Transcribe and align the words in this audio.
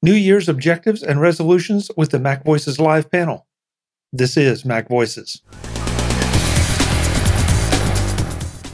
New 0.00 0.14
Year's 0.14 0.48
objectives 0.48 1.02
and 1.02 1.20
resolutions 1.20 1.90
with 1.96 2.10
the 2.10 2.20
Mac 2.20 2.44
Voices 2.44 2.78
live 2.78 3.10
panel. 3.10 3.48
This 4.12 4.36
is 4.36 4.64
Mac 4.64 4.86
Voices. 4.88 5.42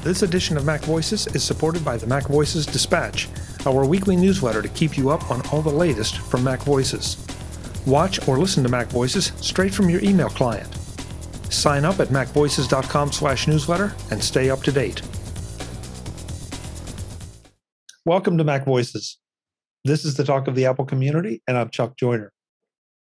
This 0.03 0.21
edition 0.21 0.59
of 0.59 0.67
Mac 0.67 0.83
Voices 0.83 1.27
is 1.29 1.43
supported 1.43 1.83
by 1.83 1.97
the 1.97 2.07
Mac 2.07 2.27
Voices 2.27 2.67
Dispatch, 2.67 3.31
our 3.65 3.87
weekly 3.87 4.17
newsletter 4.17 4.61
to 4.61 4.69
keep 4.69 4.99
you 4.99 5.09
up 5.09 5.31
on 5.31 5.41
all 5.49 5.63
the 5.63 5.71
latest 5.71 6.19
from 6.19 6.45
Mac 6.45 6.61
Voices. 6.61 7.17
Watch 7.87 8.29
or 8.29 8.37
listen 8.37 8.63
to 8.63 8.69
Mac 8.69 8.89
Voices 8.89 9.33
straight 9.37 9.73
from 9.73 9.89
your 9.89 10.05
email 10.05 10.29
client. 10.29 10.71
Sign 11.49 11.87
up 11.87 12.01
at 12.01 12.09
macvoices.com/newsletter 12.09 13.95
and 14.11 14.23
stay 14.23 14.51
up 14.51 14.63
to 14.65 14.73
date. 14.73 15.01
Welcome 18.05 18.37
to 18.37 18.45
Mac 18.45 18.67
Voices. 18.67 19.17
This 19.87 20.07
is 20.07 20.15
the 20.15 20.25
talk 20.25 20.49
of 20.49 20.55
the 20.55 20.65
Apple 20.65 20.87
community, 20.87 21.43
and 21.47 21.59
I'm 21.59 21.69
Chuck 21.69 21.99
Joiner. 21.99 22.33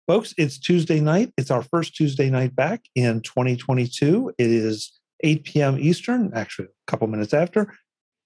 Folks, 0.08 0.34
it's 0.36 0.58
Tuesday 0.58 0.98
night. 0.98 1.32
It's 1.36 1.52
our 1.52 1.62
first 1.62 1.94
Tuesday 1.94 2.28
night 2.28 2.56
back 2.56 2.86
in 2.96 3.20
2022. 3.20 4.32
It 4.36 4.50
is 4.50 4.90
8 5.22 5.44
p.m. 5.44 5.78
Eastern, 5.78 6.32
actually, 6.34 6.66
a 6.66 6.90
couple 6.90 7.06
minutes 7.06 7.32
after. 7.32 7.72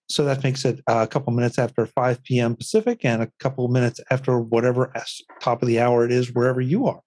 So 0.09 0.25
that 0.25 0.43
makes 0.43 0.65
it 0.65 0.81
uh, 0.87 1.01
a 1.03 1.07
couple 1.07 1.35
minutes 1.35 1.59
after 1.59 1.85
5 1.85 2.25
p.m. 2.25 2.57
Pacific 2.57 3.05
and 3.05 3.23
a 3.23 3.31
couple 3.41 3.69
minutes 3.69 4.01
after 4.11 4.41
whatever 4.41 4.91
top 5.39 5.61
of 5.61 5.69
the 5.69 5.79
hour 5.79 6.07
it 6.07 6.11
is, 6.11 6.33
wherever 6.33 6.63
you 6.63 6.87
are. 6.87 7.03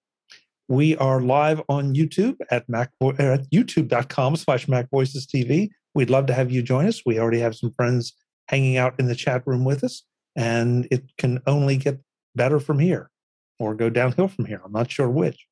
We 0.68 0.96
are 0.98 1.20
live 1.20 1.62
on 1.68 1.96
YouTube 1.96 2.36
at, 2.52 2.68
Mac, 2.68 2.92
uh, 3.02 3.08
at 3.18 3.50
youtube.com 3.50 4.36
slash 4.36 4.68
Mac 4.68 4.88
TV. 4.92 5.70
We'd 5.96 6.10
love 6.10 6.26
to 6.26 6.32
have 6.32 6.52
you 6.52 6.62
join 6.62 6.86
us. 6.86 7.02
We 7.04 7.18
already 7.18 7.40
have 7.40 7.56
some 7.56 7.72
friends 7.72 8.12
hanging 8.46 8.76
out 8.76 8.94
in 9.00 9.06
the 9.06 9.16
chat 9.16 9.42
room 9.46 9.64
with 9.64 9.82
us 9.82 10.04
and 10.40 10.88
it 10.90 11.04
can 11.18 11.42
only 11.46 11.76
get 11.76 12.00
better 12.34 12.58
from 12.58 12.78
here 12.78 13.10
or 13.58 13.74
go 13.74 13.90
downhill 13.90 14.28
from 14.28 14.46
here. 14.46 14.62
I'm 14.64 14.72
not 14.72 14.90
sure 14.90 15.10
which. 15.10 15.46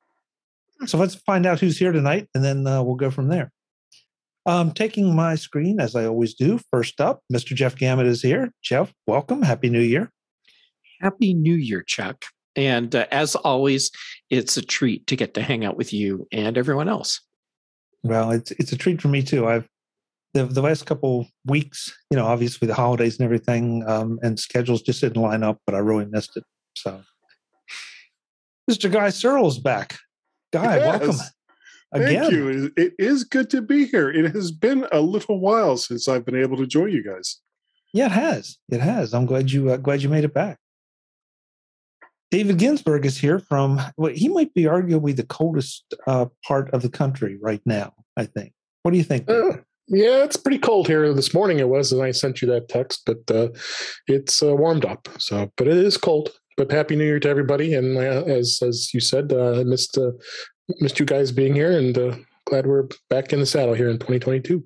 So 0.86 0.96
let's 0.96 1.14
find 1.14 1.44
out 1.44 1.60
who's 1.60 1.78
here 1.78 1.92
tonight, 1.92 2.28
and 2.34 2.42
then 2.42 2.66
uh, 2.66 2.82
we'll 2.82 2.94
go 2.94 3.10
from 3.10 3.28
there. 3.28 3.52
Um, 4.46 4.72
taking 4.72 5.14
my 5.14 5.34
screen 5.34 5.78
as 5.78 5.94
I 5.94 6.06
always 6.06 6.34
do. 6.34 6.58
First 6.70 7.02
up, 7.02 7.20
Mr. 7.30 7.54
Jeff 7.54 7.76
Gamet 7.76 8.06
is 8.06 8.22
here. 8.22 8.50
Jeff, 8.62 8.90
welcome. 9.06 9.42
Happy 9.42 9.68
New 9.68 9.82
Year. 9.82 10.10
Happy 11.02 11.34
New 11.34 11.54
Year, 11.54 11.82
Chuck. 11.82 12.24
And 12.56 12.94
uh, 12.94 13.06
as 13.10 13.34
always, 13.34 13.90
it's 14.30 14.56
a 14.56 14.62
treat 14.62 15.06
to 15.08 15.16
get 15.16 15.34
to 15.34 15.42
hang 15.42 15.66
out 15.66 15.76
with 15.76 15.92
you 15.92 16.26
and 16.32 16.56
everyone 16.56 16.88
else. 16.88 17.20
Well, 18.02 18.30
it's 18.30 18.52
it's 18.52 18.72
a 18.72 18.78
treat 18.78 19.02
for 19.02 19.08
me 19.08 19.22
too. 19.22 19.46
I've 19.46 19.68
the, 20.38 20.46
the 20.46 20.62
last 20.62 20.86
couple 20.86 21.26
weeks, 21.44 21.92
you 22.10 22.16
know, 22.16 22.26
obviously 22.26 22.66
the 22.68 22.74
holidays 22.74 23.18
and 23.18 23.24
everything, 23.24 23.84
um, 23.88 24.18
and 24.22 24.38
schedules 24.38 24.82
just 24.82 25.00
didn't 25.00 25.20
line 25.20 25.42
up, 25.42 25.58
but 25.66 25.74
I 25.74 25.78
really 25.78 26.06
missed 26.06 26.36
it. 26.36 26.44
So, 26.76 27.02
Mr. 28.70 28.90
Guy 28.90 29.10
Serle's 29.10 29.58
back. 29.58 29.98
Guy, 30.52 30.76
yes. 30.76 31.00
welcome. 31.00 31.20
Again. 31.92 32.20
Thank 32.20 32.32
you. 32.32 32.72
It 32.76 32.92
is 32.98 33.24
good 33.24 33.50
to 33.50 33.62
be 33.62 33.86
here. 33.86 34.10
It 34.10 34.34
has 34.34 34.52
been 34.52 34.86
a 34.92 35.00
little 35.00 35.40
while 35.40 35.76
since 35.76 36.06
I've 36.06 36.24
been 36.24 36.36
able 36.36 36.58
to 36.58 36.66
join 36.66 36.90
you 36.90 37.02
guys. 37.02 37.40
Yeah, 37.94 38.06
it 38.06 38.12
has. 38.12 38.58
It 38.70 38.80
has. 38.80 39.14
I'm 39.14 39.24
glad 39.24 39.50
you 39.50 39.70
uh, 39.70 39.78
glad 39.78 40.02
you 40.02 40.10
made 40.10 40.24
it 40.24 40.34
back. 40.34 40.58
David 42.30 42.58
Ginsburg 42.58 43.06
is 43.06 43.16
here 43.16 43.38
from 43.38 43.80
well, 43.96 44.12
he 44.12 44.28
might 44.28 44.52
be 44.52 44.64
arguably 44.64 45.16
the 45.16 45.24
coldest 45.24 45.94
uh, 46.06 46.26
part 46.46 46.68
of 46.74 46.82
the 46.82 46.90
country 46.90 47.38
right 47.40 47.62
now. 47.64 47.94
I 48.18 48.26
think. 48.26 48.52
What 48.82 48.90
do 48.90 48.98
you 48.98 49.04
think? 49.04 49.30
Uh, 49.30 49.56
yeah, 49.88 50.24
it's 50.24 50.36
pretty 50.36 50.58
cold 50.58 50.86
here. 50.86 51.12
This 51.14 51.32
morning 51.32 51.58
it 51.58 51.68
was, 51.68 51.92
and 51.92 52.02
I 52.02 52.10
sent 52.10 52.42
you 52.42 52.48
that 52.48 52.68
text, 52.68 53.02
but 53.06 53.30
uh, 53.30 53.48
it's 54.06 54.42
uh, 54.42 54.54
warmed 54.54 54.84
up. 54.84 55.08
So, 55.18 55.50
but 55.56 55.66
it 55.66 55.76
is 55.76 55.96
cold. 55.96 56.30
But 56.56 56.72
happy 56.72 56.96
New 56.96 57.04
Year 57.04 57.20
to 57.20 57.28
everybody, 57.28 57.74
and 57.74 57.96
uh, 57.96 58.24
as 58.26 58.60
as 58.62 58.92
you 58.92 59.00
said, 59.00 59.32
uh, 59.32 59.62
missed 59.64 59.96
uh, 59.96 60.10
missed 60.80 60.98
you 60.98 61.06
guys 61.06 61.30
being 61.30 61.54
here, 61.54 61.78
and 61.78 61.96
uh, 61.96 62.16
glad 62.46 62.66
we're 62.66 62.88
back 63.08 63.32
in 63.32 63.40
the 63.40 63.46
saddle 63.46 63.74
here 63.74 63.88
in 63.88 63.98
2022. 63.98 64.64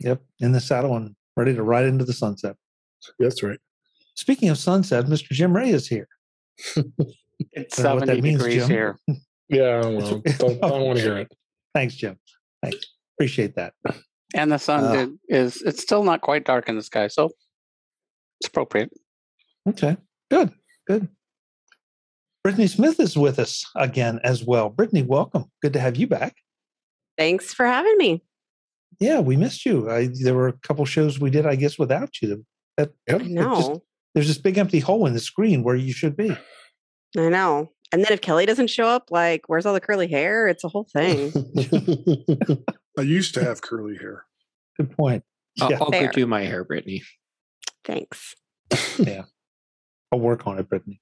Yep, 0.00 0.22
in 0.40 0.52
the 0.52 0.60
saddle 0.60 0.96
and 0.96 1.14
ready 1.36 1.54
to 1.54 1.62
ride 1.62 1.84
into 1.84 2.04
the 2.04 2.12
sunset. 2.12 2.56
That's 3.18 3.42
right. 3.42 3.58
Speaking 4.14 4.48
of 4.48 4.58
sunset, 4.58 5.06
Mr. 5.06 5.30
Jim 5.30 5.56
Rea 5.56 5.70
is 5.70 5.88
here. 5.88 6.08
it's 7.52 7.76
70 7.76 8.20
means, 8.20 8.38
degrees 8.38 8.62
Jim. 8.62 8.70
here. 8.70 8.98
Yeah, 9.48 9.80
well, 9.80 10.22
don't, 10.38 10.60
don't 10.60 10.82
want 10.82 10.98
to 10.98 11.04
hear 11.04 11.18
it. 11.18 11.32
Thanks, 11.74 11.94
Jim. 11.94 12.18
Thanks. 12.62 12.78
Appreciate 13.16 13.54
that. 13.56 13.74
And 14.34 14.50
the 14.50 14.58
sun 14.58 14.84
uh, 14.84 14.92
did, 14.92 15.18
is 15.28 15.62
it's 15.62 15.82
still 15.82 16.04
not 16.04 16.20
quite 16.20 16.44
dark 16.44 16.68
in 16.68 16.76
the 16.76 16.82
sky, 16.82 17.08
so 17.08 17.30
it's 18.40 18.48
appropriate. 18.48 18.90
Okay, 19.68 19.96
good, 20.30 20.52
good. 20.86 21.08
Brittany 22.42 22.66
Smith 22.66 22.98
is 22.98 23.16
with 23.16 23.38
us 23.38 23.64
again 23.76 24.18
as 24.24 24.42
well. 24.42 24.68
Brittany, 24.68 25.02
welcome. 25.02 25.44
Good 25.60 25.74
to 25.74 25.80
have 25.80 25.96
you 25.96 26.06
back. 26.06 26.36
Thanks 27.16 27.54
for 27.54 27.66
having 27.66 27.96
me. 27.98 28.22
Yeah, 28.98 29.20
we 29.20 29.36
missed 29.36 29.64
you. 29.64 29.90
I, 29.90 30.08
there 30.22 30.34
were 30.34 30.48
a 30.48 30.52
couple 30.52 30.84
shows 30.84 31.20
we 31.20 31.30
did, 31.30 31.46
I 31.46 31.54
guess, 31.54 31.78
without 31.78 32.20
you. 32.20 32.44
That, 32.76 32.90
I 33.08 33.18
know. 33.18 33.56
Just, 33.56 33.80
there's 34.14 34.28
this 34.28 34.38
big 34.38 34.58
empty 34.58 34.80
hole 34.80 35.06
in 35.06 35.14
the 35.14 35.20
screen 35.20 35.62
where 35.62 35.76
you 35.76 35.92
should 35.92 36.16
be. 36.16 36.36
I 37.16 37.28
know. 37.28 37.70
And 37.92 38.02
then 38.02 38.12
if 38.12 38.22
Kelly 38.22 38.46
doesn't 38.46 38.70
show 38.70 38.86
up, 38.86 39.10
like, 39.10 39.42
where's 39.46 39.66
all 39.66 39.74
the 39.74 39.80
curly 39.80 40.08
hair? 40.08 40.48
It's 40.48 40.64
a 40.64 40.68
whole 40.68 40.88
thing. 40.92 41.32
I 42.98 43.02
used 43.02 43.34
to 43.34 43.44
have 43.44 43.62
curly 43.62 43.96
hair. 43.96 44.24
Good 44.76 44.96
point. 44.96 45.24
I'll. 45.60 45.74
I'll 45.74 45.90
go 45.90 46.08
do 46.10 46.26
my 46.26 46.42
hair, 46.42 46.64
Brittany. 46.64 47.02
Thanks. 47.84 48.34
yeah. 48.98 49.24
I'll 50.12 50.20
work 50.20 50.46
on 50.46 50.58
it, 50.58 50.68
Brittany. 50.68 51.00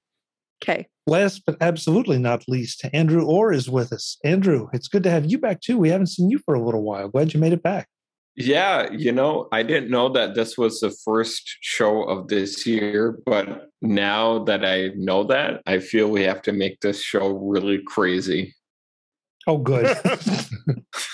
Okay. 0.63 0.87
Last 1.07 1.43
but 1.45 1.57
absolutely 1.59 2.19
not 2.19 2.43
least, 2.47 2.85
Andrew 2.93 3.25
Orr 3.25 3.51
is 3.51 3.69
with 3.69 3.91
us. 3.91 4.17
Andrew, 4.23 4.69
it's 4.73 4.87
good 4.87 5.03
to 5.03 5.09
have 5.09 5.25
you 5.25 5.37
back 5.37 5.61
too. 5.61 5.77
We 5.77 5.89
haven't 5.89 6.07
seen 6.07 6.29
you 6.29 6.39
for 6.45 6.53
a 6.53 6.63
little 6.63 6.83
while. 6.83 7.09
Glad 7.09 7.33
you 7.33 7.39
made 7.39 7.53
it 7.53 7.63
back. 7.63 7.87
Yeah, 8.35 8.89
you 8.91 9.11
know, 9.11 9.49
I 9.51 9.61
didn't 9.63 9.91
know 9.91 10.07
that 10.09 10.35
this 10.35 10.57
was 10.57 10.79
the 10.79 10.95
first 11.03 11.57
show 11.59 12.03
of 12.03 12.29
this 12.29 12.65
year, 12.65 13.19
but 13.25 13.69
now 13.81 14.43
that 14.45 14.63
I 14.63 14.91
know 14.95 15.25
that, 15.25 15.61
I 15.65 15.79
feel 15.79 16.09
we 16.09 16.23
have 16.23 16.41
to 16.43 16.53
make 16.53 16.79
this 16.79 17.01
show 17.03 17.29
really 17.29 17.81
crazy. 17.85 18.55
Oh, 19.47 19.57
good. 19.57 19.85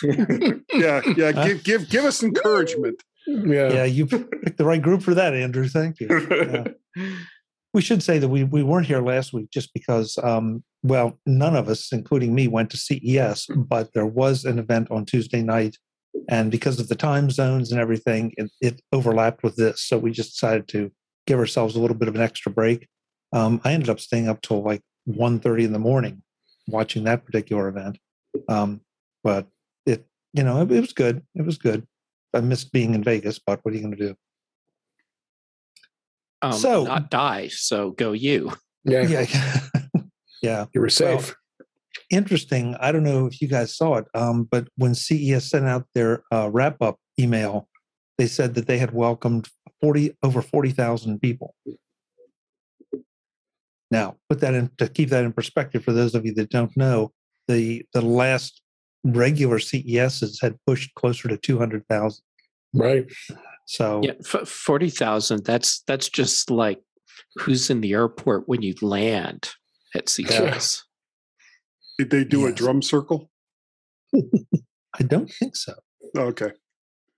yeah, 0.74 1.02
yeah. 1.16 1.32
Give 1.32 1.64
give 1.64 1.90
give 1.90 2.06
us 2.06 2.24
encouragement. 2.24 3.02
Yeah, 3.26 3.72
yeah. 3.72 3.84
You 3.86 4.06
picked 4.06 4.58
the 4.58 4.66
right 4.66 4.82
group 4.82 5.02
for 5.02 5.14
that, 5.14 5.34
Andrew. 5.34 5.68
Thank 5.68 6.00
you. 6.00 6.74
Yeah. 6.96 7.14
we 7.74 7.82
should 7.82 8.04
say 8.04 8.20
that 8.20 8.30
we 8.30 8.44
we 8.44 8.64
weren't 8.64 8.88
here 8.88 9.02
last 9.02 9.34
week 9.34 9.50
just 9.52 9.74
because, 9.74 10.18
um, 10.24 10.64
well, 10.84 11.20
none 11.26 11.56
of 11.56 11.70
us, 11.70 11.92
including 11.92 12.36
me, 12.36 12.48
went 12.48 12.70
to 12.72 12.78
CES, 12.78 13.48
but 13.56 13.94
there 13.94 14.06
was 14.06 14.46
an 14.46 14.60
event 14.60 14.90
on 14.92 15.06
Tuesday 15.06 15.42
night, 15.42 15.78
and 16.30 16.52
because 16.52 16.80
of 16.80 16.90
the 16.90 16.96
time 16.96 17.30
zones 17.30 17.72
and 17.72 17.80
everything, 17.80 18.34
it, 18.38 18.52
it 18.62 18.82
overlapped 18.92 19.44
with 19.44 19.56
this. 19.56 19.82
So 19.82 19.98
we 19.98 20.12
just 20.12 20.34
decided 20.34 20.68
to 20.70 20.92
give 21.26 21.40
ourselves 21.40 21.76
a 21.76 21.80
little 21.80 21.98
bit 21.98 22.08
of 22.08 22.16
an 22.16 22.22
extra 22.22 22.52
break. 22.52 22.88
Um, 23.34 23.62
I 23.64 23.74
ended 23.74 23.90
up 23.90 24.00
staying 24.00 24.30
up 24.30 24.42
till 24.42 24.64
like 24.64 24.82
1.30 25.10 25.66
in 25.66 25.74
the 25.74 25.80
morning 25.80 26.24
watching 26.68 27.04
that 27.06 27.26
particular 27.26 27.68
event. 27.68 27.98
Um, 28.48 28.82
but 29.24 29.48
it, 29.86 30.06
you 30.34 30.44
know, 30.44 30.62
it, 30.62 30.72
it, 30.72 30.82
was 30.82 30.94
good. 30.94 31.24
It 31.36 31.46
was 31.46 31.58
good. 31.58 31.88
I 32.34 32.42
missed 32.42 32.72
being 32.72 32.94
in 32.94 33.04
Vegas, 33.04 33.40
but 33.40 33.60
what 33.64 33.74
are 33.74 33.78
you 33.78 33.84
going 33.84 33.98
to 33.98 34.08
do? 34.08 34.16
Um, 36.42 36.54
so 36.54 36.84
not 36.84 37.10
die. 37.10 37.48
So 37.48 37.92
go 37.92 38.12
you. 38.12 38.54
Yeah. 38.84 39.02
Yeah. 39.02 39.26
yeah. 40.42 40.66
You 40.74 40.82
were 40.82 40.90
safe. 40.90 41.36
Well, 41.60 41.68
interesting. 42.10 42.76
I 42.80 42.92
don't 42.92 43.04
know 43.04 43.26
if 43.26 43.42
you 43.42 43.48
guys 43.48 43.76
saw 43.76 43.96
it, 43.96 44.06
um, 44.14 44.44
but 44.44 44.68
when 44.78 44.96
CES 44.96 45.50
sent 45.50 45.66
out 45.66 45.86
their 45.94 46.24
uh, 46.32 46.50
wrap 46.52 46.82
up 46.82 47.00
email, 47.20 47.68
they 48.18 48.28
said 48.28 48.56
that 48.56 48.68
they 48.68 48.78
had 48.78 48.94
welcomed 48.94 49.48
40 49.82 50.16
over 50.24 50.42
40,000 50.42 51.20
people. 51.20 51.56
Now, 53.90 54.18
put 54.30 54.42
that 54.42 54.54
in 54.54 54.70
to 54.78 54.90
keep 54.90 55.10
that 55.10 55.24
in 55.24 55.34
perspective 55.34 55.84
for 55.84 55.94
those 55.94 56.14
of 56.14 56.26
you 56.26 56.34
that 56.36 56.50
don't 56.50 56.76
know, 56.76 57.14
the 57.48 57.86
the 57.94 58.02
last 58.02 58.62
regular 59.04 59.60
CESs 59.60 60.40
had 60.42 60.58
pushed 60.66 60.94
closer 60.96 61.28
to 61.28 61.38
200,000. 61.38 62.24
Right. 62.74 63.06
So 63.66 64.02
yeah, 64.04 64.14
f- 64.20 64.48
40,000 64.48 65.44
that's 65.44 65.84
that's 65.88 66.10
just 66.10 66.50
like 66.50 66.82
who's 67.38 67.70
in 67.70 67.82
the 67.82 67.94
airport 67.94 68.48
when 68.48 68.62
you 68.62 68.76
land 68.82 69.50
at 69.96 70.10
CES. 70.10 70.84
Did 71.98 72.10
they 72.12 72.24
do 72.24 72.42
yes. 72.42 72.52
a 72.52 72.54
drum 72.54 72.82
circle? 72.82 73.30
I 74.16 75.04
don't 75.04 75.32
think 75.32 75.56
so. 75.56 75.74
Okay. 76.16 76.52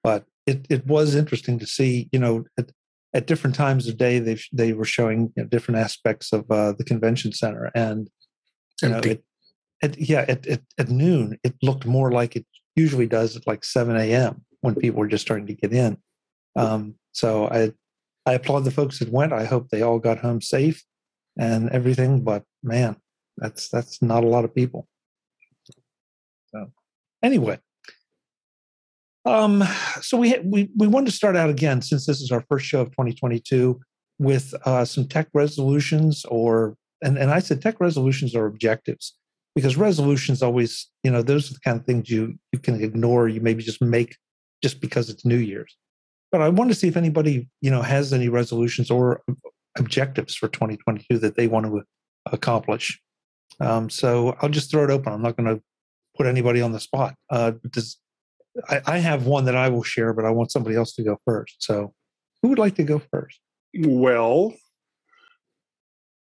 But 0.03 0.25
it, 0.45 0.65
it 0.69 0.85
was 0.87 1.15
interesting 1.15 1.59
to 1.59 1.67
see, 1.67 2.09
you 2.11 2.19
know, 2.19 2.45
at, 2.57 2.71
at 3.13 3.27
different 3.27 3.55
times 3.55 3.87
of 3.87 3.97
day, 3.97 4.19
they 4.19 4.37
they 4.53 4.73
were 4.73 4.85
showing 4.85 5.33
you 5.35 5.43
know, 5.43 5.49
different 5.49 5.79
aspects 5.79 6.31
of 6.31 6.49
uh, 6.49 6.73
the 6.77 6.83
convention 6.83 7.31
center, 7.31 7.71
and 7.75 8.09
you 8.81 8.89
know, 8.89 8.99
it, 8.99 9.23
at, 9.81 9.97
yeah, 9.99 10.25
at, 10.27 10.45
at, 10.47 10.61
at 10.77 10.89
noon, 10.89 11.37
it 11.43 11.55
looked 11.61 11.85
more 11.85 12.11
like 12.11 12.35
it 12.35 12.45
usually 12.75 13.07
does 13.07 13.35
at 13.35 13.47
like 13.47 13.63
7 13.63 13.95
a.m. 13.95 14.43
when 14.61 14.75
people 14.75 14.99
were 14.99 15.07
just 15.07 15.25
starting 15.25 15.47
to 15.47 15.53
get 15.53 15.73
in. 15.73 15.97
Um, 16.55 16.95
so 17.11 17.47
I, 17.47 17.71
I 18.25 18.33
applaud 18.33 18.61
the 18.61 18.71
folks 18.71 18.99
that 18.99 19.11
went. 19.11 19.33
I 19.33 19.45
hope 19.45 19.69
they 19.69 19.81
all 19.81 19.99
got 19.99 20.19
home 20.19 20.41
safe 20.41 20.83
and 21.37 21.69
everything. 21.69 22.23
But 22.23 22.43
man, 22.63 22.97
that's 23.37 23.69
that's 23.69 24.01
not 24.01 24.23
a 24.23 24.27
lot 24.27 24.45
of 24.45 24.53
people. 24.53 24.87
So 26.47 26.71
anyway, 27.23 27.59
um, 29.25 29.63
so 30.01 30.17
we 30.17 30.37
we 30.39 30.69
we 30.77 30.87
wanted 30.87 31.07
to 31.07 31.11
start 31.11 31.35
out 31.35 31.49
again 31.49 31.81
since 31.81 32.05
this 32.05 32.21
is 32.21 32.31
our 32.31 32.43
first 32.49 32.65
show 32.65 32.81
of 32.81 32.91
2022 32.91 33.79
with 34.17 34.53
uh, 34.65 34.85
some 34.85 35.07
tech 35.07 35.27
resolutions 35.33 36.25
or 36.25 36.75
and 37.01 37.17
and 37.17 37.31
I 37.31 37.39
said 37.39 37.61
tech 37.61 37.79
resolutions 37.79 38.35
are 38.35 38.45
objectives 38.45 39.15
because 39.55 39.77
resolutions 39.77 40.41
always 40.41 40.87
you 41.03 41.11
know 41.11 41.21
those 41.21 41.49
are 41.49 41.53
the 41.53 41.59
kind 41.59 41.79
of 41.79 41.85
things 41.85 42.09
you 42.09 42.35
you 42.51 42.59
can 42.59 42.81
ignore 42.81 43.27
you 43.27 43.41
maybe 43.41 43.63
just 43.63 43.81
make 43.81 44.15
just 44.61 44.81
because 44.81 45.09
it's 45.09 45.25
New 45.25 45.37
Year's. 45.37 45.75
But 46.31 46.41
I 46.41 46.49
want 46.49 46.69
to 46.69 46.75
see 46.75 46.87
if 46.87 46.97
anybody 46.97 47.49
you 47.61 47.71
know 47.71 47.81
has 47.81 48.13
any 48.13 48.29
resolutions 48.29 48.91
or 48.91 49.21
objectives 49.77 50.35
for 50.35 50.47
2022 50.47 51.17
that 51.19 51.35
they 51.35 51.47
want 51.47 51.65
to 51.65 51.83
accomplish. 52.31 52.99
Um, 53.59 53.89
so 53.89 54.35
I'll 54.41 54.49
just 54.49 54.71
throw 54.71 54.83
it 54.83 54.89
open. 54.89 55.13
I'm 55.13 55.21
not 55.21 55.35
going 55.35 55.55
to 55.55 55.61
put 56.15 56.27
anybody 56.27 56.61
on 56.61 56.71
the 56.71 56.79
spot. 56.79 57.15
Uh, 57.29 57.53
does, 57.71 57.97
I, 58.69 58.81
I 58.85 58.97
have 58.99 59.25
one 59.25 59.45
that 59.45 59.55
I 59.55 59.69
will 59.69 59.83
share, 59.83 60.13
but 60.13 60.25
I 60.25 60.31
want 60.31 60.51
somebody 60.51 60.75
else 60.75 60.93
to 60.95 61.03
go 61.03 61.17
first. 61.25 61.55
So 61.59 61.93
who 62.41 62.49
would 62.49 62.59
like 62.59 62.75
to 62.75 62.83
go 62.83 63.01
first? 63.11 63.39
Well, 63.77 64.53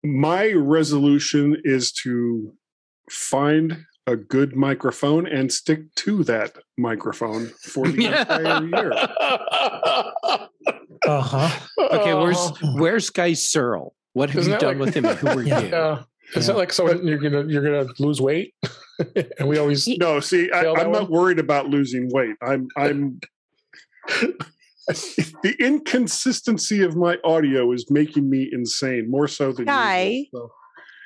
my 0.03 0.51
resolution 0.51 1.57
is 1.63 1.91
to 2.03 2.53
find 3.09 3.85
a 4.05 4.15
good 4.15 4.55
microphone 4.55 5.27
and 5.27 5.51
stick 5.51 5.93
to 5.95 6.23
that 6.23 6.55
microphone 6.77 7.47
for 7.61 7.87
the 7.87 8.05
entire 8.07 8.63
year. 8.65 8.93
Uh 11.05 11.21
huh. 11.21 11.59
Okay, 11.79 12.13
where's 12.15 12.37
Oh. 12.37 12.55
where's 12.79 13.09
Guy 13.11 13.33
Serle? 13.33 13.93
What 14.13 14.29
have 14.31 14.39
Isn't 14.41 14.53
you 14.53 14.59
done 14.59 14.79
like- 14.79 14.85
with 14.87 14.95
him? 14.95 15.05
and 15.05 15.17
Who 15.19 15.27
are 15.27 15.41
Yeah. 15.43 15.59
you? 15.61 15.67
Yeah. 15.69 16.03
Is 16.35 16.47
Yeah. 16.47 16.53
that 16.53 16.57
like 16.57 16.73
so 16.73 16.91
you're 17.01 17.19
gonna 17.19 17.45
you're 17.47 17.61
gonna 17.63 17.85
lose 17.99 18.19
weight? 18.19 18.53
and 19.39 19.47
we 19.47 19.57
always 19.59 19.87
No, 19.87 20.19
see, 20.19 20.51
I, 20.51 20.61
I'm 20.71 20.91
not 20.91 21.03
one? 21.03 21.11
worried 21.11 21.39
about 21.39 21.67
losing 21.69 22.09
weight. 22.11 22.35
I'm 22.41 22.67
I'm 22.75 23.19
the 25.43 25.55
inconsistency 25.59 26.81
of 26.81 26.95
my 26.95 27.17
audio 27.23 27.71
is 27.71 27.85
making 27.91 28.29
me 28.29 28.49
insane, 28.51 29.09
more 29.09 29.27
so 29.27 29.51
than 29.51 29.65
Guy. 29.65 30.27
usual. 30.33 30.51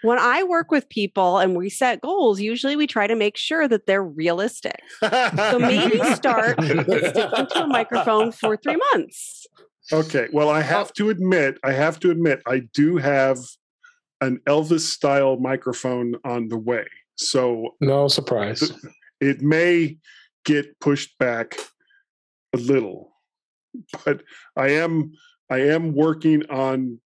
When 0.04 0.18
I 0.20 0.44
work 0.44 0.72
with 0.72 0.90
people 0.90 1.38
and 1.38 1.56
we 1.56 1.70
set 1.70 2.02
goals, 2.02 2.40
usually 2.40 2.76
we 2.76 2.88
try 2.88 3.08
to 3.08 3.16
make 3.16 3.38
sure 3.38 3.68
that 3.68 3.86
they're 3.86 4.04
realistic. 4.04 4.80
So 5.02 5.60
maybe 5.60 5.98
start 6.16 6.62
sticking 6.62 6.86
to 6.86 7.64
a 7.64 7.68
microphone 7.68 8.32
for 8.32 8.58
three 8.58 8.78
months. 8.92 9.46
Okay, 9.92 10.28
well, 10.32 10.50
I 10.50 10.62
have 10.62 10.94
to 10.94 11.10
admit, 11.10 11.58
I 11.64 11.74
have 11.74 12.00
to 12.02 12.12
admit, 12.12 12.42
I 12.48 12.62
do 12.74 12.98
have 12.98 13.40
an 14.22 14.40
Elvis 14.48 14.82
style 14.82 15.38
microphone 15.38 16.16
on 16.24 16.48
the 16.48 16.58
way. 16.58 16.86
So 17.16 17.76
no 17.82 18.08
surprise. 18.08 18.72
it 19.20 19.42
may 19.42 19.98
get 20.46 20.80
pushed 20.80 21.18
back 21.20 21.56
a 22.54 22.58
little 22.58 23.12
but 24.04 24.24
i 24.58 24.70
am 24.70 25.12
i 25.50 25.60
am 25.60 25.94
working 25.94 26.44
on 26.50 27.00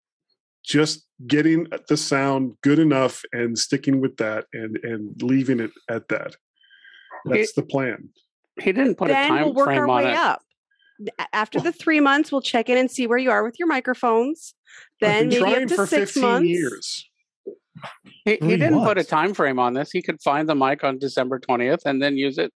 just 0.64 1.06
getting 1.28 1.68
the 1.88 1.98
sound 1.98 2.54
good 2.62 2.80
enough 2.80 3.24
and 3.32 3.58
sticking 3.58 4.02
with 4.02 4.18
that 4.18 4.46
and 4.54 4.78
and 4.84 5.22
leaving 5.22 5.60
it 5.60 5.72
at 5.90 6.08
that 6.10 6.36
that's 7.26 7.54
the 7.54 7.64
plan 7.64 8.10
He 8.62 8.72
didn't 8.72 8.96
put 8.96 9.10
a 9.10 9.14
time 9.14 9.46
we'll 9.46 9.54
work 9.54 9.68
our 9.70 9.76
frame 9.76 9.90
on 9.90 10.04
way 10.04 10.12
it. 10.12 10.18
up. 10.18 10.42
After 11.34 11.60
the 11.60 11.72
three 11.72 12.00
months, 12.00 12.32
we'll 12.32 12.42
check 12.42 12.70
in 12.70 12.78
and 12.78 12.90
see 12.90 13.08
where 13.08 13.18
you 13.18 13.32
are 13.32 13.44
with 13.44 13.58
your 13.58 13.68
microphones. 13.68 14.54
Then 15.02 15.30
maybe 15.30 15.44
up 15.44 15.68
to 15.70 15.76
for 15.76 15.88
six 15.88 16.16
months. 16.16 16.48
years 16.48 17.10
He, 18.26 18.38
he 18.42 18.58
didn't 18.58 18.84
put 18.84 18.98
a 18.98 19.04
time 19.04 19.34
frame 19.34 19.60
on 19.60 19.74
this. 19.74 19.92
He 19.92 20.02
could 20.02 20.22
find 20.22 20.48
the 20.48 20.56
mic 20.56 20.84
on 20.84 21.00
December 21.00 21.40
20th 21.40 21.82
and 21.86 22.02
then 22.02 22.16
use 22.18 22.38
it 22.38 22.52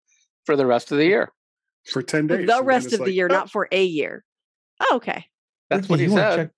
for 0.46 0.56
the 0.56 0.66
rest 0.66 0.92
of 0.92 0.98
the 0.98 1.06
year. 1.06 1.32
for 1.92 2.02
10 2.02 2.28
days 2.28 2.48
the 2.48 2.58
and 2.58 2.68
rest 2.68 2.88
it's 2.88 2.96
of 2.96 3.06
the 3.06 3.12
year, 3.12 3.28
"Oh, 3.30 3.34
not 3.34 3.52
for 3.52 3.68
a 3.72 3.84
year. 3.84 4.24
Oh, 4.82 4.96
okay. 4.96 5.26
That's 5.70 5.88
what 5.88 6.00
he 6.00 6.06
you 6.06 6.12
wanna 6.12 6.32
said. 6.36 6.52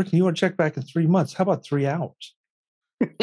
Check, 0.00 0.06
Ricky, 0.06 0.16
you 0.16 0.24
want 0.24 0.36
to 0.36 0.40
check 0.40 0.56
back 0.56 0.76
in 0.76 0.82
three 0.82 1.06
months? 1.06 1.34
How 1.34 1.42
about 1.42 1.64
three 1.64 1.86
hours? 1.86 2.34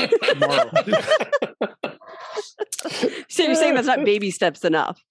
So 3.30 3.44
you're 3.44 3.56
saying 3.56 3.76
that's 3.76 3.86
not 3.88 4.04
baby 4.06 4.32
steps 4.32 4.64
enough? 4.64 5.04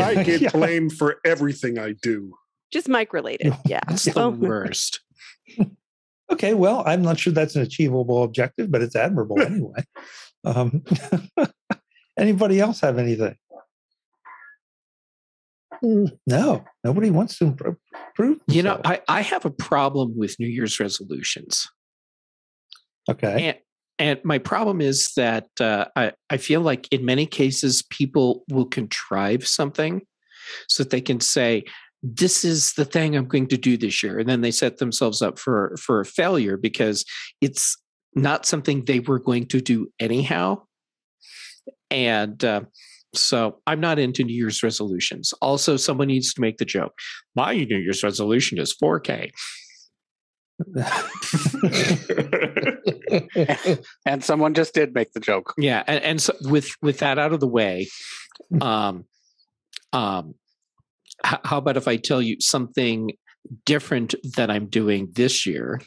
i 0.00 0.22
get 0.22 0.40
Yeah. 0.40 0.50
blamed 0.50 0.92
for 0.92 1.16
everything 1.24 1.78
i 1.78 1.92
do 2.02 2.32
Just 2.72 2.88
mic 2.88 3.12
related. 3.12 3.54
Yeah. 3.66 3.80
That's 3.88 4.04
the 4.04 4.18
Oh. 4.20 4.28
worst. 4.30 5.00
Okay, 6.30 6.54
well, 6.54 6.82
I'm 6.86 7.02
not 7.02 7.18
sure 7.18 7.32
that's 7.32 7.56
an 7.56 7.62
achievable 7.62 8.22
objective, 8.22 8.70
but 8.70 8.82
it's 8.82 8.94
admirable 8.96 9.40
anyway. 9.40 9.82
Um, 10.44 10.84
anybody 12.18 12.60
else 12.60 12.80
have 12.80 12.98
anything? 12.98 13.34
No, 15.82 16.64
nobody 16.84 17.10
wants 17.10 17.38
to 17.38 17.44
improve. 17.46 17.76
improve 18.10 18.40
You 18.48 18.62
know. 18.62 18.80
I, 18.84 19.00
I 19.08 19.20
have 19.20 19.44
a 19.44 19.50
problem 19.50 20.16
with 20.16 20.38
New 20.38 20.48
Year's 20.48 20.80
resolutions. 20.80 21.68
okay. 23.10 23.48
And, 23.48 23.58
and 24.00 24.20
my 24.24 24.38
problem 24.38 24.80
is 24.80 25.12
that 25.16 25.48
uh, 25.60 25.86
I, 25.96 26.12
I 26.30 26.36
feel 26.36 26.60
like 26.60 26.86
in 26.92 27.04
many 27.04 27.26
cases, 27.26 27.82
people 27.90 28.44
will 28.48 28.66
contrive 28.66 29.46
something 29.46 30.02
so 30.68 30.82
that 30.82 30.90
they 30.90 31.00
can 31.00 31.20
say, 31.20 31.64
this 32.02 32.44
is 32.44 32.74
the 32.74 32.84
thing 32.84 33.16
I'm 33.16 33.26
going 33.26 33.48
to 33.48 33.56
do 33.56 33.76
this 33.76 34.02
year. 34.02 34.20
And 34.20 34.28
then 34.28 34.40
they 34.40 34.52
set 34.52 34.78
themselves 34.78 35.20
up 35.20 35.38
for, 35.38 35.76
for 35.80 36.00
a 36.00 36.06
failure 36.06 36.56
because 36.56 37.04
it's 37.40 37.76
not 38.14 38.46
something 38.46 38.84
they 38.84 39.00
were 39.00 39.18
going 39.18 39.46
to 39.46 39.60
do 39.60 39.88
anyhow. 39.98 40.62
And 41.90 42.42
uh, 42.44 42.62
so 43.14 43.60
I'm 43.66 43.80
not 43.80 43.98
into 43.98 44.24
New 44.24 44.34
Year's 44.34 44.62
resolutions. 44.62 45.32
Also, 45.40 45.76
someone 45.76 46.08
needs 46.08 46.34
to 46.34 46.40
make 46.40 46.58
the 46.58 46.64
joke. 46.64 46.92
My 47.34 47.54
New 47.54 47.78
Year's 47.78 48.02
resolution 48.02 48.58
is 48.58 48.74
4K. 48.74 49.30
And 54.04 54.24
someone 54.24 54.54
just 54.54 54.74
did 54.74 54.94
make 54.94 55.12
the 55.12 55.20
joke. 55.20 55.54
Yeah, 55.56 55.84
and, 55.86 56.02
and 56.02 56.20
so 56.20 56.34
with 56.42 56.70
with 56.82 56.98
that 56.98 57.18
out 57.18 57.32
of 57.32 57.40
the 57.40 57.46
way, 57.46 57.88
um, 58.60 59.04
um, 59.92 60.34
h- 61.24 61.40
how 61.44 61.58
about 61.58 61.76
if 61.76 61.88
I 61.88 61.96
tell 61.96 62.20
you 62.20 62.36
something 62.40 63.12
different 63.64 64.14
that 64.36 64.50
I'm 64.50 64.66
doing 64.66 65.12
this 65.14 65.46
year, 65.46 65.80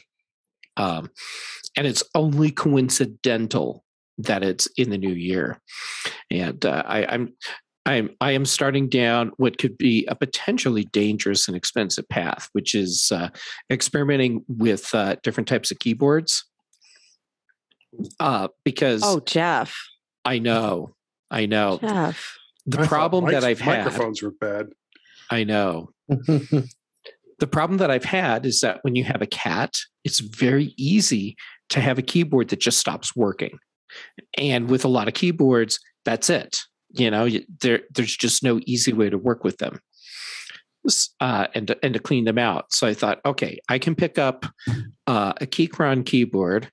um, 0.76 1.10
and 1.76 1.86
it's 1.86 2.02
only 2.14 2.50
coincidental 2.50 3.81
that 4.18 4.42
it's 4.42 4.66
in 4.76 4.90
the 4.90 4.98
new 4.98 5.12
year, 5.12 5.60
and 6.30 6.64
uh, 6.64 6.82
I, 6.86 7.06
I'm. 7.06 7.34
I'm 7.84 8.10
I 8.20 8.30
am 8.30 8.44
starting 8.44 8.88
down 8.88 9.32
what 9.38 9.58
could 9.58 9.76
be 9.76 10.06
a 10.06 10.14
potentially 10.14 10.84
dangerous 10.84 11.48
and 11.48 11.56
expensive 11.56 12.08
path, 12.08 12.48
which 12.52 12.76
is 12.76 13.10
uh, 13.12 13.30
experimenting 13.70 14.44
with 14.46 14.94
uh, 14.94 15.16
different 15.24 15.48
types 15.48 15.72
of 15.72 15.80
keyboards. 15.80 16.44
Uh, 18.20 18.46
because 18.64 19.02
Oh, 19.04 19.18
Jeff. 19.18 19.76
I 20.24 20.38
know. 20.38 20.94
I 21.28 21.46
know. 21.46 21.78
Jeff. 21.80 22.38
The 22.66 22.82
I 22.82 22.86
problem 22.86 23.24
that 23.32 23.42
I've 23.42 23.60
had, 23.60 23.78
microphones 23.84 24.22
were 24.22 24.30
bad 24.30 24.68
I 25.32 25.42
know. 25.42 25.90
The 27.38 27.48
problem 27.48 27.78
that 27.78 27.90
I've 27.90 28.04
had 28.04 28.46
is 28.46 28.60
that 28.60 28.78
when 28.82 28.94
you 28.94 29.02
have 29.02 29.20
a 29.20 29.26
cat, 29.26 29.74
it's 30.04 30.20
very 30.20 30.74
easy 30.76 31.34
to 31.70 31.80
have 31.80 31.98
a 31.98 32.02
keyboard 32.02 32.50
that 32.50 32.60
just 32.60 32.78
stops 32.78 33.16
working. 33.16 33.58
And 34.36 34.68
with 34.68 34.84
a 34.84 34.88
lot 34.88 35.08
of 35.08 35.14
keyboards, 35.14 35.78
that's 36.04 36.30
it. 36.30 36.58
You 36.90 37.10
know, 37.10 37.28
there 37.60 37.80
there's 37.94 38.16
just 38.16 38.42
no 38.42 38.60
easy 38.66 38.92
way 38.92 39.10
to 39.10 39.18
work 39.18 39.44
with 39.44 39.58
them. 39.58 39.80
Uh, 41.20 41.46
and 41.54 41.68
to, 41.68 41.78
and 41.84 41.94
to 41.94 42.00
clean 42.00 42.24
them 42.24 42.38
out. 42.38 42.72
So 42.72 42.88
I 42.88 42.94
thought, 42.94 43.20
okay, 43.24 43.60
I 43.68 43.78
can 43.78 43.94
pick 43.94 44.18
up 44.18 44.46
uh, 45.06 45.32
a 45.40 45.46
Keychron 45.46 46.04
keyboard 46.04 46.72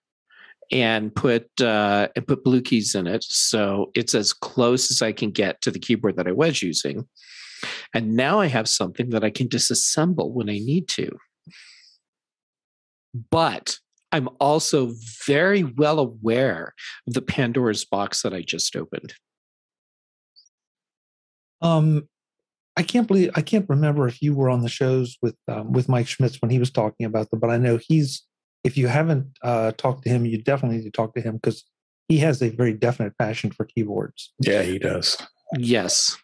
and 0.72 1.14
put 1.14 1.48
uh, 1.62 2.08
and 2.16 2.28
put 2.28 2.44
blue 2.44 2.62
keys 2.62 2.96
in 2.96 3.08
it, 3.08 3.24
so 3.24 3.92
it's 3.94 4.16
as 4.16 4.34
close 4.34 4.92
as 4.92 5.02
I 5.02 5.12
can 5.12 5.32
get 5.32 5.62
to 5.62 5.72
the 5.72 5.80
keyboard 5.80 6.16
that 6.18 6.28
I 6.28 6.32
was 6.32 6.62
using. 6.62 7.08
And 7.94 8.16
now 8.16 8.40
I 8.40 8.48
have 8.48 8.68
something 8.68 9.10
that 9.12 9.24
I 9.24 9.30
can 9.30 9.48
disassemble 9.48 10.32
when 10.32 10.50
I 10.50 10.60
need 10.60 10.88
to. 10.90 11.12
But 13.30 13.78
I'm 14.12 14.30
also 14.40 14.94
very 15.26 15.64
well 15.64 16.00
aware 16.00 16.74
of 17.08 17.14
the 17.14 17.22
Pandora's 17.22 17.86
box 17.86 18.22
that 18.24 18.34
I 18.34 18.42
just 18.42 18.76
opened. 18.76 19.14
Um, 21.62 22.08
I 22.78 22.84
can't 22.84 23.08
believe 23.08 23.32
I 23.36 23.42
can't 23.42 23.66
remember 23.68 24.08
if 24.08 24.22
you 24.22 24.34
were 24.34 24.50
on 24.50 24.62
the 24.62 24.70
shows 24.70 25.18
with 25.22 25.36
um, 25.48 25.74
with 25.74 25.90
Mike 25.90 26.08
Schmitz 26.08 26.42
when 26.42 26.50
he 26.50 26.60
was 26.60 26.72
talking 26.72 27.06
about 27.06 27.30
them, 27.30 27.40
but 27.40 27.50
I 27.50 27.58
know 27.58 27.78
he's. 27.78 28.26
If 28.66 28.78
you 28.78 28.88
haven't 28.88 29.26
uh, 29.42 29.72
talked 29.78 30.04
to 30.04 30.10
him, 30.10 30.26
you 30.26 30.42
definitely 30.42 30.80
need 30.80 30.84
to 30.84 30.92
talk 30.92 31.14
to 31.14 31.22
him 31.22 31.36
because 31.36 31.64
he 32.10 32.18
has 32.18 32.42
a 32.42 32.50
very 32.50 32.74
definite 32.74 33.18
passion 33.18 33.52
for 33.52 33.64
keyboards. 33.64 34.34
yeah, 34.42 34.64
he 34.64 34.78
does. 34.80 35.18
Yes. 35.58 36.18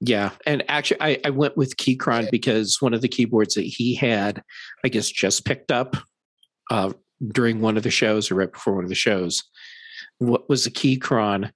Yeah. 0.00 0.30
And 0.46 0.64
actually, 0.68 1.00
I, 1.00 1.18
I 1.24 1.30
went 1.30 1.56
with 1.56 1.76
Keychron 1.76 2.30
because 2.30 2.76
one 2.80 2.92
of 2.92 3.00
the 3.00 3.08
keyboards 3.08 3.54
that 3.54 3.62
he 3.62 3.94
had, 3.94 4.42
I 4.84 4.88
guess, 4.88 5.08
just 5.08 5.46
picked 5.46 5.70
up 5.70 5.96
uh, 6.70 6.92
during 7.28 7.60
one 7.60 7.76
of 7.76 7.82
the 7.82 7.90
shows 7.90 8.30
or 8.30 8.36
right 8.36 8.52
before 8.52 8.74
one 8.74 8.84
of 8.84 8.88
the 8.88 8.94
shows 8.94 9.44
what 10.20 10.48
was 10.48 10.66
a 10.66 10.70
Keychron, 10.70 11.50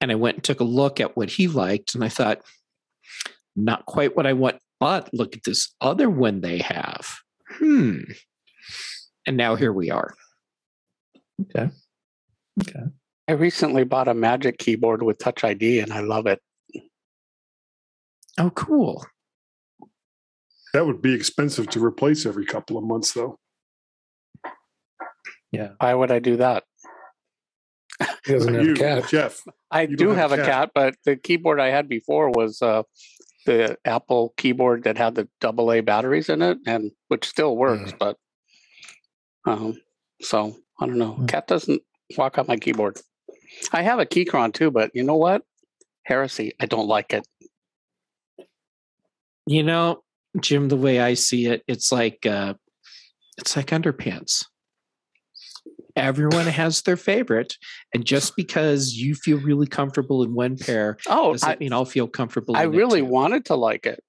and 0.00 0.12
I 0.12 0.16
went 0.16 0.36
and 0.36 0.44
took 0.44 0.60
a 0.60 0.64
look 0.64 1.00
at 1.00 1.16
what 1.16 1.30
he 1.30 1.48
liked, 1.48 1.94
and 1.94 2.04
I 2.04 2.08
thought, 2.08 2.40
not 3.56 3.86
quite 3.86 4.16
what 4.16 4.26
I 4.26 4.32
want, 4.32 4.58
but 4.80 5.08
look 5.14 5.36
at 5.36 5.44
this 5.44 5.74
other 5.80 6.10
one 6.10 6.40
they 6.40 6.58
have. 6.58 7.08
Hmm. 7.48 8.00
And 9.26 9.36
now 9.36 9.54
here 9.54 9.72
we 9.72 9.90
are. 9.90 10.14
Okay. 11.42 11.70
Okay. 12.60 12.84
I 13.28 13.32
recently 13.32 13.84
bought 13.84 14.08
a 14.08 14.14
Magic 14.14 14.58
keyboard 14.58 15.02
with 15.02 15.18
Touch 15.18 15.44
ID, 15.44 15.80
and 15.80 15.92
I 15.92 16.00
love 16.00 16.26
it. 16.26 16.40
Oh, 18.38 18.50
cool. 18.50 19.06
That 20.72 20.86
would 20.86 21.02
be 21.02 21.14
expensive 21.14 21.68
to 21.70 21.84
replace 21.84 22.26
every 22.26 22.46
couple 22.46 22.76
of 22.76 22.84
months, 22.84 23.12
though. 23.12 23.38
Yeah. 25.52 25.70
Why 25.78 25.94
would 25.94 26.10
I 26.10 26.18
do 26.18 26.36
that? 26.36 26.64
He 28.24 28.32
doesn't 28.32 28.54
have 28.54 28.64
you, 28.64 28.72
a 28.74 28.76
cat. 28.76 29.08
Jeff. 29.08 29.42
I 29.70 29.86
do 29.86 29.96
don't 29.96 30.16
have, 30.16 30.32
a 30.32 30.36
cat, 30.36 30.70
but 30.74 30.94
the 31.04 31.16
keyboard 31.16 31.60
I 31.60 31.68
had 31.68 31.88
before 31.88 32.30
was 32.30 32.62
uh, 32.62 32.82
the 33.46 33.76
Apple 33.84 34.34
keyboard 34.36 34.84
that 34.84 34.96
had 34.98 35.14
the 35.14 35.28
double 35.40 35.72
A 35.72 35.80
batteries 35.80 36.28
in 36.28 36.42
it, 36.42 36.58
and 36.66 36.92
which 37.08 37.26
still 37.26 37.56
works. 37.56 37.92
But 37.98 38.16
um, 39.46 39.80
so 40.20 40.56
I 40.80 40.86
don't 40.86 40.98
know. 40.98 41.16
Mm. 41.20 41.28
Cat 41.28 41.46
doesn't 41.46 41.82
walk 42.16 42.38
on 42.38 42.46
my 42.46 42.56
keyboard. 42.56 43.00
I 43.72 43.82
have 43.82 43.98
a 43.98 44.06
Keychron 44.06 44.52
too, 44.52 44.70
but 44.70 44.90
you 44.94 45.02
know 45.02 45.16
what? 45.16 45.42
Heresy. 46.04 46.52
I 46.60 46.66
don't 46.66 46.86
like 46.86 47.12
it. 47.12 47.26
You 49.46 49.62
know, 49.62 50.02
Jim, 50.40 50.68
the 50.68 50.76
way 50.76 51.00
I 51.00 51.14
see 51.14 51.46
it, 51.46 51.62
it's 51.66 51.90
like 51.90 52.26
uh, 52.26 52.54
it's 53.38 53.56
like 53.56 53.68
underpants. 53.68 54.44
Everyone 55.96 56.46
has 56.46 56.82
their 56.82 56.96
favorite, 56.96 57.56
and 57.92 58.04
just 58.04 58.36
because 58.36 58.94
you 58.94 59.14
feel 59.14 59.38
really 59.40 59.66
comfortable 59.66 60.22
in 60.22 60.32
one 60.34 60.56
pair 60.56 60.96
Oh, 61.08 61.32
doesn't 61.32 61.48
I, 61.48 61.56
mean 61.56 61.72
I'll 61.72 61.84
feel 61.84 62.06
comfortable. 62.06 62.56
I 62.56 62.64
in 62.64 62.74
it 62.74 62.76
really 62.76 63.00
too. 63.00 63.06
wanted 63.06 63.44
to 63.46 63.56
like 63.56 63.84
it, 63.86 64.02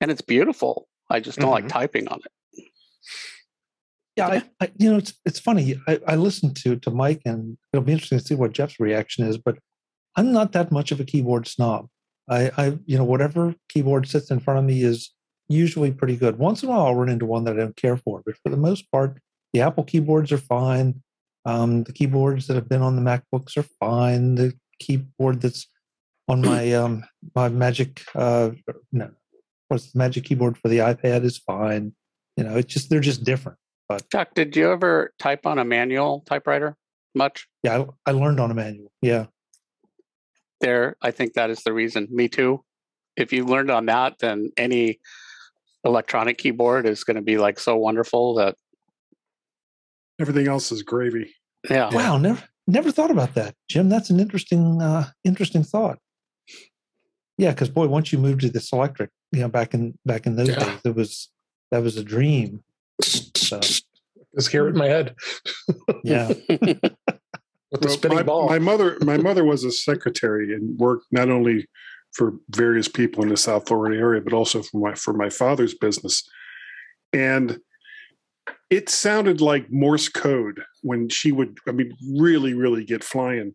and 0.00 0.10
it's 0.10 0.20
beautiful. 0.20 0.88
I 1.10 1.20
just 1.20 1.38
don't 1.38 1.50
like 1.50 1.64
Mhm. 1.64 1.68
typing 1.70 2.08
on 2.08 2.20
it. 2.24 2.64
Yeah, 4.16 4.26
I, 4.28 4.42
I, 4.60 4.70
you 4.78 4.90
know, 4.90 4.98
it's 4.98 5.14
it's 5.24 5.38
funny. 5.38 5.76
I, 5.86 6.00
I 6.06 6.16
listened 6.16 6.56
to 6.64 6.76
to 6.76 6.90
Mike, 6.90 7.22
and 7.24 7.56
it'll 7.72 7.84
be 7.84 7.92
interesting 7.92 8.18
to 8.18 8.24
see 8.24 8.34
what 8.34 8.52
Jeff's 8.52 8.80
reaction 8.80 9.24
is. 9.26 9.38
But 9.38 9.58
I'm 10.16 10.32
not 10.32 10.52
that 10.52 10.72
much 10.72 10.90
of 10.90 10.98
a 11.00 11.04
keyboard 11.04 11.46
snob. 11.46 11.86
I, 12.28 12.50
I, 12.58 12.78
you 12.84 12.98
know, 12.98 13.04
whatever 13.04 13.54
keyboard 13.70 14.06
sits 14.08 14.30
in 14.30 14.40
front 14.40 14.58
of 14.58 14.64
me 14.66 14.82
is 14.82 15.14
usually 15.48 15.92
pretty 15.92 16.16
good. 16.16 16.36
Once 16.38 16.62
in 16.62 16.68
a 16.68 16.72
while, 16.72 16.86
I'll 16.86 16.94
run 16.94 17.08
into 17.08 17.24
one 17.24 17.44
that 17.44 17.54
I 17.54 17.60
don't 17.60 17.76
care 17.76 17.96
for, 17.96 18.22
but 18.26 18.36
for 18.42 18.50
the 18.50 18.56
most 18.56 18.90
part, 18.90 19.18
the 19.52 19.60
Apple 19.60 19.84
keyboards 19.84 20.32
are 20.32 20.38
fine. 20.38 21.02
Um, 21.44 21.84
the 21.84 21.92
keyboards 21.92 22.46
that 22.46 22.54
have 22.54 22.68
been 22.68 22.82
on 22.82 22.96
the 22.96 23.02
MacBooks 23.02 23.56
are 23.56 23.66
fine. 23.80 24.34
The 24.34 24.52
keyboard 24.80 25.40
that's 25.40 25.68
on 26.28 26.42
my 26.42 26.72
um, 26.74 27.04
my 27.34 27.48
Magic, 27.48 28.04
uh, 28.14 28.50
no, 28.92 29.10
what's 29.68 29.92
the 29.92 29.98
Magic 29.98 30.24
keyboard 30.24 30.58
for 30.58 30.68
the 30.68 30.78
iPad 30.78 31.24
is 31.24 31.38
fine. 31.38 31.94
You 32.36 32.44
know, 32.44 32.56
it's 32.56 32.72
just 32.72 32.90
they're 32.90 33.00
just 33.00 33.24
different. 33.24 33.58
But 33.88 34.10
Chuck, 34.10 34.34
did 34.34 34.54
you 34.54 34.70
ever 34.70 35.14
type 35.18 35.46
on 35.46 35.58
a 35.58 35.64
manual 35.64 36.22
typewriter 36.26 36.76
much? 37.14 37.48
Yeah, 37.62 37.84
I, 38.06 38.10
I 38.10 38.12
learned 38.12 38.38
on 38.38 38.50
a 38.50 38.54
manual. 38.54 38.92
Yeah. 39.00 39.26
There, 40.60 40.96
I 41.00 41.10
think 41.10 41.34
that 41.34 41.50
is 41.50 41.62
the 41.62 41.72
reason. 41.72 42.08
Me 42.10 42.28
too. 42.28 42.64
If 43.16 43.32
you 43.32 43.44
learned 43.44 43.70
on 43.70 43.86
that, 43.86 44.18
then 44.18 44.50
any 44.56 45.00
electronic 45.84 46.38
keyboard 46.38 46.86
is 46.86 47.04
going 47.04 47.16
to 47.16 47.22
be 47.22 47.38
like 47.38 47.58
so 47.58 47.76
wonderful 47.76 48.34
that 48.34 48.56
Everything 50.20 50.48
else 50.48 50.72
is 50.72 50.82
gravy. 50.82 51.34
yeah. 51.70 51.90
Wow, 51.92 52.18
never 52.18 52.42
never 52.66 52.90
thought 52.90 53.10
about 53.10 53.34
that, 53.34 53.54
Jim. 53.68 53.88
That's 53.88 54.10
an 54.10 54.20
interesting 54.20 54.80
uh, 54.82 55.08
interesting 55.24 55.62
thought. 55.64 55.98
Yeah, 57.36 57.50
because 57.50 57.68
boy, 57.68 57.86
once 57.86 58.12
you 58.12 58.18
moved 58.18 58.40
to 58.42 58.50
this 58.50 58.72
electric, 58.72 59.10
you 59.32 59.40
know, 59.40 59.48
back 59.48 59.74
in 59.74 59.96
back 60.04 60.26
in 60.26 60.36
those 60.36 60.48
Yeah. 60.48 60.64
days, 60.64 60.80
it 60.84 60.94
was 60.94 61.30
that 61.70 61.82
was 61.82 61.96
a 61.96 62.04
dream. 62.04 62.62
So 63.02 63.60
Just 63.60 64.50
hear 64.50 64.66
it 64.66 64.70
in 64.70 64.76
my 64.78 64.86
head 64.88 65.14
yeah, 66.04 66.28
with 66.48 67.80
the 67.80 67.88
spinning 67.88 68.16
my, 68.18 68.22
ball. 68.22 68.48
my 68.48 68.58
mother, 68.58 68.98
my 69.02 69.16
mother 69.16 69.44
was 69.44 69.62
a 69.64 69.70
secretary 69.70 70.52
and 70.54 70.76
worked 70.78 71.06
not 71.12 71.28
only 71.30 71.66
for 72.12 72.34
various 72.50 72.88
people 72.88 73.22
in 73.22 73.28
the 73.28 73.36
South 73.36 73.68
Florida 73.68 73.96
area, 73.96 74.20
but 74.20 74.32
also 74.32 74.62
for 74.62 74.78
my 74.78 74.94
for 74.94 75.12
my 75.12 75.30
father's 75.30 75.74
business. 75.74 76.28
And 77.12 77.60
it 78.70 78.88
sounded 78.88 79.40
like 79.40 79.70
Morse 79.70 80.08
code 80.08 80.62
when 80.82 81.08
she 81.08 81.32
would, 81.32 81.58
I 81.66 81.72
mean, 81.72 81.96
really, 82.14 82.54
really 82.54 82.84
get 82.84 83.02
flying. 83.02 83.54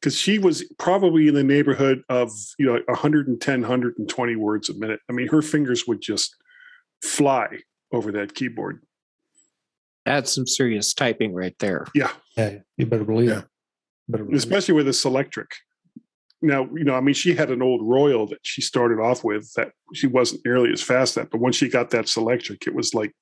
Because 0.00 0.18
she 0.18 0.38
was 0.38 0.62
probably 0.78 1.28
in 1.28 1.34
the 1.34 1.42
neighborhood 1.42 2.02
of, 2.08 2.30
you 2.58 2.66
know, 2.66 2.78
110, 2.86 3.60
120 3.60 4.36
words 4.36 4.68
a 4.68 4.74
minute. 4.74 5.00
I 5.08 5.12
mean, 5.12 5.28
her 5.28 5.42
fingers 5.42 5.86
would 5.86 6.00
just 6.00 6.36
fly 7.02 7.60
over 7.92 8.12
that 8.12 8.34
keyboard. 8.34 8.82
That's 10.04 10.34
some 10.34 10.46
serious 10.46 10.94
typing 10.94 11.34
right 11.34 11.56
there. 11.58 11.86
Yeah. 11.94 12.12
yeah, 12.36 12.58
you 12.76 12.86
better 12.86 13.04
believe 13.04 13.30
Yeah. 13.30 13.38
it. 13.40 13.44
Better 14.08 14.24
believe 14.24 14.36
it. 14.36 14.38
especially 14.44 14.74
with 14.74 14.86
this 14.86 15.04
electric. 15.04 15.48
Now, 16.42 16.68
you 16.74 16.84
know, 16.84 16.94
I 16.94 17.00
mean, 17.00 17.14
she 17.14 17.34
had 17.34 17.50
an 17.50 17.62
old 17.62 17.80
Royal 17.82 18.26
that 18.26 18.38
she 18.42 18.60
started 18.60 19.00
off 19.00 19.24
with 19.24 19.50
that 19.54 19.72
she 19.94 20.06
wasn't 20.06 20.42
nearly 20.44 20.70
as 20.70 20.82
fast 20.82 21.16
at, 21.16 21.30
but 21.30 21.40
once 21.40 21.56
she 21.56 21.68
got 21.68 21.90
that 21.90 22.04
Selectric, 22.04 22.66
it 22.66 22.74
was 22.74 22.94
like, 22.94 23.12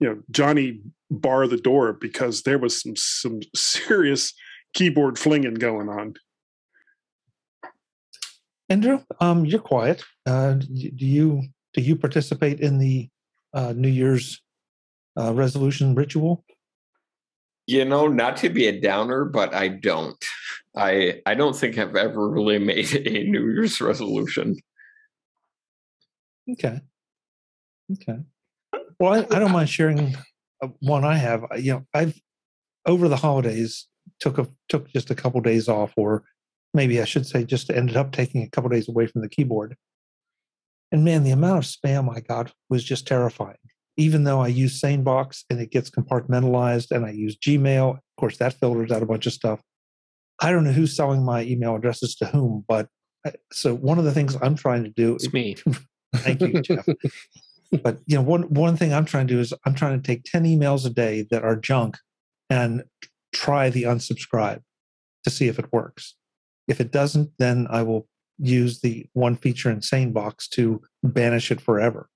you 0.00 0.08
know, 0.08 0.22
Johnny 0.30 0.80
bar 1.10 1.46
the 1.46 1.58
door 1.58 1.92
because 1.92 2.42
there 2.42 2.58
was 2.58 2.80
some 2.80 2.96
some 2.96 3.40
serious 3.54 4.32
keyboard 4.74 5.18
flinging 5.18 5.54
going 5.54 5.88
on. 5.88 6.14
Andrew, 8.68 9.00
um, 9.20 9.44
you're 9.44 9.60
quiet. 9.60 10.02
Uh, 10.26 10.54
do 10.54 11.06
you 11.06 11.42
do 11.74 11.80
you 11.80 11.96
participate 11.96 12.60
in 12.60 12.78
the 12.78 13.08
uh, 13.52 13.72
New 13.76 13.88
Year's 13.88 14.40
uh, 15.18 15.34
resolution 15.34 15.94
ritual? 15.94 16.44
You 17.66 17.84
know, 17.84 18.08
not 18.08 18.36
to 18.38 18.48
be 18.48 18.66
a 18.66 18.80
downer, 18.80 19.24
but 19.24 19.54
I 19.54 19.68
don't. 19.68 20.24
I 20.76 21.20
I 21.26 21.34
don't 21.34 21.56
think 21.56 21.78
I've 21.78 21.96
ever 21.96 22.28
really 22.28 22.58
made 22.72 22.94
a 22.94 23.24
New 23.24 23.50
Year's 23.50 23.80
resolution. 23.80 24.56
Okay. 26.52 26.80
Okay. 27.92 28.20
Well, 29.00 29.14
I, 29.14 29.34
I 29.34 29.38
don't 29.40 29.50
mind 29.52 29.68
sharing 29.70 30.14
uh, 30.62 30.68
one 30.80 31.04
I 31.04 31.16
have. 31.16 31.44
I- 31.50 31.56
You 31.56 31.72
know, 31.72 31.86
I've 31.94 32.20
over 32.86 33.08
the 33.08 33.16
holidays 33.16 33.86
took 34.20 34.38
a 34.38 34.46
took 34.68 34.88
just 34.92 35.10
a 35.10 35.14
couple 35.14 35.40
days 35.40 35.68
off, 35.68 35.92
or 35.96 36.22
maybe 36.74 37.00
I 37.00 37.04
should 37.04 37.26
say, 37.26 37.44
just 37.44 37.70
ended 37.70 37.96
up 37.96 38.12
taking 38.12 38.42
a 38.42 38.48
couple 38.50 38.70
days 38.70 38.88
away 38.88 39.06
from 39.06 39.22
the 39.22 39.28
keyboard. 39.28 39.76
And 40.92 41.04
man, 41.04 41.24
the 41.24 41.30
amount 41.30 41.58
of 41.58 41.64
spam 41.70 42.14
I 42.14 42.20
got 42.20 42.52
was 42.68 42.84
just 42.84 43.06
terrifying. 43.06 43.56
Even 43.96 44.24
though 44.24 44.40
I 44.40 44.48
use 44.48 44.80
SaneBox 44.80 45.44
and 45.50 45.60
it 45.60 45.70
gets 45.70 45.90
compartmentalized, 45.90 46.90
and 46.90 47.04
I 47.04 47.10
use 47.10 47.36
Gmail, 47.36 47.90
of 47.96 48.00
course, 48.18 48.38
that 48.38 48.54
filters 48.54 48.90
out 48.90 49.02
a 49.02 49.06
bunch 49.06 49.26
of 49.26 49.32
stuff. 49.32 49.60
I 50.40 50.50
don't 50.52 50.64
know 50.64 50.72
who's 50.72 50.96
selling 50.96 51.22
my 51.24 51.42
email 51.44 51.76
addresses 51.76 52.14
to 52.16 52.26
whom, 52.26 52.64
but 52.66 52.88
I- 53.26 53.34
so 53.52 53.74
one 53.74 53.98
of 53.98 54.04
the 54.04 54.12
things 54.12 54.36
I'm 54.42 54.56
trying 54.56 54.84
to 54.84 54.90
do 54.90 55.14
It's 55.14 55.32
me. 55.32 55.56
Thank 56.16 56.40
you, 56.40 56.60
Jeff. 56.62 56.86
but 57.78 57.98
you 58.06 58.16
know, 58.16 58.22
one 58.22 58.42
one 58.42 58.76
thing 58.76 58.92
I'm 58.92 59.04
trying 59.04 59.26
to 59.28 59.34
do 59.34 59.40
is 59.40 59.54
I'm 59.64 59.74
trying 59.74 60.00
to 60.00 60.06
take 60.06 60.24
10 60.24 60.44
emails 60.44 60.84
a 60.84 60.90
day 60.90 61.26
that 61.30 61.44
are 61.44 61.56
junk 61.56 61.98
and 62.48 62.82
try 63.32 63.70
the 63.70 63.84
unsubscribe 63.84 64.62
to 65.24 65.30
see 65.30 65.46
if 65.46 65.58
it 65.58 65.72
works. 65.72 66.16
If 66.66 66.80
it 66.80 66.90
doesn't, 66.90 67.30
then 67.38 67.66
I 67.70 67.82
will 67.82 68.08
use 68.38 68.80
the 68.80 69.06
one 69.12 69.36
feature 69.36 69.70
in 69.70 69.80
SaneBox 69.80 70.48
to 70.50 70.80
banish 71.02 71.50
it 71.50 71.60
forever. 71.60 72.08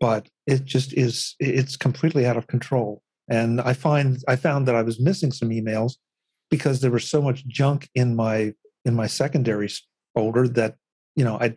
But 0.00 0.28
it 0.46 0.64
just 0.64 0.92
is 0.92 1.34
it's 1.40 1.76
completely 1.76 2.26
out 2.26 2.36
of 2.36 2.46
control. 2.46 3.02
And 3.30 3.60
I 3.60 3.72
find 3.72 4.18
I 4.28 4.36
found 4.36 4.68
that 4.68 4.74
I 4.74 4.82
was 4.82 5.00
missing 5.00 5.32
some 5.32 5.48
emails 5.48 5.94
because 6.50 6.80
there 6.80 6.90
was 6.90 7.08
so 7.08 7.22
much 7.22 7.46
junk 7.46 7.88
in 7.94 8.14
my 8.14 8.52
in 8.84 8.94
my 8.94 9.06
secondary 9.06 9.68
folder 10.14 10.46
that 10.48 10.76
you 11.16 11.24
know 11.24 11.38
I 11.40 11.56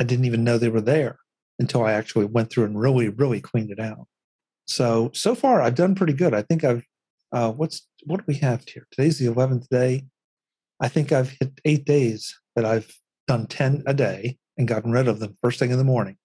I 0.00 0.04
didn't 0.04 0.24
even 0.24 0.44
know 0.44 0.56
they 0.56 0.68
were 0.68 0.80
there 0.80 1.18
until 1.58 1.84
I 1.84 1.92
actually 1.92 2.26
went 2.26 2.50
through 2.50 2.64
and 2.64 2.78
really, 2.78 3.08
really 3.08 3.40
cleaned 3.40 3.70
it 3.70 3.80
out. 3.80 4.06
So 4.66 5.10
so 5.14 5.34
far 5.34 5.62
I've 5.62 5.74
done 5.74 5.94
pretty 5.94 6.12
good. 6.12 6.34
I 6.34 6.42
think 6.42 6.64
I've 6.64 6.84
uh, 7.32 7.52
what's 7.52 7.86
what 8.04 8.18
do 8.18 8.24
we 8.26 8.36
have 8.36 8.64
here? 8.66 8.86
Today's 8.90 9.18
the 9.18 9.26
eleventh 9.26 9.68
day. 9.68 10.06
I 10.80 10.88
think 10.88 11.10
I've 11.10 11.30
hit 11.30 11.60
eight 11.64 11.84
days 11.84 12.38
that 12.54 12.64
I've 12.64 12.92
done 13.26 13.46
ten 13.46 13.82
a 13.86 13.94
day 13.94 14.38
and 14.56 14.68
gotten 14.68 14.92
rid 14.92 15.08
of 15.08 15.20
them 15.20 15.36
first 15.42 15.58
thing 15.58 15.70
in 15.70 15.78
the 15.78 15.84
morning. 15.84 16.16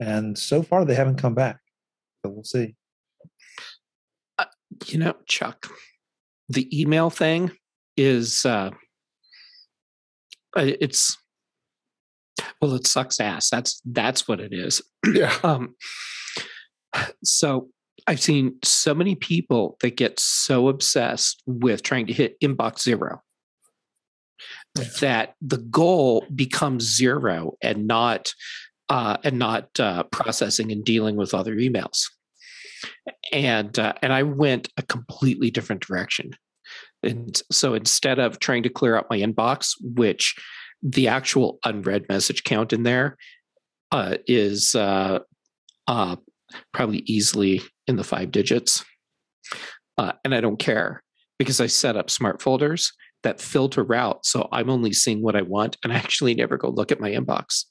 And 0.00 0.36
so 0.38 0.62
far 0.62 0.84
they 0.84 0.94
haven't 0.94 1.20
come 1.20 1.34
back. 1.34 1.60
So 2.24 2.32
we'll 2.32 2.44
see. 2.44 2.76
You 4.86 4.98
know, 4.98 5.14
Chuck, 5.26 5.68
the 6.48 6.80
email 6.80 7.10
thing 7.10 7.52
is 7.96 8.44
uh 8.46 8.70
uh, 10.56 10.70
it's 10.80 11.16
well, 12.60 12.74
it 12.74 12.86
sucks 12.86 13.20
ass. 13.20 13.50
That's 13.50 13.80
that's 13.84 14.26
what 14.28 14.40
it 14.40 14.52
is. 14.52 14.82
yeah. 15.12 15.36
Um, 15.44 15.74
so 17.24 17.68
I've 18.06 18.20
seen 18.20 18.58
so 18.62 18.94
many 18.94 19.14
people 19.14 19.76
that 19.80 19.96
get 19.96 20.20
so 20.20 20.68
obsessed 20.68 21.42
with 21.46 21.82
trying 21.82 22.06
to 22.06 22.12
hit 22.12 22.38
inbox 22.40 22.80
zero 22.82 23.22
yeah. 24.76 24.84
that 25.00 25.34
the 25.40 25.58
goal 25.58 26.26
becomes 26.34 26.84
zero 26.84 27.54
and 27.62 27.86
not 27.86 28.34
uh, 28.88 29.16
and 29.24 29.38
not 29.38 29.68
uh, 29.80 30.02
processing 30.04 30.70
and 30.70 30.84
dealing 30.84 31.16
with 31.16 31.34
other 31.34 31.56
emails. 31.56 32.04
And 33.32 33.78
uh, 33.78 33.94
and 34.02 34.12
I 34.12 34.24
went 34.24 34.68
a 34.76 34.82
completely 34.82 35.50
different 35.50 35.82
direction. 35.82 36.32
And 37.02 37.40
so 37.50 37.74
instead 37.74 38.18
of 38.18 38.38
trying 38.38 38.62
to 38.64 38.68
clear 38.68 38.96
out 38.96 39.10
my 39.10 39.18
inbox, 39.18 39.74
which 39.80 40.34
the 40.82 41.08
actual 41.08 41.58
unread 41.64 42.06
message 42.08 42.44
count 42.44 42.72
in 42.72 42.82
there 42.82 43.16
uh, 43.92 44.16
is 44.26 44.74
uh, 44.74 45.20
uh, 45.86 46.16
probably 46.72 47.02
easily 47.06 47.62
in 47.86 47.96
the 47.96 48.04
five 48.04 48.30
digits. 48.30 48.84
Uh, 49.98 50.12
and 50.24 50.34
I 50.34 50.40
don't 50.40 50.58
care 50.58 51.02
because 51.38 51.60
I 51.60 51.66
set 51.66 51.96
up 51.96 52.10
smart 52.10 52.40
folders 52.40 52.92
that 53.22 53.40
filter 53.40 53.94
out. 53.94 54.26
So 54.26 54.48
I'm 54.52 54.70
only 54.70 54.92
seeing 54.92 55.22
what 55.22 55.36
I 55.36 55.42
want 55.42 55.76
and 55.84 55.92
I 55.92 55.96
actually 55.96 56.34
never 56.34 56.56
go 56.56 56.68
look 56.68 56.90
at 56.90 57.00
my 57.00 57.10
inbox. 57.10 57.64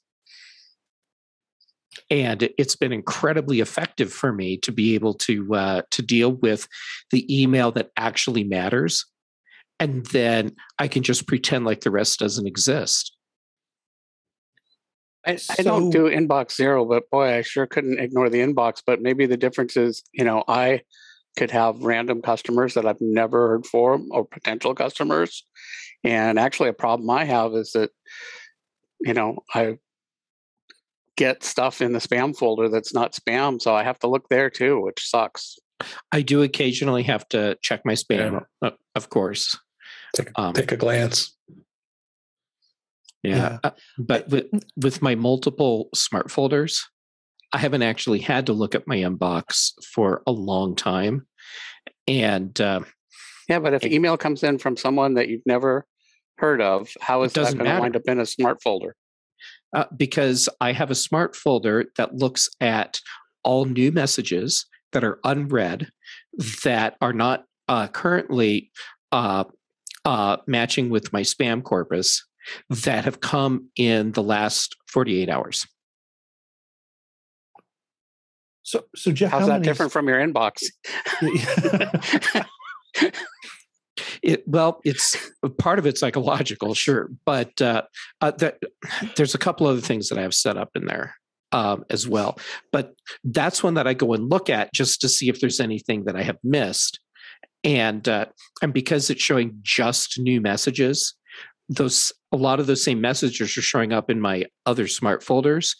And 2.08 2.48
it's 2.58 2.76
been 2.76 2.92
incredibly 2.92 3.60
effective 3.60 4.12
for 4.12 4.32
me 4.32 4.56
to 4.58 4.72
be 4.72 4.94
able 4.94 5.14
to 5.14 5.54
uh, 5.54 5.82
to 5.90 6.02
deal 6.02 6.32
with 6.32 6.66
the 7.10 7.42
email 7.42 7.70
that 7.72 7.90
actually 7.98 8.44
matters, 8.44 9.04
and 9.78 10.06
then 10.06 10.56
I 10.78 10.88
can 10.88 11.02
just 11.02 11.26
pretend 11.26 11.64
like 11.64 11.80
the 11.80 11.90
rest 11.90 12.18
doesn't 12.18 12.46
exist. 12.46 13.16
I, 15.24 15.36
so, 15.36 15.54
I, 15.58 15.62
don't 15.62 15.90
do 15.90 16.04
inbox 16.04 16.54
zero, 16.54 16.84
but 16.84 17.08
boy, 17.10 17.36
I 17.36 17.42
sure 17.42 17.66
couldn't 17.66 18.00
ignore 18.00 18.28
the 18.28 18.40
inbox. 18.40 18.82
But 18.84 19.00
maybe 19.00 19.26
the 19.26 19.36
difference 19.36 19.76
is, 19.76 20.02
you 20.12 20.24
know, 20.24 20.42
I 20.48 20.82
could 21.36 21.50
have 21.50 21.82
random 21.82 22.22
customers 22.22 22.74
that 22.74 22.86
I've 22.86 23.00
never 23.00 23.48
heard 23.48 23.66
from 23.66 24.08
or 24.10 24.24
potential 24.24 24.74
customers. 24.74 25.44
And 26.04 26.38
actually, 26.38 26.68
a 26.68 26.74
problem 26.74 27.08
I 27.10 27.24
have 27.24 27.54
is 27.54 27.72
that, 27.72 27.90
you 29.00 29.14
know, 29.14 29.38
I 29.54 29.78
get 31.16 31.44
stuff 31.44 31.80
in 31.80 31.92
the 31.92 31.98
spam 32.00 32.36
folder 32.36 32.68
that's 32.68 32.94
not 32.94 33.12
spam. 33.12 33.60
So 33.60 33.74
I 33.74 33.84
have 33.84 33.98
to 34.00 34.08
look 34.08 34.28
there 34.28 34.50
too, 34.50 34.80
which 34.80 35.08
sucks. 35.08 35.58
I 36.10 36.22
do 36.22 36.42
occasionally 36.42 37.02
have 37.04 37.28
to 37.28 37.56
check 37.62 37.82
my 37.84 37.94
spam, 37.94 38.44
yeah. 38.62 38.70
of 38.94 39.08
course. 39.08 39.56
Take, 40.16 40.30
um, 40.36 40.52
take 40.52 40.72
a 40.72 40.76
glance. 40.76 41.36
Yeah. 43.22 43.36
yeah. 43.36 43.58
Uh, 43.64 43.70
but 43.98 44.28
with, 44.28 44.46
with 44.76 45.02
my 45.02 45.14
multiple 45.14 45.88
smart 45.94 46.30
folders, 46.30 46.88
I 47.52 47.58
haven't 47.58 47.82
actually 47.82 48.20
had 48.20 48.46
to 48.46 48.52
look 48.52 48.74
at 48.74 48.86
my 48.86 48.96
inbox 48.96 49.72
for 49.94 50.22
a 50.26 50.32
long 50.32 50.74
time. 50.74 51.26
And 52.08 52.58
uh, 52.60 52.80
yeah, 53.48 53.58
but 53.58 53.74
if 53.74 53.84
it, 53.84 53.92
email 53.92 54.16
comes 54.16 54.42
in 54.42 54.58
from 54.58 54.76
someone 54.76 55.14
that 55.14 55.28
you've 55.28 55.46
never 55.46 55.86
heard 56.38 56.60
of, 56.60 56.90
how 57.00 57.22
is 57.22 57.32
that 57.34 57.56
going 57.56 57.70
to 57.70 57.80
wind 57.80 57.96
up 57.96 58.02
in 58.06 58.18
a 58.18 58.26
smart 58.26 58.62
folder? 58.62 58.96
Uh, 59.74 59.84
because 59.96 60.48
I 60.60 60.72
have 60.72 60.90
a 60.90 60.94
smart 60.94 61.36
folder 61.36 61.86
that 61.96 62.14
looks 62.14 62.48
at 62.60 63.00
all 63.44 63.64
new 63.64 63.92
messages 63.92 64.66
that 64.92 65.04
are 65.04 65.18
unread 65.24 65.88
that 66.64 66.96
are 67.00 67.12
not 67.12 67.44
uh, 67.68 67.88
currently 67.88 68.70
uh, 69.10 69.44
uh, 70.04 70.36
matching 70.46 70.90
with 70.90 71.12
my 71.12 71.22
spam 71.22 71.62
corpus 71.62 72.26
that 72.68 73.04
have 73.04 73.20
come 73.20 73.68
in 73.76 74.12
the 74.12 74.22
last 74.22 74.76
48 74.88 75.28
hours. 75.28 75.66
So, 78.62 78.84
so 78.94 79.12
Jeff, 79.12 79.30
how's 79.30 79.42
how 79.42 79.46
that 79.48 79.62
different 79.62 79.92
from 79.92 80.08
your 80.08 80.18
inbox? 80.18 80.62
it, 84.22 84.46
well, 84.46 84.80
it's 84.84 85.16
part 85.58 85.78
of 85.78 85.86
it's 85.86 86.00
psychological, 86.00 86.74
sure, 86.74 87.10
but 87.24 87.60
uh, 87.60 87.82
uh, 88.20 88.30
that, 88.38 88.58
there's 89.16 89.34
a 89.34 89.38
couple 89.38 89.66
other 89.66 89.80
things 89.80 90.08
that 90.08 90.18
I 90.18 90.22
have 90.22 90.34
set 90.34 90.56
up 90.56 90.70
in 90.74 90.86
there 90.86 91.16
um, 91.52 91.84
as 91.90 92.08
well. 92.08 92.38
But 92.72 92.94
that's 93.24 93.62
one 93.62 93.74
that 93.74 93.86
I 93.86 93.94
go 93.94 94.12
and 94.14 94.28
look 94.28 94.50
at 94.50 94.72
just 94.72 95.00
to 95.02 95.08
see 95.08 95.28
if 95.28 95.40
there's 95.40 95.60
anything 95.60 96.04
that 96.04 96.16
I 96.16 96.22
have 96.22 96.38
missed, 96.42 97.00
and 97.64 98.06
uh, 98.08 98.26
and 98.60 98.72
because 98.72 99.10
it's 99.10 99.22
showing 99.22 99.58
just 99.62 100.18
new 100.18 100.40
messages, 100.40 101.14
those 101.68 102.12
a 102.32 102.36
lot 102.36 102.60
of 102.60 102.66
those 102.66 102.84
same 102.84 103.00
messages 103.00 103.56
are 103.56 103.62
showing 103.62 103.92
up 103.92 104.10
in 104.10 104.20
my 104.20 104.44
other 104.66 104.86
smart 104.86 105.22
folders 105.22 105.76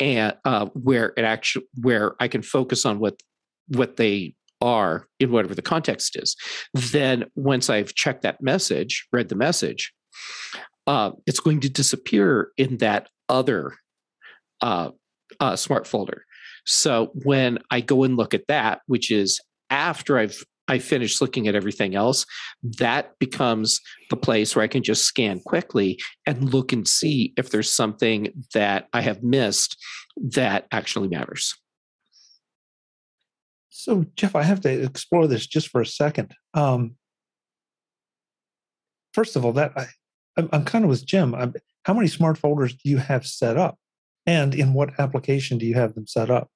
and 0.00 0.34
uh, 0.44 0.66
where 0.74 1.12
it 1.16 1.24
actually 1.24 1.66
where 1.80 2.14
i 2.20 2.28
can 2.28 2.42
focus 2.42 2.84
on 2.84 2.98
what 2.98 3.20
what 3.68 3.96
they 3.96 4.34
are 4.60 5.06
in 5.18 5.30
whatever 5.30 5.54
the 5.54 5.62
context 5.62 6.16
is 6.16 6.36
then 6.74 7.24
once 7.34 7.68
i've 7.68 7.94
checked 7.94 8.22
that 8.22 8.42
message 8.42 9.06
read 9.12 9.28
the 9.28 9.34
message 9.34 9.92
uh, 10.86 11.12
it's 11.26 11.38
going 11.38 11.60
to 11.60 11.68
disappear 11.68 12.50
in 12.56 12.78
that 12.78 13.08
other 13.28 13.74
uh, 14.62 14.90
uh, 15.40 15.56
smart 15.56 15.86
folder 15.86 16.24
so 16.64 17.10
when 17.24 17.58
i 17.70 17.80
go 17.80 18.04
and 18.04 18.16
look 18.16 18.34
at 18.34 18.46
that 18.48 18.80
which 18.86 19.10
is 19.10 19.40
after 19.70 20.18
i've 20.18 20.44
I 20.68 20.78
finish 20.78 21.20
looking 21.20 21.48
at 21.48 21.54
everything 21.54 21.94
else, 21.94 22.24
that 22.78 23.18
becomes 23.18 23.80
the 24.10 24.16
place 24.16 24.54
where 24.54 24.62
I 24.62 24.68
can 24.68 24.82
just 24.82 25.04
scan 25.04 25.40
quickly 25.40 26.00
and 26.26 26.52
look 26.54 26.72
and 26.72 26.86
see 26.86 27.34
if 27.36 27.50
there's 27.50 27.70
something 27.70 28.44
that 28.54 28.88
I 28.92 29.00
have 29.00 29.22
missed 29.22 29.76
that 30.16 30.66
actually 30.70 31.08
matters. 31.08 31.54
So, 33.68 34.06
Jeff, 34.16 34.36
I 34.36 34.44
have 34.44 34.60
to 34.62 34.82
explore 34.82 35.26
this 35.26 35.46
just 35.46 35.68
for 35.68 35.80
a 35.80 35.86
second. 35.86 36.34
Um, 36.54 36.94
first 39.12 39.34
of 39.34 39.44
all, 39.44 39.52
that 39.54 39.72
I, 39.76 39.86
I'm, 40.36 40.48
I'm 40.52 40.64
kind 40.64 40.84
of 40.84 40.88
with 40.88 41.04
Jim. 41.04 41.34
I'm, 41.34 41.54
how 41.84 41.92
many 41.92 42.06
smart 42.06 42.38
folders 42.38 42.74
do 42.74 42.88
you 42.88 42.98
have 42.98 43.26
set 43.26 43.56
up, 43.56 43.78
and 44.26 44.54
in 44.54 44.74
what 44.74 44.98
application 44.98 45.58
do 45.58 45.66
you 45.66 45.74
have 45.74 45.94
them 45.94 46.06
set 46.06 46.30
up? 46.30 46.48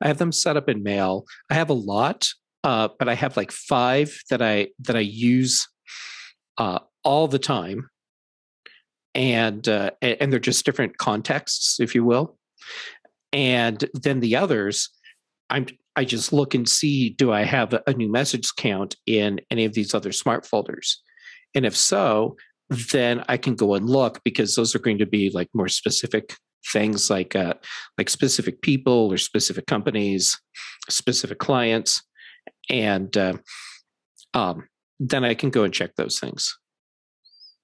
I 0.00 0.08
have 0.08 0.18
them 0.18 0.32
set 0.32 0.56
up 0.56 0.68
in 0.68 0.82
Mail. 0.82 1.24
I 1.50 1.54
have 1.54 1.70
a 1.70 1.74
lot 1.74 2.28
uh, 2.64 2.88
but 2.98 3.08
I 3.08 3.14
have 3.14 3.36
like 3.36 3.52
five 3.52 4.20
that 4.30 4.42
I 4.42 4.68
that 4.80 4.96
I 4.96 5.00
use 5.00 5.68
uh, 6.58 6.80
all 7.04 7.28
the 7.28 7.38
time, 7.38 7.88
and 9.14 9.66
uh, 9.68 9.92
and 10.02 10.32
they're 10.32 10.40
just 10.40 10.64
different 10.64 10.98
contexts, 10.98 11.78
if 11.80 11.94
you 11.94 12.04
will. 12.04 12.36
And 13.32 13.84
then 13.94 14.20
the 14.20 14.36
others, 14.36 14.90
I'm 15.50 15.66
I 15.94 16.04
just 16.04 16.32
look 16.32 16.54
and 16.54 16.68
see 16.68 17.10
do 17.10 17.32
I 17.32 17.44
have 17.44 17.74
a 17.86 17.92
new 17.92 18.10
message 18.10 18.50
count 18.56 18.96
in 19.06 19.40
any 19.50 19.64
of 19.64 19.74
these 19.74 19.94
other 19.94 20.12
smart 20.12 20.44
folders, 20.44 21.00
and 21.54 21.64
if 21.64 21.76
so, 21.76 22.36
then 22.70 23.24
I 23.28 23.36
can 23.36 23.54
go 23.54 23.74
and 23.74 23.88
look 23.88 24.20
because 24.24 24.56
those 24.56 24.74
are 24.74 24.80
going 24.80 24.98
to 24.98 25.06
be 25.06 25.30
like 25.30 25.48
more 25.54 25.68
specific 25.68 26.34
things 26.66 27.10
like 27.10 27.36
uh, 27.36 27.54
like 27.96 28.08
specific 28.08 28.62
people 28.62 29.12
or 29.12 29.18
specific 29.18 29.66
companies, 29.66 30.38
specific 30.88 31.38
clients, 31.38 32.02
and 32.70 33.16
uh, 33.16 33.34
um, 34.34 34.68
then 35.00 35.24
I 35.24 35.34
can 35.34 35.50
go 35.50 35.64
and 35.64 35.72
check 35.72 35.94
those 35.96 36.18
things. 36.18 36.56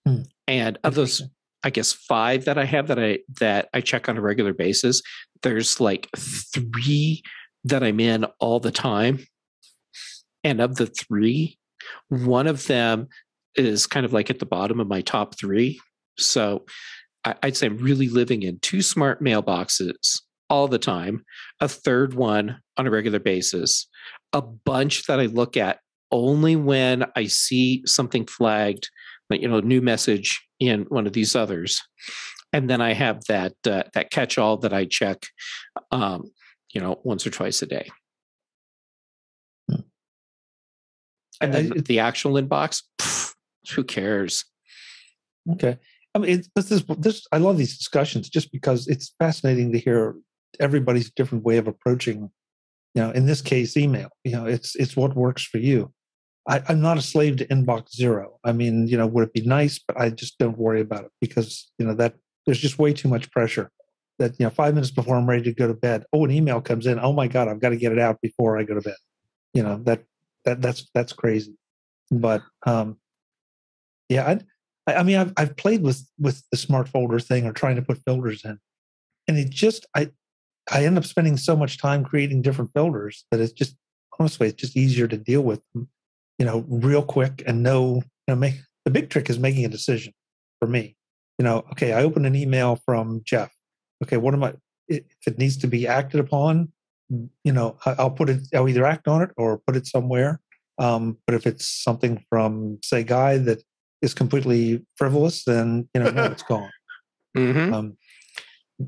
Hmm. 0.06 0.22
And 0.46 0.78
of 0.84 0.94
those, 0.94 1.22
I 1.62 1.70
guess 1.70 1.92
five 1.92 2.44
that 2.44 2.58
I 2.58 2.64
have 2.64 2.88
that 2.88 2.98
I 2.98 3.18
that 3.40 3.68
I 3.72 3.80
check 3.80 4.08
on 4.08 4.16
a 4.16 4.22
regular 4.22 4.52
basis. 4.52 5.02
There's 5.42 5.80
like 5.80 6.08
three 6.16 7.22
that 7.64 7.82
I'm 7.82 8.00
in 8.00 8.24
all 8.38 8.60
the 8.60 8.70
time, 8.70 9.26
and 10.42 10.60
of 10.60 10.76
the 10.76 10.86
three, 10.86 11.58
one 12.08 12.46
of 12.46 12.66
them 12.66 13.08
is 13.56 13.86
kind 13.86 14.04
of 14.04 14.12
like 14.12 14.30
at 14.30 14.38
the 14.38 14.46
bottom 14.46 14.80
of 14.80 14.88
my 14.88 15.00
top 15.00 15.38
three. 15.38 15.80
So 16.18 16.64
I'd 17.24 17.56
say 17.56 17.66
I'm 17.66 17.78
really 17.78 18.08
living 18.08 18.42
in 18.42 18.58
two 18.60 18.82
smart 18.82 19.22
mailboxes 19.22 20.20
all 20.50 20.68
the 20.68 20.78
time, 20.78 21.24
a 21.60 21.68
third 21.68 22.14
one 22.14 22.60
on 22.76 22.86
a 22.86 22.90
regular 22.90 23.18
basis, 23.18 23.88
a 24.32 24.42
bunch 24.42 25.06
that 25.06 25.20
I 25.20 25.26
look 25.26 25.56
at 25.56 25.78
only 26.12 26.54
when 26.54 27.04
I 27.16 27.26
see 27.26 27.82
something 27.86 28.26
flagged, 28.26 28.90
like, 29.30 29.40
you 29.40 29.48
know, 29.48 29.58
a 29.58 29.62
new 29.62 29.80
message 29.80 30.46
in 30.60 30.82
one 30.84 31.06
of 31.06 31.12
these 31.12 31.34
others. 31.34 31.80
And 32.52 32.70
then 32.70 32.80
I 32.80 32.92
have 32.92 33.20
that 33.28 33.54
uh, 33.66 33.84
that 33.94 34.10
catch 34.10 34.38
all 34.38 34.58
that 34.58 34.72
I 34.72 34.84
check, 34.84 35.26
um, 35.90 36.30
you 36.72 36.80
know, 36.80 37.00
once 37.02 37.26
or 37.26 37.30
twice 37.30 37.62
a 37.62 37.66
day. 37.66 37.90
Hmm. 39.68 39.80
And 41.40 41.54
then 41.54 41.72
I, 41.76 41.80
the 41.80 41.98
actual 41.98 42.34
inbox, 42.34 42.82
pff, 43.00 43.34
who 43.74 43.82
cares? 43.82 44.44
Okay. 45.50 45.78
I 46.14 46.20
mean, 46.20 46.42
this, 46.54 46.84
this, 46.98 47.26
I 47.32 47.38
love 47.38 47.58
these 47.58 47.76
discussions 47.76 48.28
just 48.28 48.52
because 48.52 48.86
it's 48.86 49.14
fascinating 49.18 49.72
to 49.72 49.78
hear 49.78 50.14
everybody's 50.60 51.10
different 51.10 51.44
way 51.44 51.56
of 51.56 51.66
approaching 51.66 52.30
you 52.94 53.02
know 53.02 53.10
in 53.10 53.26
this 53.26 53.42
case 53.42 53.76
email 53.76 54.08
you 54.22 54.30
know 54.30 54.46
it's 54.46 54.76
it's 54.76 54.96
what 54.96 55.16
works 55.16 55.42
for 55.42 55.58
you 55.58 55.92
I, 56.48 56.62
i'm 56.68 56.80
not 56.80 56.96
a 56.96 57.02
slave 57.02 57.38
to 57.38 57.46
inbox 57.48 57.92
zero 57.92 58.38
i 58.44 58.52
mean 58.52 58.86
you 58.86 58.96
know 58.96 59.04
would 59.04 59.26
it 59.26 59.32
be 59.32 59.40
nice 59.40 59.80
but 59.84 60.00
i 60.00 60.10
just 60.10 60.38
don't 60.38 60.56
worry 60.56 60.80
about 60.80 61.06
it 61.06 61.10
because 61.20 61.72
you 61.76 61.84
know 61.84 61.94
that 61.94 62.14
there's 62.46 62.60
just 62.60 62.78
way 62.78 62.92
too 62.92 63.08
much 63.08 63.32
pressure 63.32 63.72
that 64.18 64.38
you 64.38 64.44
know 64.44 64.50
five 64.50 64.74
minutes 64.74 64.90
before 64.90 65.16
I'm 65.16 65.28
ready 65.28 65.42
to 65.42 65.52
go 65.52 65.66
to 65.66 65.74
bed, 65.74 66.04
oh, 66.12 66.24
an 66.24 66.30
email 66.30 66.60
comes 66.60 66.86
in. 66.86 66.98
Oh 66.98 67.12
my 67.12 67.28
god, 67.28 67.48
I've 67.48 67.60
got 67.60 67.70
to 67.70 67.76
get 67.76 67.92
it 67.92 67.98
out 67.98 68.20
before 68.20 68.58
I 68.58 68.64
go 68.64 68.74
to 68.74 68.80
bed. 68.80 68.96
You 69.52 69.62
know 69.62 69.80
that 69.84 70.04
that 70.44 70.60
that's 70.60 70.88
that's 70.94 71.12
crazy. 71.12 71.56
But 72.10 72.42
um, 72.66 72.98
yeah, 74.08 74.38
I, 74.86 74.94
I 74.96 75.02
mean, 75.02 75.16
I've 75.16 75.32
I've 75.36 75.56
played 75.56 75.82
with 75.82 76.06
with 76.18 76.42
the 76.50 76.56
smart 76.56 76.88
folder 76.88 77.18
thing 77.18 77.46
or 77.46 77.52
trying 77.52 77.76
to 77.76 77.82
put 77.82 78.02
filters 78.06 78.44
in, 78.44 78.58
and 79.28 79.38
it 79.38 79.50
just 79.50 79.86
I 79.94 80.10
I 80.70 80.84
end 80.84 80.98
up 80.98 81.04
spending 81.04 81.36
so 81.36 81.56
much 81.56 81.78
time 81.78 82.04
creating 82.04 82.42
different 82.42 82.72
filters 82.74 83.24
that 83.30 83.40
it's 83.40 83.52
just 83.52 83.76
honestly 84.18 84.48
it's 84.48 84.60
just 84.60 84.76
easier 84.76 85.08
to 85.08 85.16
deal 85.16 85.42
with 85.42 85.60
them, 85.74 85.88
you 86.38 86.46
know, 86.46 86.64
real 86.68 87.02
quick 87.02 87.42
and 87.46 87.62
know 87.62 87.96
you 87.96 88.34
know 88.34 88.36
make 88.36 88.56
the 88.84 88.90
big 88.90 89.10
trick 89.10 89.30
is 89.30 89.38
making 89.38 89.64
a 89.64 89.68
decision 89.68 90.12
for 90.60 90.68
me. 90.68 90.96
You 91.38 91.44
know, 91.44 91.64
okay, 91.72 91.92
I 91.92 92.02
open 92.02 92.24
an 92.24 92.36
email 92.36 92.78
from 92.84 93.22
Jeff. 93.24 93.52
Okay, 94.02 94.16
what 94.16 94.34
am 94.34 94.44
I? 94.44 94.54
If 94.88 95.02
it 95.26 95.38
needs 95.38 95.56
to 95.58 95.66
be 95.66 95.86
acted 95.86 96.20
upon, 96.20 96.70
you 97.08 97.52
know, 97.52 97.76
I'll 97.84 98.10
put 98.10 98.28
it. 98.28 98.42
I'll 98.54 98.68
either 98.68 98.84
act 98.84 99.08
on 99.08 99.22
it 99.22 99.30
or 99.36 99.58
put 99.58 99.76
it 99.76 99.86
somewhere. 99.86 100.40
Um, 100.78 101.18
but 101.26 101.34
if 101.34 101.46
it's 101.46 101.66
something 101.66 102.24
from, 102.28 102.78
say, 102.82 103.04
Guy 103.04 103.38
that 103.38 103.62
is 104.04 104.14
completely 104.14 104.84
frivolous, 104.96 105.44
then 105.44 105.88
you 105.94 106.02
know, 106.02 106.10
no, 106.10 106.24
it's 106.34 106.42
gone. 106.42 106.70
Mm-hmm. 107.36 107.74
Um, 107.74 107.96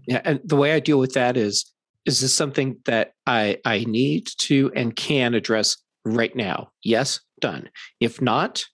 Yeah, 0.06 0.20
and 0.24 0.40
the 0.44 0.56
way 0.56 0.72
I 0.72 0.80
deal 0.80 0.98
with 0.98 1.14
that 1.14 1.36
is 1.36 1.72
is 2.04 2.20
this 2.20 2.34
something 2.34 2.76
that 2.84 3.12
I 3.26 3.58
I 3.64 3.84
need 3.84 4.28
to 4.38 4.70
and 4.76 4.94
can 4.94 5.34
address 5.34 5.76
right 6.04 6.34
now? 6.36 6.70
Yes, 6.84 7.20
done. 7.40 7.70
If 8.00 8.22
not, 8.22 8.64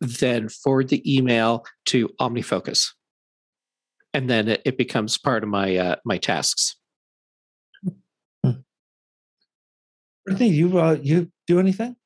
then 0.00 0.48
forward 0.48 0.88
the 0.88 1.02
email 1.04 1.64
to 1.86 2.08
OmniFocus, 2.20 2.92
and 4.14 4.30
then 4.30 4.48
it, 4.48 4.62
it 4.64 4.78
becomes 4.78 5.18
part 5.18 5.42
of 5.42 5.48
my 5.48 5.76
uh, 5.76 5.96
my 6.04 6.18
tasks. 6.18 6.76
Brittany, 10.24 10.50
you 10.50 10.78
uh, 10.78 10.98
you 11.02 11.32
do 11.46 11.58
anything? 11.58 11.96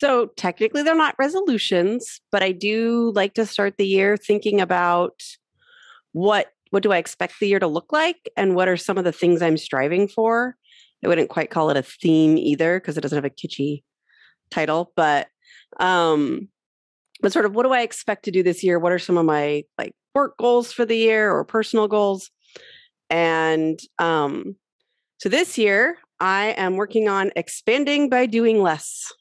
So 0.00 0.26
technically, 0.36 0.82
they're 0.82 0.94
not 0.94 1.14
resolutions, 1.18 2.20
but 2.32 2.42
I 2.42 2.52
do 2.52 3.12
like 3.14 3.34
to 3.34 3.46
start 3.46 3.76
the 3.78 3.86
year 3.86 4.16
thinking 4.16 4.60
about 4.60 5.22
what 6.12 6.48
what 6.70 6.82
do 6.82 6.92
I 6.92 6.96
expect 6.96 7.34
the 7.38 7.46
year 7.46 7.60
to 7.60 7.68
look 7.68 7.92
like, 7.92 8.28
and 8.36 8.56
what 8.56 8.66
are 8.66 8.76
some 8.76 8.98
of 8.98 9.04
the 9.04 9.12
things 9.12 9.40
I'm 9.40 9.56
striving 9.56 10.08
for. 10.08 10.56
I 11.04 11.08
wouldn't 11.08 11.28
quite 11.28 11.50
call 11.50 11.70
it 11.70 11.76
a 11.76 11.82
theme 11.82 12.36
either 12.36 12.80
because 12.80 12.98
it 12.98 13.02
doesn't 13.02 13.16
have 13.16 13.24
a 13.24 13.30
kitschy 13.30 13.82
title, 14.50 14.92
but 14.96 15.28
um, 15.78 16.48
but 17.20 17.32
sort 17.32 17.44
of 17.44 17.54
what 17.54 17.64
do 17.64 17.72
I 17.72 17.80
expect 17.80 18.24
to 18.24 18.30
do 18.30 18.42
this 18.42 18.62
year? 18.64 18.78
What 18.78 18.92
are 18.92 18.98
some 18.98 19.16
of 19.16 19.24
my 19.24 19.64
like 19.78 19.94
work 20.14 20.36
goals 20.38 20.72
for 20.72 20.84
the 20.84 20.96
year 20.96 21.30
or 21.30 21.44
personal 21.44 21.88
goals? 21.88 22.30
And 23.10 23.78
um, 23.98 24.56
so 25.18 25.28
this 25.28 25.56
year, 25.58 25.98
I 26.20 26.54
am 26.56 26.76
working 26.76 27.08
on 27.08 27.30
expanding 27.36 28.08
by 28.08 28.26
doing 28.26 28.62
less. 28.62 29.12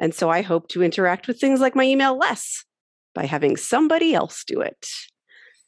And 0.00 0.14
so 0.14 0.30
I 0.30 0.42
hope 0.42 0.68
to 0.68 0.82
interact 0.82 1.28
with 1.28 1.40
things 1.40 1.60
like 1.60 1.76
my 1.76 1.84
email 1.84 2.16
less 2.16 2.64
by 3.14 3.26
having 3.26 3.56
somebody 3.56 4.14
else 4.14 4.44
do 4.44 4.60
it. 4.60 4.86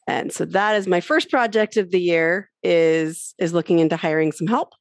And 0.07 0.31
so 0.31 0.45
that 0.45 0.75
is 0.75 0.87
my 0.87 1.01
first 1.01 1.29
project 1.29 1.77
of 1.77 1.91
the 1.91 1.99
year 1.99 2.49
is 2.63 3.33
is 3.37 3.53
looking 3.53 3.79
into 3.79 3.97
hiring 3.97 4.31
some 4.31 4.47
help 4.47 4.73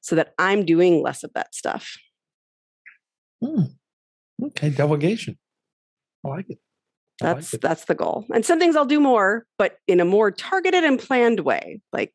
so 0.00 0.16
that 0.16 0.34
I'm 0.38 0.64
doing 0.64 1.02
less 1.02 1.22
of 1.24 1.32
that 1.34 1.54
stuff. 1.54 1.96
Hmm. 3.42 3.62
Okay, 4.42 4.70
delegation. 4.70 5.38
I 6.24 6.28
like 6.28 6.46
it. 6.48 6.58
I 7.22 7.26
like 7.26 7.36
That's 7.36 7.54
it. 7.54 7.60
that's 7.60 7.84
the 7.84 7.94
goal. 7.94 8.26
And 8.34 8.44
some 8.44 8.58
things 8.58 8.74
I'll 8.74 8.84
do 8.84 9.00
more, 9.00 9.46
but 9.58 9.78
in 9.86 10.00
a 10.00 10.04
more 10.04 10.30
targeted 10.30 10.84
and 10.84 10.98
planned 10.98 11.40
way. 11.40 11.80
Like 11.92 12.12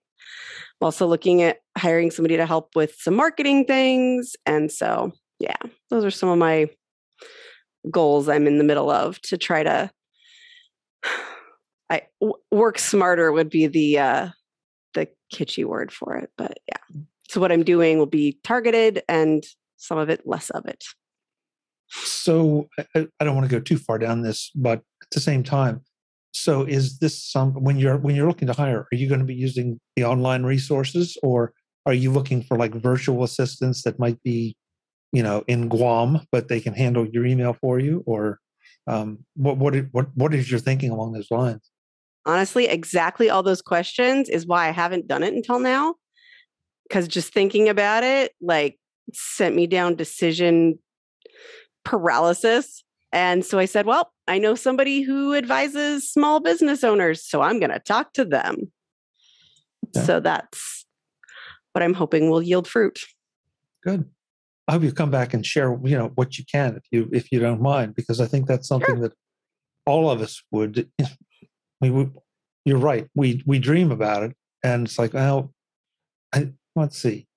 I'm 0.81 0.85
also 0.85 1.07
looking 1.07 1.41
at 1.41 1.59
hiring 1.77 2.11
somebody 2.11 2.37
to 2.37 2.45
help 2.45 2.75
with 2.75 2.95
some 2.97 3.15
marketing 3.15 3.65
things. 3.65 4.35
And 4.45 4.71
so, 4.71 5.13
yeah, 5.39 5.58
those 5.89 6.06
are 6.06 6.12
some 6.12 6.30
of 6.30 6.38
my 6.38 6.69
goals 7.89 8.28
I'm 8.28 8.47
in 8.47 8.58
the 8.58 8.63
middle 8.63 8.89
of 8.89 9.21
to 9.23 9.38
try 9.38 9.63
to 9.63 9.89
I 11.89 12.04
w- 12.19 12.39
work 12.52 12.78
smarter 12.78 13.32
would 13.32 13.49
be 13.49 13.67
the 13.67 13.99
uh 13.99 14.30
the 14.93 15.08
kitschy 15.34 15.65
word 15.65 15.91
for 15.91 16.15
it, 16.15 16.32
but 16.38 16.58
yeah. 16.67 17.02
So 17.30 17.39
what 17.39 17.52
I'm 17.52 17.63
doing 17.63 17.99
will 17.99 18.06
be 18.06 18.39
targeted 18.43 19.04
and 19.08 19.43
some 19.78 19.97
of 19.97 20.10
it 20.10 20.25
less 20.25 20.49
of 20.49 20.65
it. 20.65 20.84
So 21.89 22.67
I, 22.95 23.08
I 23.19 23.23
don't 23.23 23.36
want 23.36 23.49
to 23.49 23.56
go 23.56 23.60
too 23.60 23.78
far 23.78 23.97
down 23.97 24.21
this, 24.21 24.52
but 24.56 24.80
at 24.80 25.10
the 25.12 25.19
same 25.19 25.43
time, 25.43 25.82
so 26.32 26.63
is 26.63 26.99
this 26.99 27.23
some 27.23 27.54
when 27.54 27.78
you're 27.78 27.97
when 27.97 28.15
you're 28.15 28.28
looking 28.28 28.47
to 28.47 28.54
hire, 28.54 28.88
are 28.91 28.95
you 28.95 29.08
going 29.08 29.19
to 29.19 29.25
be 29.25 29.36
using 29.36 29.80
the 29.95 30.04
online 30.04 30.43
resources 30.43 31.17
or 31.23 31.54
are 31.86 31.93
you 31.93 32.12
looking 32.12 32.43
for 32.43 32.58
like 32.58 32.73
virtual 32.73 33.23
assistants 33.23 33.84
that 33.84 33.97
might 33.99 34.21
be, 34.21 34.56
you 35.12 35.24
know, 35.24 35.43
in 35.48 35.69
Guam, 35.69 36.22
but 36.32 36.48
they 36.48 36.60
can 36.60 36.74
handle 36.74 37.08
your 37.08 37.26
email 37.26 37.54
for 37.54 37.80
you? 37.80 38.04
Or 38.06 38.39
um, 38.88 39.26
what 39.36 39.58
what 39.58 39.76
what 39.91 40.08
what 40.15 40.34
is 40.34 40.50
your 40.50 40.60
thinking 40.60 40.91
along 40.91 41.13
those 41.13 41.32
lines? 41.32 41.69
honestly, 42.30 42.67
exactly 42.67 43.30
all 43.30 43.43
those 43.43 43.62
questions 43.62 44.30
is 44.30 44.45
why 44.45 44.67
I 44.67 44.72
haven't 44.72 45.08
done 45.08 45.24
it 45.24 45.34
until 45.34 45.60
now. 45.60 45.95
Because 46.88 47.08
just 47.08 47.34
thinking 47.34 47.69
about 47.69 48.04
it, 48.04 48.34
like, 48.41 48.80
sent 49.13 49.56
me 49.56 49.67
down 49.67 49.95
decision 49.95 50.80
paralysis. 51.84 52.84
And 53.12 53.43
so 53.43 53.58
I 53.58 53.65
said, 53.65 53.86
well, 53.86 54.12
I 54.28 54.38
know 54.38 54.56
somebody 54.56 55.02
who 55.02 55.34
advises 55.34 56.10
small 56.10 56.39
business 56.39 56.84
owners, 56.84 57.28
so 57.28 57.41
I'm 57.41 57.60
going 57.60 57.72
to 57.72 57.80
talk 57.80 58.13
to 58.13 58.26
them. 58.26 58.72
Okay. 59.95 60.06
So 60.06 60.19
that's 60.19 60.86
what 61.74 61.82
I'm 61.84 61.95
hoping 61.95 62.30
will 62.30 62.43
yield 62.43 62.67
fruit. 62.67 63.00
Good. 63.84 64.06
I 64.69 64.73
hope 64.73 64.84
you 64.84 64.91
come 64.91 65.10
back 65.10 65.34
and 65.34 65.43
share, 65.43 65.75
you 65.84 65.97
know, 65.97 66.12
what 66.13 66.38
you 66.38 66.45
can 66.45 66.75
if 66.75 66.84
you 66.91 67.10
if 67.12 67.32
you 67.32 67.39
don't 67.39 67.60
mind, 67.60 67.95
because 67.95 68.21
I 68.21 68.27
think 68.27 68.45
that's 68.45 68.67
something 68.67 68.99
that 69.01 69.13
all 69.88 70.12
of 70.12 70.21
us 70.21 70.43
would. 70.51 70.88
We 71.82 71.89
would. 71.89 72.13
You're 72.65 72.77
right. 72.77 73.08
We 73.15 73.41
we 73.47 73.58
dream 73.58 73.91
about 73.91 74.21
it, 74.21 74.36
and 74.63 74.86
it's 74.86 74.99
like, 74.99 75.13
well, 75.13 75.51
I, 76.32 76.51
let's 76.75 76.99
see. 76.99 77.27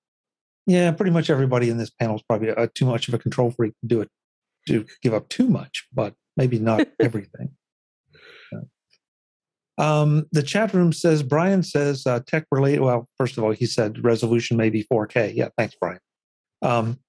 Yeah, 0.67 0.91
pretty 0.91 1.11
much 1.11 1.31
everybody 1.31 1.71
in 1.71 1.77
this 1.77 1.89
panel 1.89 2.17
is 2.17 2.21
probably 2.21 2.51
uh 2.51 2.67
too 2.75 2.85
much 2.85 3.07
of 3.07 3.15
a 3.15 3.17
control 3.17 3.49
freak 3.49 3.73
to 3.81 3.87
do 3.87 4.01
it 4.01 4.09
to 4.67 4.85
give 5.01 5.15
up 5.15 5.27
too 5.29 5.47
much, 5.47 5.87
but 5.91 6.13
maybe 6.37 6.59
not 6.59 6.87
everything. 6.99 7.55
Um, 9.79 10.27
the 10.31 10.43
chat 10.43 10.71
room 10.75 10.93
says 10.93 11.23
Brian 11.23 11.63
says 11.63 12.05
uh, 12.05 12.19
tech 12.27 12.45
related. 12.51 12.81
Well, 12.81 13.07
first 13.17 13.39
of 13.39 13.43
all, 13.43 13.51
he 13.51 13.65
said 13.65 14.03
resolution 14.03 14.55
may 14.55 14.69
be 14.69 14.83
4K. 14.83 15.33
Yeah, 15.35 15.49
thanks, 15.57 15.75
Brian. 15.81 15.99
Um, 16.61 16.99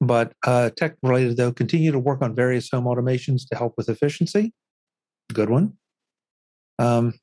but 0.00 0.32
uh, 0.46 0.70
tech 0.76 0.96
related 1.02 1.36
though, 1.36 1.52
continue 1.52 1.92
to 1.92 1.98
work 1.98 2.22
on 2.22 2.34
various 2.34 2.68
home 2.70 2.84
automations 2.84 3.48
to 3.48 3.56
help 3.56 3.74
with 3.76 3.88
efficiency. 3.88 4.52
Good 5.32 5.50
one. 5.50 5.74
Um, 6.78 7.14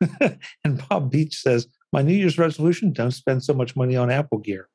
and 0.64 0.82
Bob 0.88 1.10
Beach 1.10 1.36
says, 1.36 1.66
my 1.92 2.02
New 2.02 2.14
Year's 2.14 2.38
resolution: 2.38 2.92
don't 2.92 3.10
spend 3.12 3.42
so 3.42 3.54
much 3.54 3.74
money 3.74 3.96
on 3.96 4.10
Apple 4.10 4.38
gear. 4.38 4.68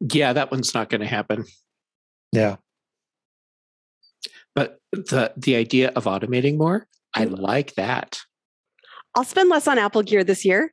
Yeah, 0.00 0.32
that 0.32 0.50
one's 0.50 0.74
not 0.74 0.90
going 0.90 1.00
to 1.00 1.06
happen. 1.06 1.44
Yeah, 2.32 2.56
But 4.54 4.78
the 4.92 5.32
the 5.36 5.56
idea 5.56 5.90
of 5.90 6.04
automating 6.04 6.58
more, 6.58 6.86
I 7.14 7.24
like 7.24 7.74
that. 7.74 8.20
I'll 9.14 9.24
spend 9.24 9.50
less 9.50 9.68
on 9.68 9.78
Apple 9.78 10.02
gear 10.02 10.24
this 10.24 10.44
year. 10.44 10.72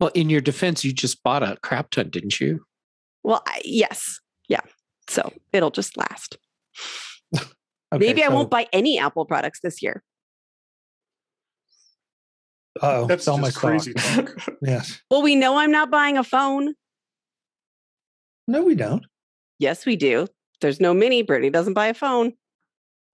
Well, 0.00 0.10
in 0.14 0.28
your 0.30 0.40
defense, 0.40 0.84
you 0.84 0.92
just 0.92 1.22
bought 1.22 1.42
a 1.42 1.56
crap 1.62 1.90
ton, 1.90 2.10
didn't 2.10 2.38
you? 2.40 2.64
Well, 3.22 3.42
I, 3.46 3.60
yes. 3.64 4.20
Yeah. 4.48 4.60
So 5.08 5.32
it'll 5.52 5.70
just 5.70 5.96
last. 5.96 6.38
Okay, 7.94 8.04
Maybe 8.04 8.24
I 8.24 8.28
won't 8.28 8.50
buy 8.50 8.66
any 8.72 8.98
Apple 8.98 9.24
products 9.26 9.60
this 9.60 9.80
year. 9.80 10.02
Uh-oh, 12.82 13.06
That's 13.06 13.24
sell 13.24 13.38
my 13.38 13.52
crazy 13.52 13.94
talk. 13.94 14.34
Yes. 14.60 15.00
Well, 15.08 15.22
we 15.22 15.36
know 15.36 15.56
I'm 15.58 15.70
not 15.70 15.88
buying 15.88 16.18
a 16.18 16.24
phone. 16.24 16.74
No, 18.48 18.62
we 18.64 18.74
don't. 18.74 19.06
Yes, 19.60 19.86
we 19.86 19.94
do. 19.94 20.26
There's 20.60 20.80
no 20.80 20.92
mini. 20.94 21.22
Brittany 21.22 21.50
doesn't 21.50 21.74
buy 21.74 21.86
a 21.86 21.94
phone. 21.94 22.32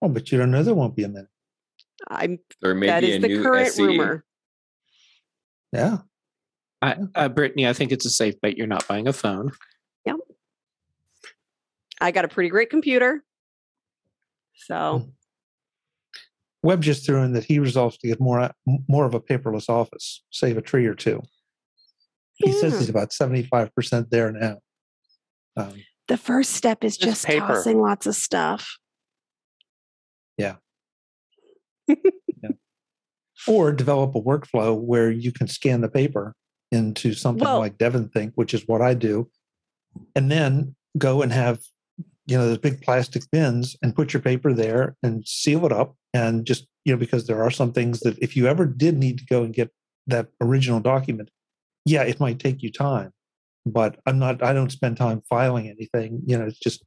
Oh, 0.01 0.09
but 0.09 0.31
you 0.31 0.39
don't 0.39 0.49
know 0.49 0.63
there 0.63 0.73
won't 0.73 0.95
be 0.95 1.03
a 1.03 1.07
mini. 1.07 1.27
I'm 2.09 2.39
There 2.61 2.73
may 2.73 2.87
that 2.87 3.01
be 3.01 3.11
is 3.11 3.17
a 3.17 3.19
the 3.19 3.27
new 3.27 3.43
current 3.43 3.67
SE. 3.67 3.83
rumor. 3.83 4.25
Yeah. 5.71 5.99
I, 6.83 6.97
uh, 7.15 7.29
Brittany, 7.29 7.65
I 7.65 7.71
think 7.71 7.93
it's 7.93 8.05
a 8.05 8.09
safe 8.09 8.39
bet 8.41 8.57
you're 8.57 8.67
not 8.67 8.85
buying 8.89 9.07
a 9.07 9.13
phone. 9.13 9.51
Yep. 10.05 10.17
I 12.01 12.11
got 12.11 12.25
a 12.25 12.27
pretty 12.27 12.49
great 12.49 12.69
computer. 12.69 13.23
So 14.55 15.07
Webb 16.61 16.81
just 16.81 17.05
threw 17.05 17.23
in 17.23 17.31
that 17.33 17.45
he 17.45 17.59
resolves 17.59 17.97
to 17.99 18.07
get 18.09 18.19
more 18.19 18.51
more 18.89 19.05
of 19.05 19.13
a 19.13 19.21
paperless 19.21 19.69
office, 19.69 20.23
save 20.29 20.57
a 20.57 20.61
tree 20.61 20.85
or 20.85 20.93
two. 20.93 21.21
He 22.35 22.51
says 22.51 22.77
he's 22.77 22.89
about 22.89 23.13
seventy 23.13 23.43
five 23.43 23.73
percent 23.73 24.11
there 24.11 24.33
now. 24.33 24.57
Um, 25.55 25.75
the 26.09 26.17
first 26.17 26.51
step 26.51 26.83
is 26.83 26.97
Just 26.97 27.09
just 27.09 27.25
paper. 27.25 27.47
tossing 27.47 27.79
lots 27.79 28.05
of 28.05 28.15
stuff. 28.15 28.77
Yeah. 30.37 30.55
Or 33.45 33.73
develop 33.73 34.15
a 34.15 34.21
workflow 34.21 34.79
where 34.79 35.11
you 35.11 35.33
can 35.33 35.47
scan 35.49 35.81
the 35.81 35.89
paper 35.89 36.33
into 36.73 37.13
something 37.13 37.43
Well- 37.43 37.59
like 37.59 37.77
DEVONthink, 37.77 38.33
which 38.35 38.53
is 38.53 38.67
what 38.67 38.81
I 38.81 38.93
do, 38.93 39.29
and 40.15 40.31
then 40.31 40.75
go 40.97 41.21
and 41.21 41.31
have 41.31 41.59
you 42.25 42.37
know 42.37 42.47
those 42.47 42.57
big 42.57 42.81
plastic 42.81 43.23
bins 43.31 43.75
and 43.81 43.95
put 43.95 44.13
your 44.13 44.21
paper 44.21 44.53
there 44.53 44.95
and 45.03 45.27
seal 45.27 45.65
it 45.65 45.71
up 45.71 45.95
and 46.13 46.45
just 46.45 46.67
you 46.85 46.93
know 46.93 46.97
because 46.97 47.27
there 47.27 47.43
are 47.43 47.51
some 47.51 47.73
things 47.73 47.99
that 48.01 48.17
if 48.19 48.37
you 48.37 48.47
ever 48.47 48.65
did 48.65 48.97
need 48.97 49.17
to 49.17 49.25
go 49.25 49.43
and 49.43 49.53
get 49.53 49.69
that 50.07 50.27
original 50.39 50.79
document 50.79 51.29
yeah 51.85 52.03
it 52.03 52.21
might 52.21 52.39
take 52.39 52.63
you 52.63 52.71
time 52.71 53.11
but 53.65 53.99
i'm 54.05 54.19
not 54.19 54.41
i 54.41 54.53
don't 54.53 54.71
spend 54.71 54.95
time 54.95 55.21
filing 55.29 55.67
anything 55.67 56.21
you 56.25 56.37
know 56.37 56.45
it's 56.45 56.59
just 56.59 56.85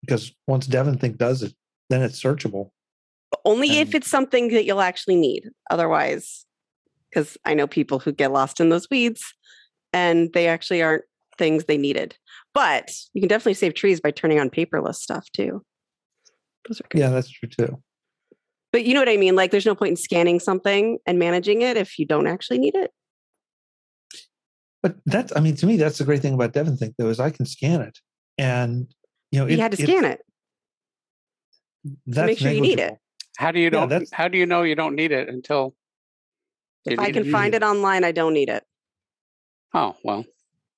because 0.00 0.32
once 0.46 0.66
DEVONthink 0.66 1.18
does 1.18 1.42
it 1.42 1.52
then 1.90 2.02
it's 2.02 2.22
searchable 2.22 2.70
Only 3.44 3.78
if 3.80 3.94
it's 3.94 4.08
something 4.08 4.48
that 4.48 4.64
you'll 4.64 4.80
actually 4.80 5.16
need. 5.16 5.48
Otherwise, 5.70 6.46
because 7.10 7.36
I 7.44 7.54
know 7.54 7.66
people 7.66 7.98
who 7.98 8.12
get 8.12 8.32
lost 8.32 8.60
in 8.60 8.68
those 8.68 8.88
weeds 8.90 9.34
and 9.92 10.32
they 10.32 10.46
actually 10.46 10.82
aren't 10.82 11.04
things 11.38 11.64
they 11.64 11.78
needed. 11.78 12.16
But 12.54 12.90
you 13.14 13.20
can 13.20 13.28
definitely 13.28 13.54
save 13.54 13.74
trees 13.74 14.00
by 14.00 14.10
turning 14.10 14.38
on 14.40 14.50
paperless 14.50 14.96
stuff 14.96 15.26
too. 15.32 15.62
Those 16.68 16.80
are 16.80 16.84
good. 16.88 16.98
yeah 17.00 17.08
that's 17.10 17.30
true 17.30 17.48
too 17.48 17.82
But 18.72 18.84
you 18.84 18.94
know 18.94 19.00
what 19.00 19.08
I 19.08 19.16
mean? 19.16 19.34
Like 19.34 19.50
there's 19.50 19.66
no 19.66 19.74
point 19.74 19.90
in 19.90 19.96
scanning 19.96 20.38
something 20.40 20.98
and 21.06 21.18
managing 21.18 21.62
it 21.62 21.76
if 21.76 21.98
you 21.98 22.06
don't 22.06 22.26
actually 22.26 22.58
need 22.58 22.74
it. 22.74 22.90
but 24.82 24.96
that's 25.06 25.34
i 25.36 25.40
mean 25.40 25.56
to 25.56 25.66
me 25.66 25.76
that's 25.76 25.98
the 25.98 26.04
great 26.04 26.20
thing 26.22 26.34
about 26.34 26.52
DEVONthink 26.52 26.94
though 26.98 27.08
is 27.08 27.20
i 27.20 27.28
can 27.30 27.44
scan 27.46 27.80
it 27.82 27.98
and 28.38 28.86
you 29.30 29.38
know 29.38 29.46
you 29.46 29.58
had 29.60 29.72
to 29.72 29.76
scan 29.82 30.04
it. 30.06 30.20
that's 32.06 32.26
make 32.26 32.38
sure 32.38 32.50
you 32.52 32.60
need 32.60 32.78
it. 32.78 32.94
How 33.38 33.50
do 33.52 33.58
you 33.60 33.70
Yeah, 33.72 33.86
don't? 33.86 34.08
how 34.12 34.28
do 34.28 34.36
you 34.38 34.44
know 34.46 34.62
you 34.62 34.74
don't 34.74 34.94
need 34.94 35.12
it 35.12 35.28
until? 35.28 35.74
You 36.86 36.92
If 36.94 36.98
I 36.98 37.12
can 37.12 37.30
find 37.30 37.54
it 37.54 37.62
online, 37.62 38.04
I 38.04 38.12
don't 38.12 38.34
need 38.34 38.48
it. 38.48 38.64
Oh 39.74 39.96
well. 40.04 40.24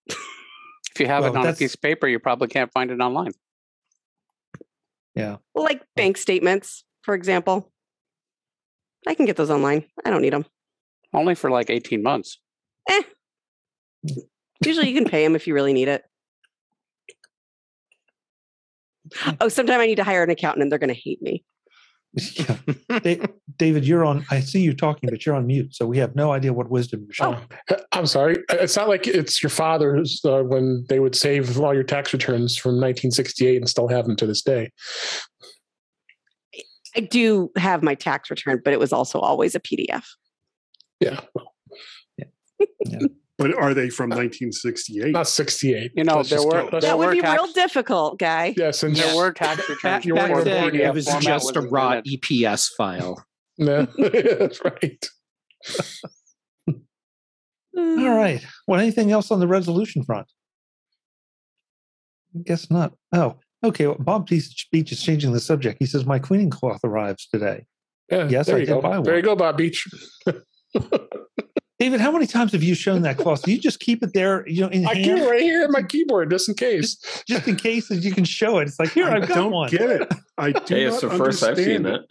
if 0.06 1.00
you 1.00 1.06
have 1.06 1.22
Well, 1.24 1.34
it 1.34 1.38
on 1.38 1.46
a 1.46 1.52
piece 1.54 1.74
of 1.74 1.80
paper, 1.80 2.06
you 2.06 2.18
probably 2.18 2.48
can't 2.48 2.70
find 2.72 2.90
it 2.90 3.00
online. 3.00 3.32
yeah 5.14 5.36
Well, 5.54 5.64
like 5.64 5.82
bank 5.96 6.16
statements, 6.16 6.84
for 7.02 7.14
example. 7.14 7.70
I 9.06 9.14
can 9.14 9.26
get 9.26 9.36
those 9.36 9.50
online. 9.50 9.84
I 10.04 10.10
don't 10.10 10.22
need 10.22 10.32
them. 10.32 10.46
Only 11.12 11.34
for 11.34 11.50
like 11.50 11.70
eighteen 11.70 12.02
months. 12.02 12.38
Eh. 12.88 13.02
Usually 14.64 14.88
you 14.88 14.94
can 14.94 15.08
pay 15.10 15.24
them 15.24 15.34
if 15.34 15.46
you 15.46 15.54
really 15.54 15.72
need 15.72 15.88
it. 15.88 16.04
Oh, 19.40 19.48
sometime 19.48 19.80
I 19.80 19.86
need 19.86 19.96
to 19.96 20.04
hire 20.04 20.22
an 20.22 20.30
accountant 20.30 20.62
and 20.62 20.70
they're 20.70 20.78
going 20.78 20.94
to 20.94 21.00
hate 21.00 21.20
me. 21.20 21.44
yeah. 22.34 22.56
Da- 23.00 23.20
David, 23.56 23.86
you're 23.86 24.04
on. 24.04 24.24
I 24.30 24.40
see 24.40 24.60
you 24.60 24.74
talking, 24.74 25.08
but 25.08 25.24
you're 25.24 25.34
on 25.34 25.46
mute, 25.46 25.74
so 25.74 25.86
we 25.86 25.98
have 25.98 26.14
no 26.14 26.32
idea 26.32 26.52
what 26.52 26.70
wisdom 26.70 27.04
you're 27.06 27.14
showing. 27.14 27.38
Uh, 27.70 27.76
I'm 27.92 28.06
sorry. 28.06 28.38
It's 28.50 28.76
not 28.76 28.88
like 28.88 29.06
it's 29.06 29.42
your 29.42 29.50
father's 29.50 30.20
uh, 30.24 30.42
when 30.42 30.84
they 30.88 31.00
would 31.00 31.14
save 31.14 31.58
all 31.58 31.72
your 31.72 31.84
tax 31.84 32.12
returns 32.12 32.56
from 32.56 32.72
1968 32.72 33.56
and 33.56 33.68
still 33.68 33.88
have 33.88 34.06
them 34.06 34.16
to 34.16 34.26
this 34.26 34.42
day. 34.42 34.70
I 36.94 37.00
do 37.00 37.50
have 37.56 37.82
my 37.82 37.94
tax 37.94 38.30
return, 38.30 38.60
but 38.62 38.74
it 38.74 38.78
was 38.78 38.92
also 38.92 39.18
always 39.18 39.54
a 39.54 39.60
PDF. 39.60 40.04
Yeah, 41.00 41.20
But 43.42 43.54
are 43.58 43.74
they 43.74 43.88
from 43.90 44.12
uh, 44.12 44.16
1968? 44.16 45.12
not 45.12 45.26
68. 45.28 45.92
You 45.96 46.04
know, 46.04 46.16
Let's 46.18 46.30
there 46.30 46.42
were- 46.42 46.70
there 46.70 46.80
That 46.80 46.98
would 46.98 47.06
were 47.06 47.12
be 47.12 47.20
real 47.20 47.52
difficult, 47.52 48.18
guy. 48.18 48.54
Yes, 48.56 48.82
and 48.82 48.94
There 48.94 49.16
were 49.16 49.32
tax 49.32 49.68
returns 49.68 50.04
You 50.04 50.14
back 50.14 50.30
weren't 50.30 50.44
then, 50.44 50.72
the 50.72 50.82
it 50.84 50.94
was 50.94 51.06
just 51.06 51.56
a 51.56 51.60
raw 51.62 51.92
invented. 51.92 52.22
EPS 52.22 52.68
file. 52.76 53.22
No, 53.58 53.86
that's 53.98 54.64
right. 54.64 55.06
All 57.76 58.16
right. 58.16 58.44
Well, 58.66 58.80
anything 58.80 59.12
else 59.12 59.30
on 59.30 59.40
the 59.40 59.46
resolution 59.46 60.02
front? 60.04 60.26
I 62.34 62.40
guess 62.44 62.70
not. 62.70 62.94
Oh, 63.12 63.36
okay. 63.62 63.86
Well, 63.86 63.96
Bob 63.98 64.26
Beach 64.26 64.68
Beach 64.72 64.90
is 64.90 65.02
changing 65.02 65.32
the 65.32 65.40
subject. 65.40 65.76
He 65.80 65.86
says 65.86 66.06
my 66.06 66.18
cleaning 66.18 66.48
cloth 66.50 66.80
arrives 66.82 67.26
today. 67.26 67.66
Yeah, 68.10 68.26
Yes, 68.28 68.46
there 68.46 68.56
I 68.56 68.60
you 68.60 68.66
did 68.66 68.72
go. 68.72 68.80
buy 68.80 69.00
There 69.02 69.16
you 69.16 69.22
go, 69.22 69.36
Bob 69.36 69.58
Beach. 69.58 69.86
David, 71.82 72.00
how 72.00 72.12
many 72.12 72.28
times 72.28 72.52
have 72.52 72.62
you 72.62 72.76
shown 72.76 73.02
that 73.02 73.18
cloth? 73.18 73.42
Do 73.42 73.50
you 73.50 73.58
just 73.58 73.80
keep 73.80 74.04
it 74.04 74.12
there, 74.14 74.46
you 74.48 74.60
know, 74.60 74.68
in 74.68 74.86
I 74.86 74.94
keep 74.94 75.06
hand, 75.06 75.18
it 75.22 75.28
right 75.28 75.42
here 75.42 75.64
on 75.64 75.72
my 75.72 75.82
keyboard 75.82 76.30
just 76.30 76.48
in 76.48 76.54
case. 76.54 77.24
just 77.26 77.48
in 77.48 77.56
case 77.56 77.88
that 77.88 77.96
you 78.04 78.12
can 78.12 78.22
show 78.24 78.58
it? 78.58 78.68
It's 78.68 78.78
like 78.78 78.92
here, 78.92 79.08
I 79.08 79.16
I've 79.16 79.26
got 79.26 79.34
don't 79.34 79.50
one. 79.50 79.68
get 79.68 79.90
it. 79.90 80.08
I 80.38 80.52
do 80.64 80.74
Hey, 80.76 80.84
not 80.84 80.92
it's 80.92 81.00
the 81.00 81.10
first 81.10 81.42
I've 81.42 81.56
seen 81.56 81.84
understand 81.84 82.04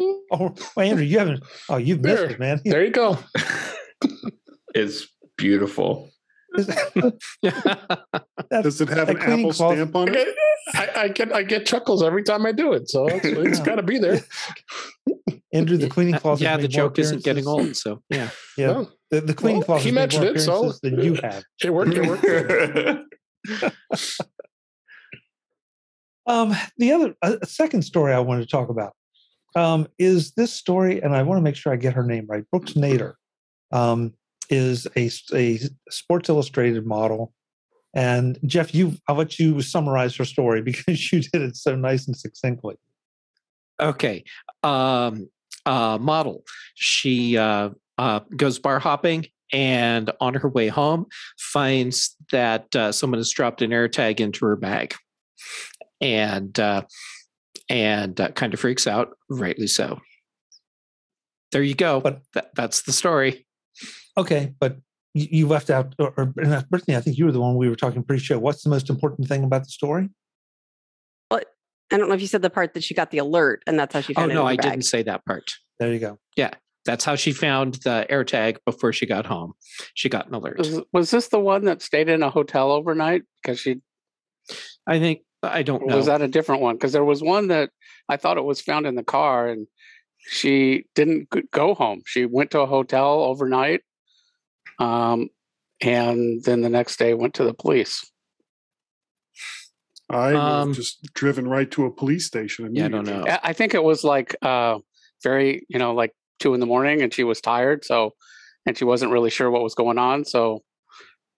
it. 0.00 0.16
Oh, 0.32 0.54
well, 0.74 0.86
Andrew, 0.88 1.04
you 1.04 1.18
haven't. 1.18 1.44
Oh, 1.68 1.76
you've 1.76 2.00
missed 2.00 2.22
it, 2.22 2.38
man. 2.40 2.62
There 2.64 2.82
you 2.82 2.90
go. 2.90 3.18
It's 4.74 5.06
beautiful. 5.36 6.08
Does 6.56 6.68
it 6.70 6.78
have 8.88 9.08
an 9.10 9.18
Apple 9.18 9.52
cloth- 9.52 9.74
stamp 9.74 9.94
on 9.96 10.08
it? 10.14 10.28
I, 10.74 10.88
I 10.96 11.08
get 11.08 11.32
I 11.34 11.42
get 11.44 11.64
chuckles 11.66 12.02
every 12.02 12.22
time 12.22 12.44
I 12.46 12.52
do 12.52 12.72
it, 12.72 12.88
so 12.90 13.06
it's, 13.06 13.24
it's 13.24 13.58
Yeah. 13.58 13.64
got 13.64 13.74
to 13.76 13.82
be 13.82 13.98
there. 13.98 14.20
Andrew, 15.52 15.76
the 15.76 15.88
cleaning 15.88 16.14
closet. 16.18 16.44
has 16.46 16.56
yeah, 16.58 16.62
the 16.62 16.68
joke 16.68 16.98
isn't 16.98 17.22
getting 17.24 17.46
old. 17.46 17.76
So 17.76 18.02
yeah. 18.10 18.30
Yeah, 18.58 18.68
Well, 18.72 18.90
the, 19.10 19.20
the 19.20 19.34
cleaning 19.34 19.58
Well, 19.58 19.66
cloth. 19.78 19.82
he 19.82 19.90
has 19.90 19.94
made 19.94 20.12
more 20.12 20.20
mentioned 20.22 20.36
it, 20.36 20.40
so- 20.40 20.72
than 20.82 21.00
you 21.02 21.14
have. 21.14 21.44
it 21.62 21.70
worked. 21.72 21.94
It 21.94 22.06
worked. 22.06 23.76
Um, 26.26 26.54
the 26.76 26.92
other 26.92 27.14
a 27.22 27.38
a 27.42 27.46
second 27.46 27.82
story 27.82 28.12
I 28.12 28.18
wanted 28.18 28.42
to 28.42 28.48
talk 28.48 28.68
about 28.68 28.94
um, 29.54 29.86
is 29.98 30.32
this 30.32 30.52
story, 30.52 31.00
and 31.00 31.14
I 31.14 31.22
want 31.22 31.38
to 31.38 31.42
make 31.42 31.54
sure 31.54 31.72
I 31.72 31.76
get 31.76 31.94
her 31.94 32.02
name 32.02 32.26
right. 32.28 32.42
Brooks 32.50 32.72
Nader 32.72 33.14
um, 33.72 34.12
is 34.50 34.86
a, 34.96 35.08
a 35.34 35.60
Sports 35.88 36.28
Illustrated 36.28 36.84
model, 36.84 37.32
and 37.94 38.38
Jeff, 38.44 38.74
you 38.74 38.94
I'll 39.08 39.14
let 39.14 39.38
you 39.38 39.62
summarize 39.62 40.16
her 40.16 40.24
story 40.24 40.62
because 40.62 41.12
you 41.12 41.20
did 41.20 41.42
it 41.42 41.56
so 41.56 41.76
nice 41.76 42.08
and 42.08 42.16
succinctly. 42.16 42.74
Okay. 43.80 44.24
Um, 44.64 45.28
uh, 45.66 45.98
model. 46.00 46.44
She 46.74 47.36
uh, 47.36 47.70
uh, 47.98 48.20
goes 48.36 48.58
bar 48.58 48.78
hopping 48.78 49.26
and 49.52 50.10
on 50.20 50.34
her 50.34 50.48
way 50.48 50.68
home 50.68 51.06
finds 51.38 52.16
that 52.32 52.74
uh, 52.74 52.92
someone 52.92 53.18
has 53.18 53.30
dropped 53.30 53.62
an 53.62 53.70
AirTag 53.70 54.20
into 54.20 54.44
her 54.46 54.56
bag 54.56 54.94
and 56.00 56.58
uh, 56.58 56.82
and 57.68 58.20
uh, 58.20 58.30
kind 58.30 58.54
of 58.54 58.60
freaks 58.60 58.86
out, 58.86 59.16
rightly 59.28 59.66
so. 59.66 60.00
There 61.52 61.62
you 61.62 61.74
go. 61.74 62.00
But- 62.00 62.22
that, 62.34 62.50
that's 62.54 62.82
the 62.82 62.92
story. 62.92 63.46
Okay, 64.18 64.54
but 64.58 64.78
you, 65.14 65.46
left 65.46 65.70
out, 65.70 65.94
or, 65.98 66.12
or 66.16 66.26
Brittany, 66.70 66.96
I 66.96 67.00
think 67.00 67.16
you 67.16 67.24
were 67.24 67.32
the 67.32 67.40
one 67.40 67.56
we 67.56 67.68
were 67.68 67.76
talking 67.76 68.02
pre-show. 68.02 68.38
What's 68.38 68.62
the 68.62 68.70
most 68.70 68.90
important 68.90 69.28
thing 69.28 69.44
about 69.44 69.64
the 69.64 69.70
story? 69.70 70.10
I 71.92 71.96
don't 71.98 72.08
know 72.08 72.14
if 72.14 72.20
you 72.20 72.26
said 72.26 72.42
the 72.42 72.50
part 72.50 72.74
that 72.74 72.82
she 72.84 72.94
got 72.94 73.10
the 73.10 73.18
alert 73.18 73.62
and 73.66 73.78
that's 73.78 73.94
how 73.94 74.00
she 74.00 74.14
Oh 74.14 74.20
found 74.20 74.32
it. 74.32 74.34
no, 74.34 74.42
in 74.42 74.48
I 74.48 74.56
bag. 74.56 74.70
didn't 74.72 74.84
say 74.86 75.02
that 75.04 75.24
part. 75.24 75.52
There 75.78 75.92
you 75.92 75.98
go. 76.00 76.18
Yeah. 76.36 76.50
That's 76.84 77.04
how 77.04 77.16
she 77.16 77.32
found 77.32 77.74
the 77.84 78.06
AirTag 78.08 78.58
before 78.64 78.92
she 78.92 79.06
got 79.06 79.26
home. 79.26 79.54
She 79.94 80.08
got 80.08 80.28
an 80.28 80.34
alert. 80.34 80.58
Was, 80.58 80.80
was 80.92 81.10
this 81.10 81.28
the 81.28 81.40
one 81.40 81.64
that 81.64 81.82
stayed 81.82 82.08
in 82.08 82.22
a 82.22 82.30
hotel 82.30 82.70
overnight? 82.70 83.22
Because 83.42 83.58
she 83.58 83.80
I 84.86 85.00
think 85.00 85.22
I 85.42 85.62
don't 85.64 85.84
know. 85.86 85.96
was 85.96 86.06
that 86.06 86.22
a 86.22 86.28
different 86.28 86.62
one? 86.62 86.76
Because 86.76 86.92
there 86.92 87.04
was 87.04 87.22
one 87.22 87.48
that 87.48 87.70
I 88.08 88.16
thought 88.16 88.36
it 88.36 88.44
was 88.44 88.60
found 88.60 88.86
in 88.86 88.94
the 88.94 89.02
car, 89.02 89.48
and 89.48 89.66
she 90.18 90.84
didn't 90.94 91.28
go 91.50 91.74
home. 91.74 92.02
She 92.06 92.24
went 92.24 92.52
to 92.52 92.60
a 92.60 92.66
hotel 92.66 93.20
overnight, 93.24 93.80
um, 94.78 95.28
and 95.80 96.42
then 96.44 96.60
the 96.62 96.68
next 96.70 96.98
day 96.98 97.14
went 97.14 97.34
to 97.34 97.44
the 97.44 97.54
police. 97.54 98.08
I 100.08 100.34
Um, 100.34 100.72
just 100.72 101.02
driven 101.14 101.48
right 101.48 101.70
to 101.72 101.84
a 101.86 101.90
police 101.90 102.26
station. 102.26 102.74
yeah, 102.74 102.86
I 102.86 102.88
don't 102.88 103.06
know. 103.06 103.24
I 103.42 103.52
think 103.52 103.74
it 103.74 103.82
was 103.82 104.04
like 104.04 104.36
uh, 104.42 104.78
very, 105.22 105.66
you 105.68 105.78
know, 105.78 105.94
like 105.94 106.12
two 106.38 106.54
in 106.54 106.60
the 106.60 106.66
morning, 106.66 107.02
and 107.02 107.12
she 107.12 107.24
was 107.24 107.40
tired, 107.40 107.84
so 107.84 108.14
and 108.66 108.76
she 108.78 108.84
wasn't 108.84 109.10
really 109.12 109.30
sure 109.30 109.50
what 109.50 109.62
was 109.62 109.74
going 109.74 109.98
on. 109.98 110.24
So 110.24 110.62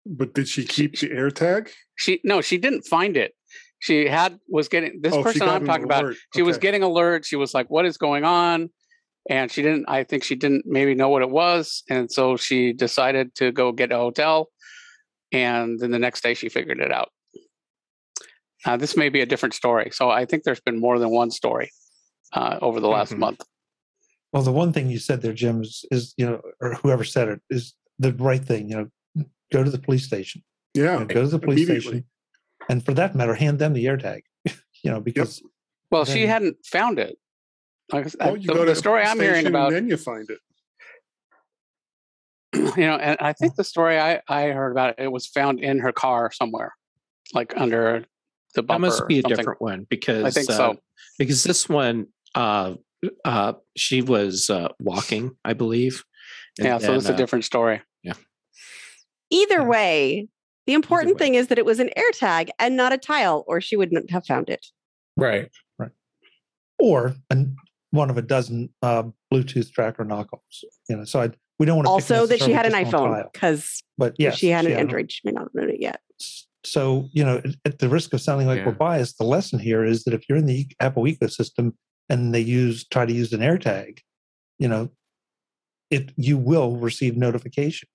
But 0.06 0.34
did 0.34 0.48
she 0.48 0.64
keep 0.64 0.98
the 0.98 1.08
AirTag? 1.08 1.70
she 1.96 2.20
no, 2.24 2.40
she 2.40 2.58
didn't 2.58 2.82
find 2.82 3.16
it. 3.16 3.34
She 3.80 4.06
had 4.08 4.38
was 4.48 4.68
getting 4.68 5.00
this 5.02 5.14
Oh, 5.14 5.22
person 5.22 5.48
I'm 5.48 5.64
talking 5.64 5.84
about. 5.84 6.14
She 6.34 6.42
was 6.42 6.58
getting 6.58 6.82
alert. 6.82 7.24
She 7.24 7.36
was 7.36 7.54
like, 7.54 7.70
"What 7.70 7.86
is 7.86 7.96
going 7.96 8.24
on?" 8.24 8.70
And 9.30 9.50
she 9.50 9.62
didn't. 9.62 9.84
I 9.88 10.04
think 10.04 10.24
she 10.24 10.34
didn't 10.34 10.64
maybe 10.66 10.94
know 10.94 11.08
what 11.08 11.22
it 11.22 11.30
was, 11.30 11.84
and 11.88 12.10
so 12.10 12.36
she 12.36 12.72
decided 12.72 13.34
to 13.36 13.52
go 13.52 13.72
get 13.72 13.92
a 13.92 13.96
hotel. 13.96 14.50
And 15.32 15.78
then 15.78 15.90
the 15.90 15.98
next 15.98 16.22
day, 16.22 16.34
she 16.34 16.48
figured 16.48 16.80
it 16.80 16.90
out. 16.90 17.10
Uh, 18.64 18.76
this 18.76 18.96
may 18.96 19.08
be 19.08 19.20
a 19.20 19.26
different 19.26 19.54
story. 19.54 19.90
So 19.92 20.10
I 20.10 20.24
think 20.24 20.42
there's 20.44 20.60
been 20.60 20.80
more 20.80 20.98
than 20.98 21.10
one 21.10 21.30
story 21.30 21.70
uh, 22.32 22.58
over 22.60 22.80
the 22.80 22.88
last 22.88 23.12
Mhm. 23.12 23.18
month. 23.18 23.42
Well, 24.32 24.42
the 24.42 24.52
one 24.52 24.72
thing 24.72 24.90
you 24.90 24.98
said 24.98 25.22
there, 25.22 25.32
Jim, 25.32 25.62
is, 25.62 25.84
is 25.90 26.14
you 26.18 26.26
know, 26.26 26.42
or 26.60 26.74
whoever 26.74 27.04
said 27.04 27.28
it 27.28 27.40
is 27.50 27.74
the 27.98 28.12
right 28.14 28.44
thing. 28.44 28.68
You 28.68 28.90
know, 29.16 29.24
go 29.52 29.64
to 29.64 29.70
the 29.70 29.78
police 29.78 30.04
station. 30.04 30.42
You 30.74 30.84
Yeah. 30.84 30.98
know, 30.98 31.04
go 31.06 31.22
to 31.22 31.28
the 31.28 31.38
police 31.38 31.64
station, 31.64 32.04
and 32.68 32.84
for 32.84 32.92
that 32.94 33.14
matter, 33.14 33.34
hand 33.34 33.58
them 33.58 33.72
the 33.72 33.86
AirTag. 33.86 34.22
you 34.82 34.90
know, 34.90 35.00
because 35.00 35.42
Well, 35.90 36.04
she 36.04 36.26
hadn't 36.26 36.58
found 36.66 36.98
it. 36.98 37.18
Like 37.90 38.04
I 38.04 38.08
said, 38.10 38.20
Well, 38.20 38.36
you 38.36 38.48
the, 38.48 38.54
go 38.54 38.64
the 38.66 38.74
story 38.74 39.02
the 39.02 39.08
I'm 39.08 39.18
hearing 39.18 39.36
station 39.36 39.54
about. 39.54 39.68
and 39.72 39.76
then 39.76 39.88
you 39.88 39.96
find 39.96 40.28
it. 40.28 40.40
you 42.76 42.86
know, 42.86 42.96
and 42.96 43.16
I 43.20 43.32
think 43.32 43.54
the 43.56 43.64
story 43.64 43.98
I, 43.98 44.20
I 44.28 44.48
heard 44.48 44.72
about 44.72 44.90
it, 44.90 45.04
it 45.04 45.12
was 45.12 45.26
found 45.26 45.60
in 45.60 45.78
her 45.78 45.92
car 45.92 46.30
somewhere, 46.32 46.74
like 47.32 47.54
under 47.56 48.04
the 48.54 48.62
bumper. 48.62 48.82
That 48.82 48.86
must 48.88 49.02
or 49.02 49.06
be 49.06 49.18
a 49.18 49.22
different 49.22 49.60
one 49.60 49.86
because 49.88 50.24
I 50.24 50.30
think 50.30 50.50
uh, 50.50 50.56
so. 50.56 50.76
Because 51.18 51.44
this 51.44 51.68
one, 51.68 52.06
uh, 52.34 52.74
uh, 53.24 53.54
she 53.76 54.02
was 54.02 54.50
uh, 54.50 54.68
walking, 54.80 55.36
I 55.44 55.52
believe. 55.52 56.04
and 56.58 56.66
Yeah, 56.66 56.78
so 56.78 56.88
then, 56.88 56.96
it's 56.96 57.08
a 57.08 57.14
uh, 57.14 57.16
different 57.16 57.44
story. 57.44 57.82
Yeah. 58.02 58.14
Either 59.30 59.58
Yeah. 59.58 59.66
way, 59.66 60.28
the 60.66 60.74
important 60.74 61.14
way. 61.14 61.18
thing 61.18 61.34
is 61.34 61.48
that 61.48 61.58
it 61.58 61.64
was 61.64 61.80
an 61.80 61.90
AirTag 61.96 62.50
and 62.58 62.76
not 62.76 62.92
a 62.92 62.98
tile, 62.98 63.44
or 63.46 63.60
she 63.60 63.76
wouldn't 63.76 64.10
have 64.10 64.26
found 64.26 64.48
it. 64.48 64.66
Right. 65.16 65.50
Right. 65.78 65.90
Or 66.78 67.16
an, 67.30 67.56
one 67.90 68.10
of 68.10 68.18
a 68.18 68.22
dozen 68.22 68.70
uh, 68.82 69.04
Bluetooth 69.32 69.72
tracker 69.72 70.04
knockoffs. 70.04 70.62
You 70.88 70.98
know, 70.98 71.04
so 71.04 71.22
I 71.22 71.30
we 71.58 71.66
don't 71.66 71.76
want 71.76 71.86
to 71.86 71.90
Also, 71.90 72.26
that 72.26 72.40
she 72.40 72.52
had 72.52 72.66
an 72.66 72.72
necessarily 72.72 72.84
just 72.84 73.02
one 73.02 73.22
iPhone 73.22 73.32
because 73.32 73.82
but 73.96 74.14
yes, 74.18 74.36
she 74.38 74.48
had 74.48 74.64
an 74.64 74.72
an- 74.72 74.78
Android. 74.78 75.10
She 75.10 75.20
may 75.24 75.32
not 75.32 75.44
have 75.44 75.54
known 75.54 75.70
it 75.70 75.80
yet. 75.80 76.00
So 76.70 77.08
you 77.12 77.24
know, 77.24 77.38
at- 77.38 77.54
at 77.64 77.78
the 77.78 77.88
risk 77.88 78.12
of 78.12 78.20
sounding 78.20 78.46
like 78.46 78.64
we're 78.66 78.72
biased, 78.72 79.18
the 79.18 79.24
lesson 79.24 79.58
here 79.58 79.84
is 79.84 80.04
that 80.04 80.14
if 80.14 80.28
you're 80.28 80.38
in 80.38 80.46
the 80.46 80.66
Apple 80.80 81.04
ecosystem 81.04 81.72
and 82.08 82.34
they 82.34 82.40
use 82.40 82.86
try 82.88 83.06
to 83.06 83.12
use 83.12 83.32
an 83.32 83.40
AirTag, 83.40 83.98
you 84.58 84.68
know, 84.68 84.90
it 85.90 86.12
you 86.16 86.36
will 86.38 86.76
receive 86.76 87.16
notification. 87.16 87.88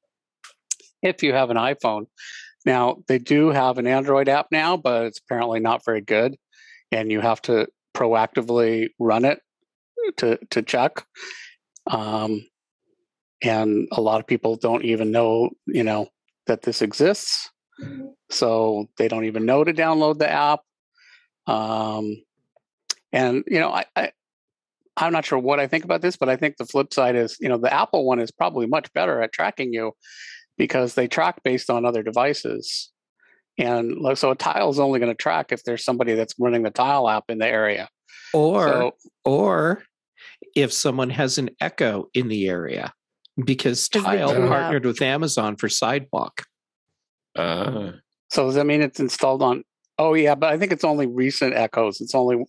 If 1.01 1.21
you 1.23 1.33
have 1.33 1.49
an 1.49 1.57
iPhone. 1.57 2.05
Now, 2.65 3.03
they 3.07 3.17
do 3.17 3.49
have 3.49 3.77
an 3.77 3.87
Android 3.87 4.29
app 4.29 4.47
now, 4.49 4.77
but 4.77 5.05
it's 5.05 5.19
apparently 5.19 5.59
not 5.59 5.83
very 5.83 5.99
good. 5.99 6.37
And 6.91 7.11
you 7.11 7.19
have 7.19 7.41
to 7.43 7.67
proactively 7.93 8.89
run 8.99 9.25
it 9.25 9.39
to, 10.17 10.39
to 10.51 10.61
check. 10.61 11.05
Um, 11.91 12.45
and 13.41 13.89
a 13.91 13.99
lot 13.99 14.21
of 14.21 14.27
people 14.27 14.55
don't 14.55 14.85
even 14.85 15.11
know, 15.11 15.49
you 15.67 15.83
know, 15.83 16.07
that 16.47 16.61
this 16.61 16.81
exists. 16.81 17.49
So 18.29 18.89
they 18.97 19.07
don't 19.07 19.25
even 19.25 19.45
know 19.45 19.63
to 19.63 19.73
download 19.73 20.17
the 20.19 20.29
app. 20.29 20.61
Um, 21.45 22.23
and 23.11 23.43
you 23.47 23.59
know, 23.59 23.71
I, 23.71 23.85
I 23.95 24.11
I'm 24.97 25.13
not 25.13 25.25
sure 25.25 25.39
what 25.39 25.59
I 25.59 25.67
think 25.67 25.83
about 25.83 26.01
this, 26.01 26.17
but 26.17 26.29
I 26.29 26.35
think 26.35 26.57
the 26.57 26.65
flip 26.65 26.93
side 26.93 27.15
is, 27.15 27.37
you 27.39 27.49
know, 27.49 27.57
the 27.57 27.73
Apple 27.73 28.05
one 28.05 28.19
is 28.19 28.31
probably 28.31 28.67
much 28.67 28.91
better 28.93 29.21
at 29.21 29.33
tracking 29.33 29.73
you 29.73 29.93
because 30.57 30.95
they 30.95 31.07
track 31.07 31.41
based 31.43 31.69
on 31.69 31.85
other 31.85 32.03
devices. 32.03 32.91
And 33.57 34.17
so 34.17 34.31
a 34.31 34.35
tile 34.35 34.69
is 34.69 34.79
only 34.79 34.99
going 34.99 35.11
to 35.11 35.15
track 35.15 35.51
if 35.51 35.63
there's 35.63 35.85
somebody 35.85 36.13
that's 36.13 36.33
running 36.39 36.63
the 36.63 36.71
tile 36.71 37.07
app 37.09 37.25
in 37.29 37.37
the 37.37 37.47
area. 37.47 37.87
or 38.33 38.67
so, 38.67 38.91
or 39.25 39.83
if 40.55 40.73
someone 40.73 41.09
has 41.11 41.37
an 41.37 41.51
Echo 41.59 42.07
in 42.13 42.27
the 42.27 42.47
area, 42.47 42.93
because 43.43 43.89
Tile 43.89 44.33
partnered 44.47 44.85
with 44.85 45.01
Amazon 45.01 45.55
for 45.55 45.69
Sidewalk. 45.69 46.43
Uh, 47.35 47.91
so 48.29 48.45
does 48.45 48.55
that 48.55 48.65
mean 48.65 48.81
it's 48.81 48.99
installed 48.99 49.41
on? 49.41 49.63
Oh 49.99 50.13
yeah, 50.13 50.35
but 50.35 50.51
I 50.51 50.57
think 50.57 50.71
it's 50.71 50.83
only 50.83 51.07
recent 51.07 51.55
echoes. 51.55 52.01
It's 52.01 52.15
only 52.15 52.43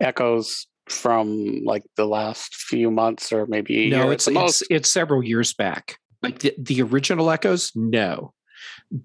echoes 0.00 0.66
from 0.88 1.62
like 1.64 1.82
the 1.96 2.06
last 2.06 2.54
few 2.54 2.90
months 2.90 3.32
or 3.32 3.46
maybe 3.46 3.86
a 3.86 3.90
No, 3.90 3.96
year 3.96 4.06
at 4.06 4.12
it's 4.12 4.24
the 4.26 4.44
it's, 4.44 4.62
it's 4.70 4.90
several 4.90 5.22
years 5.22 5.52
back. 5.52 5.98
Like 6.22 6.38
the, 6.40 6.54
the 6.58 6.82
original 6.82 7.30
Echoes, 7.30 7.72
no. 7.74 8.32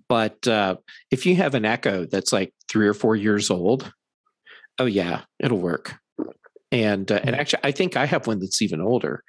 But 0.08 0.48
uh, 0.48 0.78
if 1.12 1.26
you 1.26 1.36
have 1.36 1.56
an 1.56 1.66
Echo 1.66 2.06
that's 2.06 2.32
like 2.32 2.54
three 2.70 2.88
or 2.88 2.94
four 2.94 3.16
years 3.16 3.50
old, 3.50 3.92
oh 4.80 4.86
yeah, 4.86 5.22
it'll 5.40 5.60
work. 5.60 5.96
And 6.72 7.12
uh, 7.12 7.20
and 7.24 7.36
actually, 7.36 7.62
I 7.64 7.72
think 7.72 7.98
I 7.98 8.06
have 8.06 8.28
one 8.28 8.40
that's 8.40 8.62
even 8.62 8.80
older, 8.80 9.24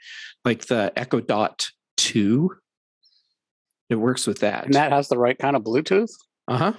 like 0.44 0.66
the 0.66 0.92
Echo 0.96 1.20
Dot 1.20 1.66
Two. 1.96 2.50
It 3.92 3.96
works 4.00 4.26
with 4.26 4.40
that. 4.40 4.64
and 4.64 4.74
that 4.74 4.92
has 4.92 5.08
the 5.08 5.18
right 5.18 5.38
kind 5.38 5.54
of 5.56 5.62
Bluetooth. 5.62 6.10
uh 6.48 6.56
huh. 6.58 6.72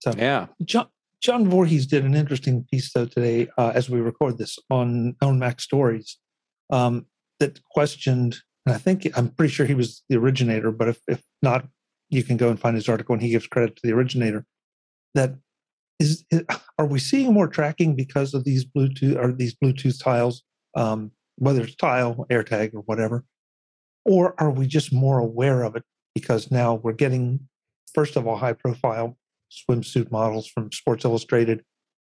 So 0.00 0.12
Yeah. 0.16 0.46
John 0.64 0.88
John 1.20 1.48
Voorhees 1.48 1.86
did 1.86 2.04
an 2.04 2.14
interesting 2.14 2.66
piece 2.70 2.92
though 2.92 3.06
today 3.06 3.48
uh, 3.56 3.72
as 3.74 3.88
we 3.88 4.00
record 4.00 4.38
this 4.38 4.58
on 4.70 5.16
on 5.22 5.38
MacStories 5.38 6.16
um, 6.70 7.06
that 7.40 7.60
questioned, 7.70 8.36
and 8.66 8.74
I 8.74 8.78
think 8.78 9.08
I'm 9.16 9.28
pretty 9.30 9.52
sure 9.52 9.66
he 9.66 9.74
was 9.74 10.02
the 10.08 10.16
originator, 10.16 10.70
but 10.70 10.88
if 10.88 11.00
if 11.08 11.22
not, 11.42 11.66
you 12.10 12.22
can 12.22 12.36
go 12.36 12.50
and 12.50 12.60
find 12.60 12.76
his 12.76 12.88
article, 12.88 13.14
and 13.14 13.22
he 13.22 13.30
gives 13.30 13.46
credit 13.46 13.76
to 13.76 13.82
the 13.86 13.92
originator. 13.94 14.44
That 15.14 15.36
is, 15.98 16.24
are 16.78 16.86
we 16.86 16.98
seeing 16.98 17.32
more 17.32 17.48
tracking 17.48 17.96
because 17.96 18.34
of 18.34 18.44
these 18.44 18.64
Bluetooth 18.64 19.16
or 19.16 19.32
these 19.32 19.54
Bluetooth 19.54 20.02
tiles, 20.02 20.42
um, 20.76 21.12
whether 21.36 21.62
it's 21.62 21.76
tile, 21.76 22.26
AirTag, 22.30 22.74
or 22.74 22.80
whatever, 22.80 23.24
or 24.04 24.34
are 24.38 24.50
we 24.50 24.66
just 24.66 24.92
more 24.92 25.18
aware 25.18 25.62
of 25.62 25.76
it 25.76 25.82
because 26.14 26.50
now 26.50 26.74
we're 26.74 26.92
getting, 26.92 27.40
first 27.94 28.16
of 28.16 28.26
all, 28.26 28.36
high 28.36 28.52
profile 28.52 29.16
swimsuit 29.50 30.10
models 30.10 30.46
from 30.46 30.70
Sports 30.72 31.04
Illustrated 31.04 31.64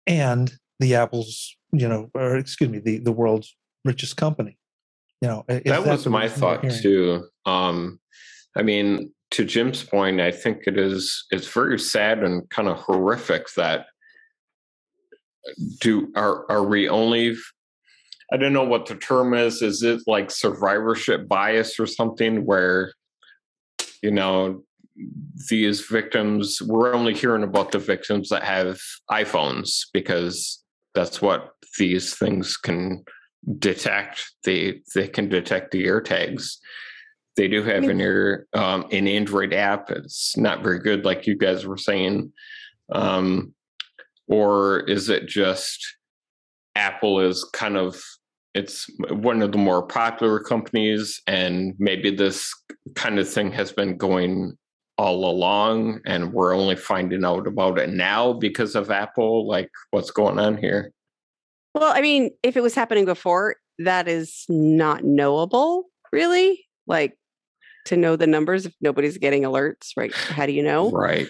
and 0.07 0.53
the 0.79 0.95
Apple's, 0.95 1.55
you 1.71 1.87
know, 1.87 2.09
or 2.13 2.37
excuse 2.37 2.69
me, 2.69 2.79
the, 2.79 2.99
the 2.99 3.11
world's 3.11 3.55
richest 3.85 4.17
company. 4.17 4.57
You 5.21 5.27
know, 5.27 5.45
that 5.47 5.85
was 5.85 6.07
my 6.07 6.29
thought 6.29 6.63
too. 6.81 7.25
Um, 7.45 7.99
I 8.55 8.63
mean, 8.63 9.11
to 9.31 9.43
Jim's 9.43 9.83
point, 9.83 10.21
I 10.21 10.31
think 10.31 10.63
it 10.65 10.77
is 10.77 11.25
it's 11.29 11.47
very 11.47 11.77
sad 11.77 12.23
and 12.23 12.49
kind 12.49 12.69
of 12.69 12.77
horrific 12.77 13.47
that 13.55 13.87
do 15.81 16.11
are 16.15 16.49
are 16.49 16.63
we 16.63 16.87
only 16.87 17.35
I 18.31 18.37
don't 18.37 18.53
know 18.53 18.63
what 18.63 18.85
the 18.85 18.95
term 18.95 19.33
is. 19.33 19.61
Is 19.61 19.83
it 19.83 20.01
like 20.07 20.31
survivorship 20.31 21.27
bias 21.27 21.79
or 21.79 21.85
something 21.85 22.45
where 22.45 22.93
you 24.01 24.11
know 24.11 24.63
these 25.49 25.81
victims 25.81 26.61
we're 26.61 26.93
only 26.93 27.13
hearing 27.13 27.43
about 27.43 27.71
the 27.71 27.79
victims 27.79 28.29
that 28.29 28.43
have 28.43 28.79
iPhones 29.09 29.85
because 29.93 30.61
that's 30.93 31.21
what 31.21 31.53
these 31.77 32.15
things 32.15 32.57
can 32.57 33.03
detect. 33.57 34.31
They 34.43 34.81
they 34.93 35.07
can 35.07 35.29
detect 35.29 35.71
the 35.71 35.85
AirTags. 35.85 36.57
They 37.35 37.47
do 37.47 37.63
have 37.63 37.85
an 37.85 38.01
ear 38.01 38.47
um, 38.53 38.85
an 38.91 39.07
Android 39.07 39.53
app. 39.53 39.89
It's 39.91 40.35
not 40.35 40.63
very 40.63 40.79
good, 40.79 41.05
like 41.05 41.25
you 41.25 41.37
guys 41.37 41.65
were 41.65 41.77
saying. 41.77 42.33
Um, 42.91 43.53
or 44.27 44.81
is 44.81 45.09
it 45.09 45.27
just 45.27 45.95
Apple 46.75 47.21
is 47.21 47.43
kind 47.53 47.77
of 47.77 48.01
it's 48.59 48.89
one 49.09 49.41
of 49.41 49.51
the 49.51 49.57
more 49.57 49.81
popular 49.81 50.39
companies, 50.39 51.21
and 51.25 51.73
maybe 51.79 52.13
this 52.15 52.53
kind 52.95 53.17
of 53.17 53.27
thing 53.27 53.51
has 53.53 53.71
been 53.71 53.97
going 53.97 54.57
all 54.97 55.29
along, 55.29 56.01
and 56.05 56.33
we're 56.33 56.53
only 56.53 56.75
finding 56.75 57.23
out 57.23 57.47
about 57.47 57.79
it 57.79 57.89
now 57.89 58.33
because 58.33 58.75
of 58.75 58.91
Apple. 58.91 59.47
Like, 59.47 59.69
what's 59.91 60.11
going 60.11 60.37
on 60.37 60.57
here? 60.57 60.91
Well, 61.73 61.93
I 61.95 62.01
mean, 62.01 62.31
if 62.43 62.57
it 62.57 62.61
was 62.61 62.75
happening 62.75 63.05
before, 63.05 63.55
that 63.79 64.07
is 64.07 64.45
not 64.49 65.03
knowable, 65.03 65.85
really. 66.11 66.65
Like 66.85 67.17
to 67.85 67.95
know 67.95 68.15
the 68.15 68.27
numbers 68.27 68.65
if 68.65 68.73
nobody's 68.81 69.17
getting 69.17 69.43
alerts, 69.43 69.91
right? 69.95 70.13
How 70.13 70.45
do 70.45 70.51
you 70.51 70.63
know? 70.63 70.91
Right. 70.91 71.27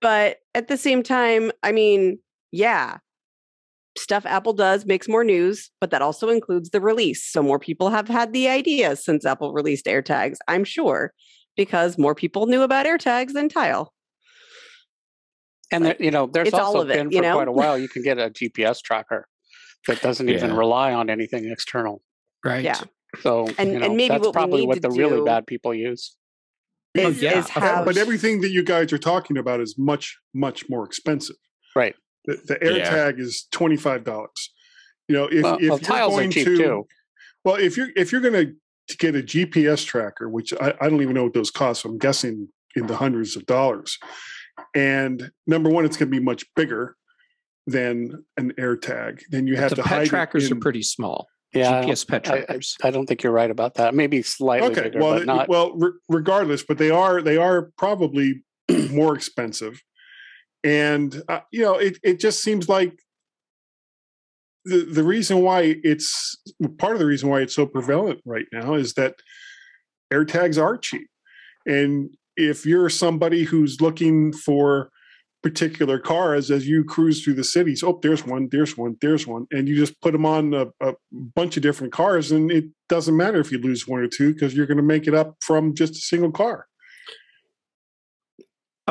But 0.00 0.38
at 0.54 0.68
the 0.68 0.76
same 0.76 1.02
time, 1.02 1.52
I 1.62 1.72
mean, 1.72 2.18
yeah, 2.50 2.98
stuff 3.98 4.24
Apple 4.26 4.52
does 4.52 4.86
makes 4.86 5.08
more 5.08 5.24
news, 5.24 5.70
but 5.80 5.90
that 5.90 6.02
also 6.02 6.28
includes 6.28 6.70
the 6.70 6.80
release. 6.80 7.24
So 7.30 7.42
more 7.42 7.58
people 7.58 7.90
have 7.90 8.08
had 8.08 8.32
the 8.32 8.48
idea 8.48 8.96
since 8.96 9.24
Apple 9.26 9.52
released 9.52 9.86
AirTags, 9.86 10.36
I'm 10.48 10.64
sure, 10.64 11.12
because 11.56 11.98
more 11.98 12.14
people 12.14 12.46
knew 12.46 12.62
about 12.62 12.86
AirTags 12.86 13.32
than 13.32 13.48
Tile. 13.48 13.92
And 15.72 15.84
there, 15.84 15.96
you 16.00 16.10
know, 16.10 16.26
there's 16.32 16.48
it's 16.48 16.56
all 16.56 16.66
also 16.66 16.80
of 16.82 16.90
it, 16.90 16.94
been 16.96 17.10
you 17.10 17.18
for 17.18 17.22
know? 17.22 17.34
quite 17.36 17.48
a 17.48 17.52
while. 17.52 17.78
You 17.78 17.88
can 17.94 18.02
get 18.02 18.18
a 18.18 18.30
GPS 18.30 18.80
tracker 18.82 19.26
that 19.86 20.00
doesn't 20.02 20.28
even 20.28 20.54
rely 20.54 20.92
on 20.92 21.08
anything 21.10 21.48
external. 21.50 22.02
Right. 22.44 22.64
Yeah. 22.64 22.80
So, 23.20 23.46
And- 23.58 23.72
you 23.72 23.78
know, 23.78 23.86
and 23.86 23.96
maybe 23.96 24.08
that's 24.08 24.20
what 24.20 24.28
we 24.28 24.32
probably 24.32 24.60
need 24.60 24.66
what 24.68 24.74
to 24.74 24.80
the 24.82 24.90
really 24.90 25.18
do- 25.18 25.24
bad 25.24 25.46
people 25.46 25.74
use. 25.74 26.16
Is, 26.94 27.04
oh, 27.06 27.08
yeah. 27.20 27.38
is 27.38 27.46
But- 27.54 27.84
but 27.84 27.96
everything 27.96 28.40
that 28.40 28.50
you 28.50 28.64
guys 28.64 28.92
are 28.92 28.98
talking 28.98 29.38
about 29.38 29.60
is 29.60 29.76
much 29.78 30.18
much 30.34 30.68
more 30.68 30.84
expensive 30.84 31.36
Right. 31.76 31.94
The, 32.26 32.36
the 32.46 32.58
Yeah. 32.62 32.90
AirTag 32.92 33.20
is 33.20 33.46
twenty 33.50 33.76
five 33.76 34.04
dollars. 34.04 34.52
You 35.08 35.16
know, 35.16 35.24
if 35.26 35.42
well, 35.42 35.54
if 35.56 35.60
well, 35.62 35.68
you're 35.70 35.78
tiles 35.78 36.14
are 36.14 36.16
going 36.18 36.30
cheap 36.30 36.44
to, 36.46 36.56
too. 36.56 36.86
well, 37.44 37.56
if 37.56 37.76
you're 37.76 37.88
if 37.96 38.12
you're 38.12 38.20
going 38.20 38.46
to 38.46 38.96
get 38.98 39.14
a 39.16 39.22
GPS 39.22 39.84
tracker, 39.84 40.28
which 40.28 40.52
I, 40.60 40.74
I 40.80 40.88
don't 40.88 41.02
even 41.02 41.14
know 41.14 41.24
what 41.24 41.34
those 41.34 41.50
cost, 41.50 41.82
so 41.82 41.88
I'm 41.88 41.98
guessing 41.98 42.48
in 42.76 42.86
the 42.86 42.96
hundreds 42.96 43.36
of 43.36 43.46
dollars. 43.46 43.98
And 44.74 45.30
number 45.46 45.70
one, 45.70 45.84
it's 45.84 45.96
going 45.96 46.10
to 46.10 46.16
be 46.18 46.22
much 46.22 46.44
bigger 46.54 46.96
than 47.66 48.24
an 48.36 48.52
AirTag. 48.58 49.20
Then 49.30 49.46
you 49.46 49.56
have 49.56 49.70
the 49.70 49.76
to 49.76 49.82
pet 49.82 49.90
hide 49.90 50.06
it 50.06 50.08
trackers 50.10 50.50
are 50.50 50.56
pretty 50.56 50.82
small. 50.82 51.28
Yeah, 51.52 51.68
I 51.78 51.80
don't- 51.80 51.90
GPS 51.90 52.06
pet 52.06 52.28
I- 52.28 52.32
I- 52.32 52.36
trackers. 52.44 52.76
I 52.82 52.90
don't 52.90 53.06
think 53.06 53.22
you're 53.22 53.32
right 53.32 53.50
about 53.50 53.74
that. 53.74 53.94
Maybe 53.94 54.22
slightly 54.22 54.68
okay 54.70 54.82
bigger, 54.82 55.00
well 55.00 55.14
but 55.18 55.26
not. 55.26 55.48
well 55.48 55.72
re- 55.76 55.92
regardless 56.08 56.62
but 56.62 56.78
they 56.78 56.90
are 56.90 57.20
they 57.22 57.36
are 57.36 57.70
probably 57.76 58.44
more 58.90 59.16
expensive 59.16 59.82
and 60.62 61.22
uh, 61.28 61.40
you 61.50 61.62
know 61.62 61.74
it, 61.74 61.98
it 62.02 62.20
just 62.20 62.42
seems 62.42 62.68
like 62.68 62.98
the, 64.64 64.84
the 64.84 65.04
reason 65.04 65.40
why 65.42 65.76
it's 65.82 66.36
part 66.78 66.94
of 66.94 66.98
the 66.98 67.06
reason 67.06 67.28
why 67.28 67.40
it's 67.40 67.54
so 67.54 67.66
prevalent 67.66 68.20
right 68.24 68.46
now 68.52 68.74
is 68.74 68.94
that 68.94 69.14
AirTags 70.12 70.62
are 70.62 70.76
cheap. 70.76 71.08
And 71.66 72.10
if 72.36 72.66
you're 72.66 72.90
somebody 72.90 73.44
who's 73.44 73.80
looking 73.80 74.32
for 74.32 74.90
particular 75.42 75.98
cars 75.98 76.50
as 76.50 76.68
you 76.68 76.84
cruise 76.84 77.22
through 77.22 77.34
the 77.34 77.44
cities, 77.44 77.82
oh, 77.82 77.98
there's 78.02 78.26
one, 78.26 78.48
there's 78.50 78.76
one, 78.76 78.96
there's 79.00 79.26
one, 79.26 79.46
and 79.50 79.68
you 79.68 79.76
just 79.76 79.98
put 80.00 80.12
them 80.12 80.26
on 80.26 80.52
a, 80.52 80.66
a 80.80 80.94
bunch 81.12 81.56
of 81.56 81.62
different 81.62 81.92
cars, 81.92 82.30
and 82.30 82.50
it 82.50 82.66
doesn't 82.88 83.16
matter 83.16 83.40
if 83.40 83.50
you 83.50 83.58
lose 83.58 83.88
one 83.88 84.00
or 84.00 84.08
two 84.08 84.34
because 84.34 84.54
you're 84.54 84.66
going 84.66 84.76
to 84.76 84.82
make 84.82 85.06
it 85.06 85.14
up 85.14 85.36
from 85.40 85.74
just 85.74 85.94
a 85.94 86.00
single 86.00 86.32
car. 86.32 86.66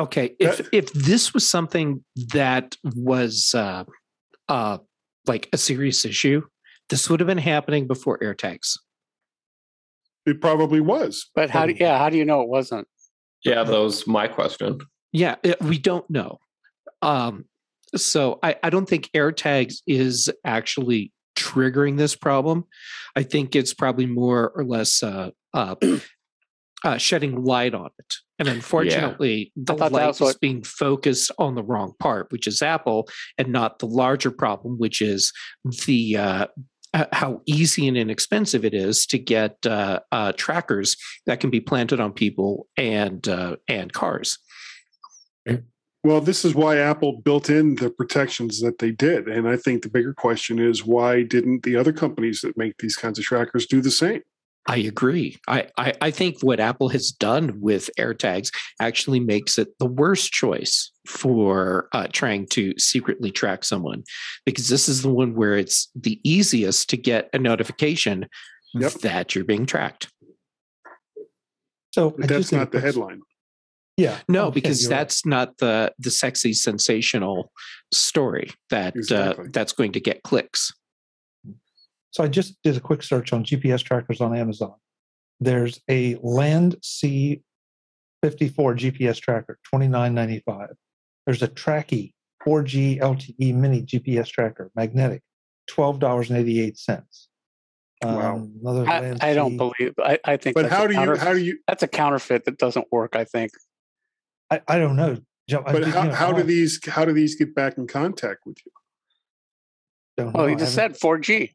Okay, 0.00 0.34
if 0.40 0.66
if 0.72 0.90
this 0.94 1.34
was 1.34 1.46
something 1.46 2.02
that 2.32 2.74
was 2.96 3.54
uh, 3.54 3.84
uh, 4.48 4.78
like 5.26 5.48
a 5.52 5.58
serious 5.58 6.06
issue, 6.06 6.42
this 6.88 7.10
would 7.10 7.20
have 7.20 7.26
been 7.26 7.36
happening 7.36 7.86
before 7.86 8.18
AirTags. 8.18 8.78
It 10.24 10.40
probably 10.40 10.80
was. 10.80 11.28
But 11.34 11.50
how 11.50 11.66
do 11.66 11.74
yeah, 11.78 11.98
how 11.98 12.08
do 12.08 12.16
you 12.16 12.24
know 12.24 12.40
it 12.40 12.48
wasn't? 12.48 12.88
Yeah, 13.44 13.62
that 13.62 13.78
was 13.78 14.06
my 14.06 14.26
question. 14.26 14.78
Yeah, 15.12 15.36
it, 15.42 15.60
we 15.60 15.76
don't 15.76 16.08
know. 16.08 16.38
Um, 17.02 17.44
so 17.94 18.38
I, 18.42 18.56
I 18.62 18.70
don't 18.70 18.88
think 18.88 19.10
AirTags 19.14 19.82
is 19.86 20.30
actually 20.44 21.12
triggering 21.36 21.98
this 21.98 22.16
problem. 22.16 22.64
I 23.16 23.22
think 23.22 23.54
it's 23.54 23.74
probably 23.74 24.06
more 24.06 24.50
or 24.54 24.64
less 24.64 25.02
uh, 25.02 25.30
uh, 25.52 25.74
uh, 26.84 26.96
shedding 26.98 27.44
light 27.44 27.74
on 27.74 27.90
it. 27.98 28.14
And 28.40 28.48
unfortunately, 28.48 29.52
the 29.54 29.74
thought 29.74 29.92
light 29.92 30.06
was 30.06 30.16
is 30.16 30.20
what- 30.20 30.40
being 30.40 30.62
focused 30.62 31.30
on 31.38 31.54
the 31.54 31.62
wrong 31.62 31.92
part, 32.00 32.32
which 32.32 32.46
is 32.46 32.62
Apple, 32.62 33.08
and 33.36 33.48
not 33.48 33.78
the 33.78 33.86
larger 33.86 34.30
problem, 34.30 34.78
which 34.78 35.02
is 35.02 35.30
the 35.86 36.16
uh, 36.16 36.46
how 37.12 37.42
easy 37.46 37.86
and 37.86 37.96
inexpensive 37.96 38.64
it 38.64 38.74
is 38.74 39.06
to 39.06 39.18
get 39.18 39.64
uh, 39.66 40.00
uh, 40.10 40.32
trackers 40.32 40.96
that 41.26 41.38
can 41.38 41.50
be 41.50 41.60
planted 41.60 42.00
on 42.00 42.12
people 42.12 42.66
and 42.78 43.28
uh, 43.28 43.56
and 43.68 43.92
cars. 43.92 44.38
Well, 46.02 46.22
this 46.22 46.46
is 46.46 46.54
why 46.54 46.78
Apple 46.78 47.20
built 47.20 47.50
in 47.50 47.74
the 47.74 47.90
protections 47.90 48.62
that 48.62 48.78
they 48.78 48.90
did. 48.90 49.28
And 49.28 49.46
I 49.46 49.58
think 49.58 49.82
the 49.82 49.90
bigger 49.90 50.14
question 50.14 50.58
is 50.58 50.82
why 50.82 51.22
didn't 51.24 51.62
the 51.62 51.76
other 51.76 51.92
companies 51.92 52.40
that 52.40 52.56
make 52.56 52.78
these 52.78 52.96
kinds 52.96 53.18
of 53.18 53.26
trackers 53.26 53.66
do 53.66 53.82
the 53.82 53.90
same? 53.90 54.22
I 54.70 54.76
agree. 54.76 55.36
I, 55.48 55.66
I, 55.76 55.92
I 56.00 56.10
think 56.12 56.36
what 56.42 56.60
Apple 56.60 56.90
has 56.90 57.10
done 57.10 57.60
with 57.60 57.90
AirTags 57.98 58.52
actually 58.80 59.18
makes 59.18 59.58
it 59.58 59.76
the 59.80 59.86
worst 59.86 60.30
choice 60.32 60.92
for 61.08 61.88
uh, 61.92 62.06
trying 62.12 62.46
to 62.50 62.72
secretly 62.78 63.32
track 63.32 63.64
someone 63.64 64.04
because 64.46 64.68
this 64.68 64.88
is 64.88 65.02
the 65.02 65.10
one 65.10 65.34
where 65.34 65.56
it's 65.56 65.90
the 65.96 66.20
easiest 66.22 66.88
to 66.90 66.96
get 66.96 67.28
a 67.32 67.38
notification 67.38 68.26
Yep. 68.74 68.92
that 69.02 69.34
you're 69.34 69.44
being 69.44 69.66
tracked. 69.66 70.08
So 71.92 72.10
But 72.10 72.28
that's 72.28 72.38
just 72.42 72.50
did 72.50 72.56
a 72.56 72.58
not 72.60 72.70
the 72.70 72.80
headline. 72.80 73.22
Yeah. 73.96 74.18
No, 74.28 74.44
Okay, 74.46 74.54
because 74.60 74.82
you're 74.82 74.90
right. 74.92 74.98
that's 74.98 75.26
not 75.26 75.58
the 75.58 75.92
the 75.98 76.12
sexy 76.12 76.52
sensational 76.52 77.50
story 77.92 78.52
that 78.70 78.94
Exactly. 78.94 79.46
uh, 79.46 79.48
that's 79.52 79.72
going 79.72 79.90
to 79.92 80.00
get 80.00 80.22
clicks. 80.22 80.72
So 82.10 82.24
I 82.24 82.28
just 82.28 82.56
did 82.62 82.76
a 82.76 82.80
quick 82.80 83.02
search 83.02 83.32
on 83.32 83.44
GPS 83.44 83.82
trackers 83.82 84.20
on 84.20 84.36
Amazon. 84.36 84.74
There's 85.38 85.80
a 85.88 86.16
LandAirSea 86.16 87.42
54 88.22 88.74
GPS 88.76 89.20
tracker, 89.20 89.58
twenty 89.68 89.88
nine 89.88 90.14
ninety 90.14 90.42
five. 90.44 90.70
There's 91.24 91.42
a 91.42 91.48
Tracki 91.48 92.12
4G 92.46 93.00
LTE 93.00 93.54
mini 93.54 93.82
GPS 93.82 94.28
tracker, 94.28 94.70
magnetic, 94.74 95.22
twelve 95.66 95.98
dollars 95.98 96.30
and 96.30 96.38
eighty 96.38 96.60
eight 96.60 96.78
cents. 96.78 97.28
Um, 98.02 98.14
wow. 98.14 98.48
another 98.62 98.88
I, 98.88 99.30
I 99.30 99.34
don't 99.34 99.56
believe 99.58 99.94
I, 99.98 100.18
I 100.24 100.36
think 100.38 100.54
But 100.54 100.70
how 100.70 100.86
do 100.86 100.94
you 100.94 101.16
how 101.16 101.32
do 101.32 101.38
you 101.38 101.58
that's 101.66 101.82
a 101.82 101.88
counterfeit 101.88 102.44
that 102.46 102.58
doesn't 102.58 102.86
work, 102.90 103.14
I 103.16 103.24
think. 103.24 103.52
I, 104.50 104.60
I 104.66 104.78
don't 104.78 104.96
know. 104.96 105.18
Joe, 105.48 105.62
I 105.66 105.72
but 105.72 105.84
how, 105.84 106.04
know, 106.04 106.12
how 106.12 106.32
do 106.32 106.42
these 106.42 106.80
how 106.86 107.04
do 107.04 107.12
these 107.12 107.36
get 107.36 107.54
back 107.54 107.78
in 107.78 107.86
contact 107.86 108.40
with 108.46 108.58
you? 108.64 108.72
don't 110.16 110.32
Well, 110.32 110.44
know. 110.44 110.50
you 110.50 110.56
just 110.56 110.74
said 110.74 110.94
4G. 110.94 111.52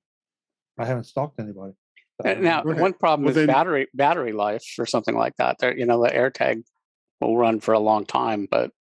I 0.77 0.85
haven't 0.85 1.05
stalked 1.05 1.39
anybody. 1.39 1.73
So 2.21 2.27
I 2.27 2.31
Uh, 2.31 2.33
don't 2.35 2.43
Now, 2.43 2.63
one 2.63 2.93
problem 2.93 3.25
Well, 3.25 3.29
is 3.31 3.35
then- 3.35 3.47
battery 3.47 3.87
battery 3.93 4.31
life 4.33 4.65
or 4.77 4.85
something 4.85 5.15
like 5.15 5.35
that. 5.37 5.57
There, 5.59 5.77
you 5.77 5.85
know, 5.85 6.01
the 6.01 6.09
AirTag 6.09 6.63
will 7.21 7.37
run 7.37 7.59
for 7.59 7.73
a 7.73 7.79
long 7.79 8.05
time, 8.05 8.47
but 8.49 8.71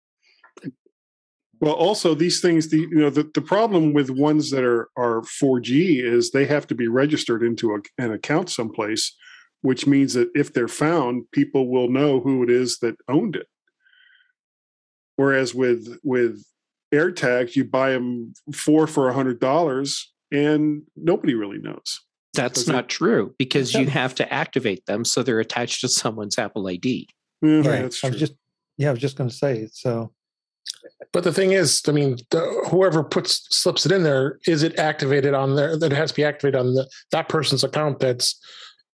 Well, 1.61 1.73
also 1.73 2.13
these 2.15 2.41
things, 2.41 2.69
the 2.69 2.79
you 2.79 2.95
know, 2.99 3.09
the, 3.09 3.29
the 3.33 3.41
problem 3.41 3.93
with 3.93 4.09
ones 4.09 4.51
that 4.51 4.63
are 4.63 4.89
are 4.97 5.21
4G 5.21 6.01
is 6.03 6.31
they 6.31 6.45
have 6.45 6.67
to 6.67 6.75
be 6.75 6.87
registered 6.87 7.41
into 7.43 7.73
a, 7.75 7.79
an 7.97 8.11
account 8.11 8.49
someplace, 8.49 9.15
which 9.61 9.87
means 9.87 10.13
that 10.15 10.29
if 10.35 10.51
they're 10.53 10.67
found, 10.67 11.31
people 11.31 11.69
will 11.69 11.89
know 11.89 12.19
who 12.19 12.43
it 12.43 12.49
is 12.49 12.79
that 12.79 12.95
owned 13.07 13.37
it. 13.37 13.47
Whereas 15.15 15.55
with 15.55 15.97
with 16.03 16.43
AirTags, 16.93 17.55
you 17.55 17.63
buy 17.63 17.91
them 17.91 18.33
four 18.53 18.85
for 18.85 19.07
a 19.09 19.13
hundred 19.13 19.39
dollars, 19.39 20.13
and 20.31 20.83
nobody 20.95 21.33
really 21.35 21.57
knows. 21.59 21.99
That's 22.33 22.61
Does 22.61 22.69
it- 22.69 22.73
not 22.73 22.89
true 22.89 23.33
because 23.37 23.73
you 23.73 23.87
have 23.87 24.13
to 24.15 24.33
activate 24.33 24.85
them 24.85 25.05
so 25.05 25.23
they're 25.23 25.39
attached 25.39 25.81
to 25.81 25.87
someone's 25.89 26.37
Apple 26.37 26.67
ID. 26.67 27.07
Yeah, 27.41 27.49
Yeah, 27.57 27.61
that's 27.83 28.03
I 28.03 28.07
true. 28.07 28.13
was 28.13 28.19
just 28.19 28.33
yeah, 28.77 28.89
I 28.89 28.91
was 28.91 28.99
just 28.99 29.15
going 29.17 29.29
to 29.29 29.35
say 29.35 29.69
so. 29.71 30.11
But 31.13 31.23
the 31.23 31.31
thing 31.31 31.51
is, 31.53 31.81
I 31.87 31.91
mean, 31.93 32.17
the, 32.31 32.39
whoever 32.69 33.03
puts 33.03 33.47
slips 33.55 33.85
it 33.85 33.91
in 33.93 34.03
there, 34.03 34.39
is 34.47 34.63
it 34.63 34.77
activated 34.79 35.33
on 35.33 35.55
there? 35.55 35.77
That 35.77 35.93
it 35.93 35.95
has 35.95 36.09
to 36.11 36.15
be 36.15 36.23
activated 36.25 36.59
on 36.59 36.73
the 36.73 36.89
that 37.11 37.29
person's 37.29 37.63
account 37.63 37.99
that's 37.99 38.37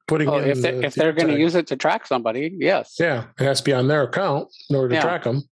putting 0.07 0.29
oh, 0.29 0.37
in 0.37 0.49
if 0.49 0.61
they, 0.61 0.71
the- 0.71 0.83
if 0.85 0.93
the 0.95 0.99
they're 1.01 1.13
going 1.13 1.27
to 1.27 1.37
use 1.39 1.53
it 1.53 1.67
to 1.67 1.75
track 1.75 2.07
somebody, 2.07 2.55
yes. 2.59 2.95
yeah, 2.99 3.25
it 3.39 3.43
has 3.43 3.59
to 3.59 3.63
be 3.65 3.73
on 3.73 3.87
their 3.87 4.03
account 4.03 4.47
in 4.69 4.75
order 4.77 4.89
to 4.89 4.95
Yeah. 4.95 5.01
track 5.01 5.23
them. 5.25 5.43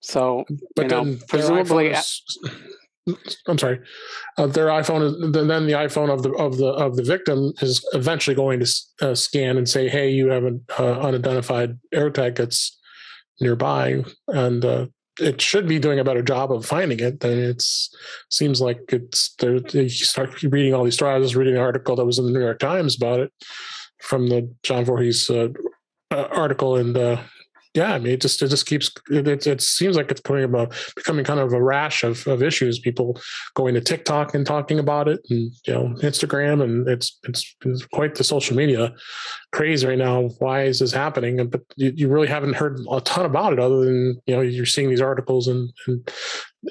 So 0.00 0.44
But 0.76 0.82
You 0.82 0.88
know, 0.88 1.04
then 1.04 1.16
their 1.18 1.26
presumably- 1.28 1.90
iPhone 1.90 1.98
is- 1.98 2.22
I'm 3.46 3.58
sorry, 3.58 3.80
uh, 4.36 4.46
their 4.46 4.66
iPhone 4.66 5.02
is 5.02 5.32
then 5.32 5.66
the 5.66 5.72
iPhone 5.72 6.10
of 6.10 6.22
the 6.22 6.32
of 6.32 6.58
the 6.58 6.66
of 6.66 6.96
the 6.96 7.02
victim 7.02 7.52
is 7.60 7.84
eventually 7.92 8.36
going 8.36 8.60
to 8.60 8.72
uh, 9.02 9.14
scan 9.14 9.56
and 9.56 9.68
say, 9.68 9.88
"Hey, 9.88 10.10
you 10.10 10.28
have 10.28 10.44
an 10.44 10.64
uh, 10.78 11.00
unidentified 11.00 11.78
AirTag 11.94 12.36
that's 12.36 12.78
nearby," 13.40 14.04
and 14.28 14.64
uh, 14.64 14.86
it 15.18 15.40
should 15.40 15.66
be 15.66 15.78
doing 15.78 15.98
a 15.98 16.04
better 16.04 16.22
job 16.22 16.52
of 16.52 16.66
finding 16.66 17.00
it. 17.00 17.20
Then 17.20 17.38
it's 17.38 17.94
seems 18.30 18.60
like 18.60 18.80
it's 18.88 19.34
there. 19.38 19.56
You 19.56 19.88
start 19.88 20.42
reading 20.42 20.74
all 20.74 20.84
these 20.84 20.94
stories. 20.94 21.14
I 21.14 21.18
was 21.18 21.36
reading 21.36 21.54
an 21.54 21.62
article 21.62 21.96
that 21.96 22.04
was 22.04 22.18
in 22.18 22.26
the 22.26 22.32
New 22.32 22.40
York 22.40 22.58
Times 22.58 22.96
about 22.96 23.20
it 23.20 23.32
from 24.00 24.28
the 24.28 24.52
John 24.62 24.84
Voorhees 24.84 25.28
uh, 25.30 25.48
uh, 26.10 26.28
article, 26.30 26.76
and 26.76 26.96
uh, 26.96 27.22
yeah, 27.74 27.94
I 27.94 27.98
mean, 28.00 28.14
it 28.14 28.20
just 28.20 28.42
it 28.42 28.48
just 28.48 28.66
keeps 28.66 28.90
it, 29.10 29.46
it, 29.46 29.62
seems 29.62 29.96
like 29.96 30.10
it's 30.10 30.20
becoming 30.20 30.42
about 30.42 30.74
becoming 30.96 31.24
kind 31.24 31.38
of 31.38 31.52
a 31.52 31.62
rash 31.62 32.02
of, 32.02 32.26
of 32.26 32.42
issues. 32.42 32.80
People 32.80 33.20
going 33.54 33.74
to 33.74 33.80
TikTok 33.80 34.34
and 34.34 34.44
talking 34.44 34.80
about 34.80 35.06
it, 35.06 35.20
and 35.30 35.52
you 35.66 35.72
know 35.72 35.94
Instagram, 36.00 36.64
and 36.64 36.88
it's 36.88 37.18
it's, 37.28 37.54
it's 37.64 37.86
quite 37.86 38.16
the 38.16 38.24
social 38.24 38.56
media 38.56 38.92
craze 39.52 39.84
right 39.84 39.98
now. 39.98 40.30
Why 40.40 40.64
is 40.64 40.80
this 40.80 40.92
happening? 40.92 41.46
But 41.48 41.62
you, 41.76 41.92
you 41.94 42.08
really 42.08 42.26
haven't 42.26 42.54
heard 42.54 42.80
a 42.90 43.00
ton 43.02 43.24
about 43.24 43.52
it, 43.52 43.60
other 43.60 43.84
than 43.84 44.20
you 44.26 44.34
know 44.34 44.40
you're 44.40 44.66
seeing 44.66 44.88
these 44.88 45.00
articles 45.00 45.46
and 45.46 45.72
and 45.86 46.10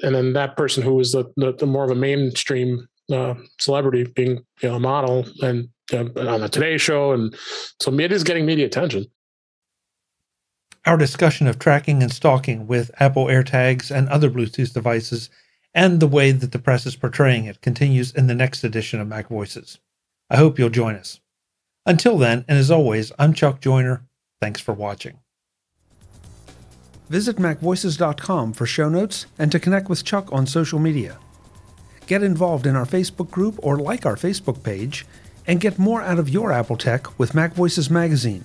and 0.02 0.14
then 0.14 0.34
that 0.34 0.58
person 0.58 0.82
who 0.82 0.94
was 0.94 1.12
the 1.12 1.24
the, 1.36 1.54
the 1.54 1.66
more 1.66 1.84
of 1.84 1.90
a 1.90 1.94
mainstream 1.94 2.86
uh, 3.10 3.34
celebrity 3.58 4.04
being 4.04 4.44
you 4.60 4.68
know 4.68 4.74
a 4.74 4.80
model 4.80 5.26
and 5.40 5.70
on 5.94 6.40
the 6.40 6.48
Today 6.50 6.76
Show, 6.76 7.12
and 7.12 7.34
so 7.80 7.90
it 7.98 8.12
is 8.12 8.22
getting 8.22 8.44
media 8.44 8.66
attention. 8.66 9.06
Our 10.86 10.96
discussion 10.96 11.46
of 11.46 11.58
tracking 11.58 12.02
and 12.02 12.10
stalking 12.10 12.66
with 12.66 12.90
Apple 12.98 13.26
AirTags 13.26 13.90
and 13.90 14.08
other 14.08 14.30
Bluetooth 14.30 14.72
devices 14.72 15.28
and 15.74 16.00
the 16.00 16.06
way 16.06 16.32
that 16.32 16.52
the 16.52 16.58
press 16.58 16.86
is 16.86 16.96
portraying 16.96 17.44
it 17.44 17.60
continues 17.60 18.12
in 18.12 18.26
the 18.26 18.34
next 18.34 18.64
edition 18.64 18.98
of 18.98 19.06
MacVoices. 19.06 19.78
I 20.30 20.36
hope 20.36 20.58
you'll 20.58 20.70
join 20.70 20.94
us. 20.94 21.20
Until 21.84 22.16
then, 22.16 22.44
and 22.48 22.58
as 22.58 22.70
always, 22.70 23.12
I'm 23.18 23.34
Chuck 23.34 23.60
Joiner. 23.60 24.06
Thanks 24.40 24.60
for 24.60 24.72
watching. 24.72 25.18
Visit 27.10 27.36
MacVoices.com 27.36 28.54
for 28.54 28.66
show 28.66 28.88
notes 28.88 29.26
and 29.38 29.52
to 29.52 29.60
connect 29.60 29.88
with 29.88 30.04
Chuck 30.04 30.32
on 30.32 30.46
social 30.46 30.78
media. 30.78 31.18
Get 32.06 32.22
involved 32.22 32.66
in 32.66 32.74
our 32.74 32.86
Facebook 32.86 33.30
group 33.30 33.58
or 33.62 33.76
like 33.76 34.06
our 34.06 34.16
Facebook 34.16 34.62
page, 34.62 35.04
and 35.46 35.60
get 35.60 35.78
more 35.78 36.02
out 36.02 36.18
of 36.18 36.28
your 36.28 36.52
Apple 36.52 36.76
tech 36.76 37.18
with 37.18 37.32
MacVoices 37.32 37.90
Magazine, 37.90 38.44